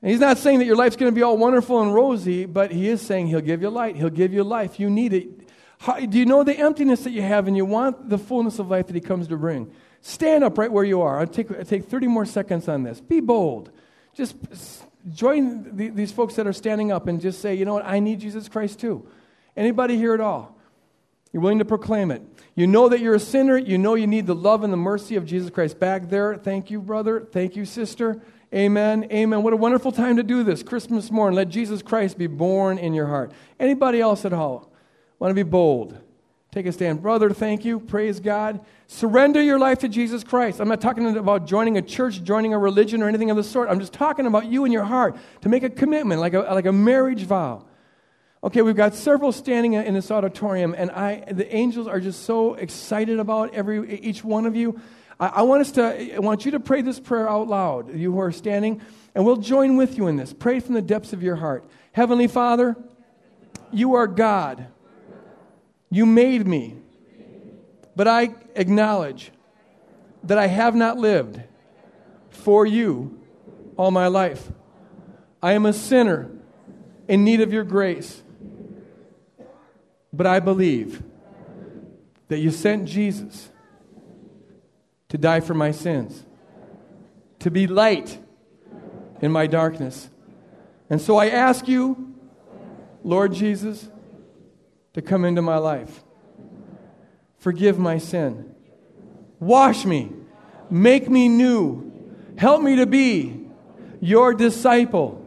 And 0.00 0.10
he's 0.10 0.20
not 0.20 0.38
saying 0.38 0.60
that 0.60 0.64
your 0.64 0.76
life's 0.76 0.96
going 0.96 1.12
to 1.12 1.14
be 1.14 1.22
all 1.22 1.36
wonderful 1.36 1.82
and 1.82 1.92
rosy, 1.92 2.46
but 2.46 2.70
he 2.70 2.88
is 2.88 3.02
saying 3.02 3.26
he'll 3.26 3.40
give 3.40 3.62
you 3.62 3.70
light. 3.70 3.96
He'll 3.96 4.10
give 4.10 4.32
you 4.32 4.44
life. 4.44 4.78
You 4.78 4.90
need 4.90 5.12
it. 5.12 5.28
How, 5.78 5.98
do 5.98 6.18
you 6.18 6.26
know 6.26 6.44
the 6.44 6.56
emptiness 6.56 7.04
that 7.04 7.10
you 7.10 7.22
have 7.22 7.46
and 7.46 7.56
you 7.56 7.64
want 7.64 8.08
the 8.08 8.18
fullness 8.18 8.58
of 8.58 8.68
life 8.68 8.86
that 8.86 8.94
he 8.94 9.00
comes 9.00 9.28
to 9.28 9.36
bring? 9.36 9.72
Stand 10.00 10.44
up 10.44 10.56
right 10.58 10.70
where 10.70 10.84
you 10.84 11.02
are. 11.02 11.18
I'll 11.18 11.26
take, 11.26 11.50
I'll 11.50 11.64
take 11.64 11.86
30 11.86 12.06
more 12.06 12.26
seconds 12.26 12.68
on 12.68 12.84
this. 12.84 13.00
Be 13.00 13.20
bold. 13.20 13.70
Just 14.14 14.36
join 15.12 15.76
the, 15.76 15.88
these 15.88 16.12
folks 16.12 16.34
that 16.34 16.46
are 16.46 16.52
standing 16.52 16.92
up 16.92 17.06
and 17.06 17.20
just 17.20 17.40
say, 17.40 17.54
you 17.54 17.64
know 17.64 17.74
what, 17.74 17.84
I 17.84 18.00
need 18.00 18.20
Jesus 18.20 18.48
Christ 18.48 18.80
too. 18.80 19.06
Anybody 19.56 19.96
here 19.96 20.14
at 20.14 20.20
all? 20.20 20.56
You're 21.32 21.42
willing 21.42 21.58
to 21.58 21.64
proclaim 21.64 22.10
it. 22.10 22.22
You 22.54 22.66
know 22.66 22.88
that 22.88 23.00
you're 23.00 23.14
a 23.14 23.20
sinner. 23.20 23.58
You 23.58 23.76
know 23.76 23.94
you 23.94 24.06
need 24.06 24.26
the 24.26 24.34
love 24.34 24.64
and 24.64 24.72
the 24.72 24.78
mercy 24.78 25.16
of 25.16 25.26
Jesus 25.26 25.50
Christ. 25.50 25.78
Back 25.78 26.08
there, 26.08 26.36
thank 26.36 26.70
you, 26.70 26.80
brother. 26.80 27.20
Thank 27.20 27.54
you, 27.54 27.64
sister. 27.64 28.22
Amen. 28.54 29.06
Amen. 29.12 29.42
What 29.42 29.52
a 29.52 29.56
wonderful 29.56 29.92
time 29.92 30.16
to 30.16 30.22
do 30.22 30.42
this. 30.42 30.62
Christmas 30.62 31.10
morning. 31.10 31.36
Let 31.36 31.50
Jesus 31.50 31.82
Christ 31.82 32.16
be 32.16 32.26
born 32.26 32.78
in 32.78 32.94
your 32.94 33.06
heart. 33.06 33.32
Anybody 33.60 34.00
else 34.00 34.24
at 34.24 34.32
all 34.32 34.72
want 35.18 35.30
to 35.30 35.34
be 35.34 35.42
bold? 35.42 35.98
Take 36.50 36.64
a 36.64 36.72
stand. 36.72 37.02
Brother, 37.02 37.28
thank 37.30 37.66
you. 37.66 37.78
Praise 37.78 38.20
God. 38.20 38.60
Surrender 38.86 39.42
your 39.42 39.58
life 39.58 39.80
to 39.80 39.88
Jesus 39.88 40.24
Christ. 40.24 40.60
I'm 40.60 40.68
not 40.68 40.80
talking 40.80 41.14
about 41.18 41.46
joining 41.46 41.76
a 41.76 41.82
church, 41.82 42.22
joining 42.22 42.54
a 42.54 42.58
religion, 42.58 43.02
or 43.02 43.08
anything 43.08 43.30
of 43.30 43.36
the 43.36 43.44
sort. 43.44 43.68
I'm 43.68 43.80
just 43.80 43.92
talking 43.92 44.24
about 44.26 44.46
you 44.46 44.64
and 44.64 44.72
your 44.72 44.84
heart 44.84 45.18
to 45.42 45.50
make 45.50 45.62
a 45.62 45.68
commitment, 45.68 46.18
like 46.22 46.32
a, 46.32 46.40
like 46.40 46.64
a 46.64 46.72
marriage 46.72 47.24
vow. 47.24 47.66
Okay, 48.42 48.62
we've 48.62 48.76
got 48.76 48.94
several 48.94 49.30
standing 49.30 49.74
in 49.74 49.92
this 49.92 50.10
auditorium, 50.10 50.74
and 50.78 50.90
I, 50.90 51.24
the 51.30 51.54
angels 51.54 51.86
are 51.86 52.00
just 52.00 52.22
so 52.22 52.54
excited 52.54 53.18
about 53.18 53.52
every, 53.52 54.00
each 54.00 54.24
one 54.24 54.46
of 54.46 54.56
you. 54.56 54.80
I, 55.20 55.26
I, 55.28 55.42
want 55.42 55.62
us 55.62 55.72
to, 55.72 56.14
I 56.14 56.18
want 56.18 56.44
you 56.44 56.52
to 56.52 56.60
pray 56.60 56.82
this 56.82 57.00
prayer 57.00 57.28
out 57.28 57.48
loud, 57.48 57.94
you 57.94 58.12
who 58.12 58.18
are 58.20 58.32
standing, 58.32 58.80
and 59.14 59.24
we'll 59.24 59.36
join 59.36 59.76
with 59.76 59.96
you 59.96 60.06
in 60.06 60.16
this. 60.16 60.32
Pray 60.32 60.60
from 60.60 60.74
the 60.74 60.82
depths 60.82 61.12
of 61.12 61.22
your 61.22 61.36
heart. 61.36 61.68
Heavenly 61.92 62.28
Father, 62.28 62.76
you 63.72 63.94
are 63.94 64.06
God. 64.06 64.68
You 65.90 66.06
made 66.06 66.46
me. 66.46 66.76
But 67.96 68.06
I 68.06 68.34
acknowledge 68.54 69.32
that 70.22 70.38
I 70.38 70.46
have 70.46 70.74
not 70.74 70.98
lived 70.98 71.42
for 72.30 72.66
you 72.66 73.20
all 73.76 73.90
my 73.90 74.06
life. 74.06 74.52
I 75.42 75.52
am 75.52 75.66
a 75.66 75.72
sinner 75.72 76.30
in 77.08 77.24
need 77.24 77.40
of 77.40 77.52
your 77.52 77.64
grace. 77.64 78.22
But 80.12 80.26
I 80.26 80.40
believe 80.40 81.02
that 82.28 82.38
you 82.38 82.50
sent 82.50 82.86
Jesus 82.86 83.50
to 85.08 85.18
die 85.18 85.40
for 85.40 85.54
my 85.54 85.70
sins, 85.70 86.24
to 87.38 87.50
be 87.50 87.66
light 87.66 88.18
in 89.20 89.32
my 89.32 89.46
darkness. 89.46 90.10
And 90.90 91.00
so 91.00 91.16
I 91.16 91.28
ask 91.28 91.68
you, 91.68 92.14
Lord 93.02 93.32
Jesus, 93.32 93.88
to 94.94 95.02
come 95.02 95.24
into 95.24 95.42
my 95.42 95.58
life. 95.58 96.02
Forgive 97.38 97.78
my 97.78 97.98
sin. 97.98 98.54
Wash 99.40 99.84
me. 99.84 100.12
Make 100.70 101.08
me 101.08 101.28
new. 101.28 101.92
Help 102.36 102.62
me 102.62 102.76
to 102.76 102.86
be 102.86 103.46
your 104.00 104.34
disciple 104.34 105.24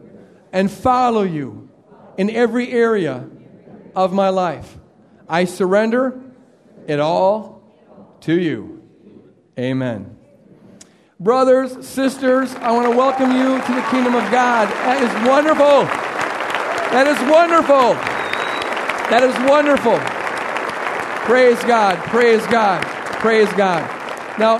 and 0.52 0.70
follow 0.70 1.22
you 1.22 1.68
in 2.16 2.30
every 2.30 2.70
area 2.70 3.28
of 3.96 4.12
my 4.12 4.28
life. 4.28 4.78
I 5.28 5.46
surrender 5.46 6.20
it 6.86 7.00
all 7.00 7.62
to 8.20 8.38
you. 8.38 8.81
Amen. 9.58 10.16
Brothers, 11.20 11.86
sisters, 11.86 12.54
I 12.54 12.72
want 12.72 12.90
to 12.90 12.96
welcome 12.96 13.32
you 13.32 13.60
to 13.60 13.74
the 13.74 13.82
kingdom 13.90 14.14
of 14.14 14.30
God. 14.30 14.68
That 14.68 15.02
is 15.02 15.28
wonderful. 15.28 15.84
That 16.90 17.06
is 17.06 17.18
wonderful. 17.30 17.92
That 19.10 19.22
is 19.22 19.50
wonderful. 19.50 19.98
Praise 21.26 21.62
God. 21.64 21.98
Praise 22.08 22.46
God. 22.46 22.82
Praise 23.20 23.52
God. 23.52 23.82
Now, 24.38 24.58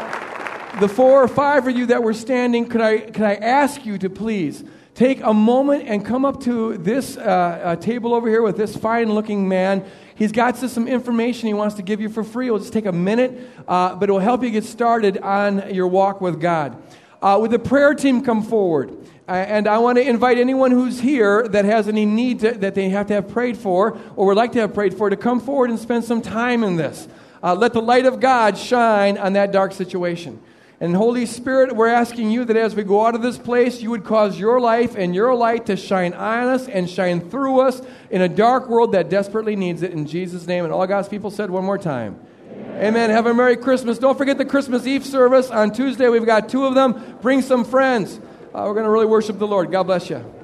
the 0.79 0.89
four 0.89 1.23
or 1.23 1.29
five 1.29 1.67
of 1.67 1.75
you 1.75 1.87
that 1.87 2.03
were 2.03 2.15
standing, 2.15 2.69
could 2.69 2.83
I, 2.83 2.99
could 2.99 3.25
I 3.25 3.35
ask 3.37 3.87
you 3.87 3.97
to 3.97 4.11
please 4.11 4.63
take 4.95 5.23
a 5.23 5.33
moment 5.33 5.89
and 5.89 6.05
come 6.05 6.27
up 6.27 6.43
to 6.43 6.77
this 6.77 7.17
uh, 7.17 7.21
uh, 7.21 7.77
table 7.77 8.13
over 8.13 8.29
here 8.29 8.43
with 8.43 8.59
this 8.59 8.77
fine 8.77 9.11
looking 9.13 9.49
man. 9.49 9.85
He's 10.23 10.31
got 10.31 10.57
some 10.57 10.87
information 10.87 11.49
he 11.49 11.55
wants 11.55 11.75
to 11.75 11.83
give 11.83 12.01
you 12.01 12.09
for 12.09 12.23
free. 12.23 12.47
It'll 12.47 12.61
just 12.61 12.73
take 12.73 12.87
a 12.87 12.93
minute, 12.93 13.41
uh, 13.67 13.97
but 13.97 14.09
it 14.09 14.13
will 14.13 14.21
help 14.21 14.45
you 14.45 14.51
get 14.51 14.63
started 14.63 15.19
on 15.19 15.75
your 15.75 15.89
walk 15.89 16.21
with 16.21 16.41
God. 16.41 16.81
Uh, 17.21 17.39
would 17.41 17.51
the 17.51 17.59
prayer 17.59 17.93
team 17.93 18.23
come 18.23 18.45
forward? 18.45 18.97
Uh, 19.27 19.33
and 19.33 19.67
I 19.67 19.79
want 19.79 19.99
to 19.99 20.09
invite 20.09 20.39
anyone 20.39 20.71
who's 20.71 21.01
here 21.01 21.49
that 21.49 21.65
has 21.65 21.89
any 21.89 22.07
need 22.07 22.39
to, 22.39 22.53
that 22.53 22.77
they 22.77 22.91
have 22.91 23.09
to 23.09 23.15
have 23.15 23.31
prayed 23.31 23.57
for 23.57 23.99
or 24.15 24.27
would 24.27 24.37
like 24.37 24.53
to 24.53 24.61
have 24.61 24.73
prayed 24.73 24.95
for 24.95 25.11
to 25.11 25.17
come 25.17 25.41
forward 25.41 25.71
and 25.71 25.79
spend 25.81 26.05
some 26.05 26.23
time 26.23 26.63
in 26.63 26.77
this. 26.77 27.09
Uh, 27.43 27.57
let 27.57 27.73
the 27.73 27.83
light 27.83 28.07
of 28.07 28.21
God 28.21 28.57
shine 28.57 29.19
on 29.19 29.33
that 29.33 29.51
dark 29.51 29.73
situation. 29.73 30.41
And 30.83 30.97
Holy 30.97 31.27
Spirit, 31.27 31.77
we're 31.77 31.87
asking 31.87 32.33
you 32.33 32.45
that 32.45 32.57
as 32.57 32.75
we 32.75 32.83
go 32.83 33.07
out 33.07 33.15
of 33.15 33.23
this 33.23 33.39
place, 33.39 33.81
you 33.81 33.91
would 33.91 34.03
cause 34.03 34.37
your 34.37 34.61
life 34.61 34.97
and 34.97 35.15
your 35.15 35.33
light 35.33 35.67
to 35.67 35.77
shine 35.77 36.13
on 36.13 36.49
us 36.49 36.67
and 36.67 36.91
shine 36.91 37.31
through 37.31 37.61
us 37.61 37.81
in 38.11 38.21
a 38.21 38.29
dark 38.29 38.69
world 38.69 38.91
that 38.91 39.09
desperately 39.09 39.55
needs 39.55 39.83
it. 39.83 39.93
In 39.93 40.07
Jesus' 40.07 40.45
name. 40.49 40.65
And 40.65 40.73
all 40.73 40.85
God's 40.89 41.09
people 41.09 41.31
said 41.31 41.51
one 41.51 41.65
more 41.65 41.79
time. 41.79 42.19
Amen. 42.51 42.85
Amen. 42.85 43.11
Have 43.11 43.27
a 43.27 43.33
Merry 43.33 43.57
Christmas. 43.57 43.97
Don't 43.97 44.19
forget 44.19 44.39
the 44.39 44.45
Christmas 44.45 44.85
Eve 44.85 45.07
service 45.07 45.53
on 45.53 45.73
Tuesday. 45.73 46.09
We've 46.09 46.27
got 46.27 46.49
two 46.49 46.67
of 46.67 46.75
them. 46.75 47.17
Bring 47.23 47.43
some 47.43 47.65
friends. 47.65 48.19
Uh, 48.53 48.65
we're 48.67 48.75
going 48.75 48.83
to 48.83 48.91
really 48.91 49.07
worship 49.07 49.39
the 49.39 49.47
Lord. 49.47 49.71
God 49.71 49.85
bless 49.85 50.11
you. 50.11 50.42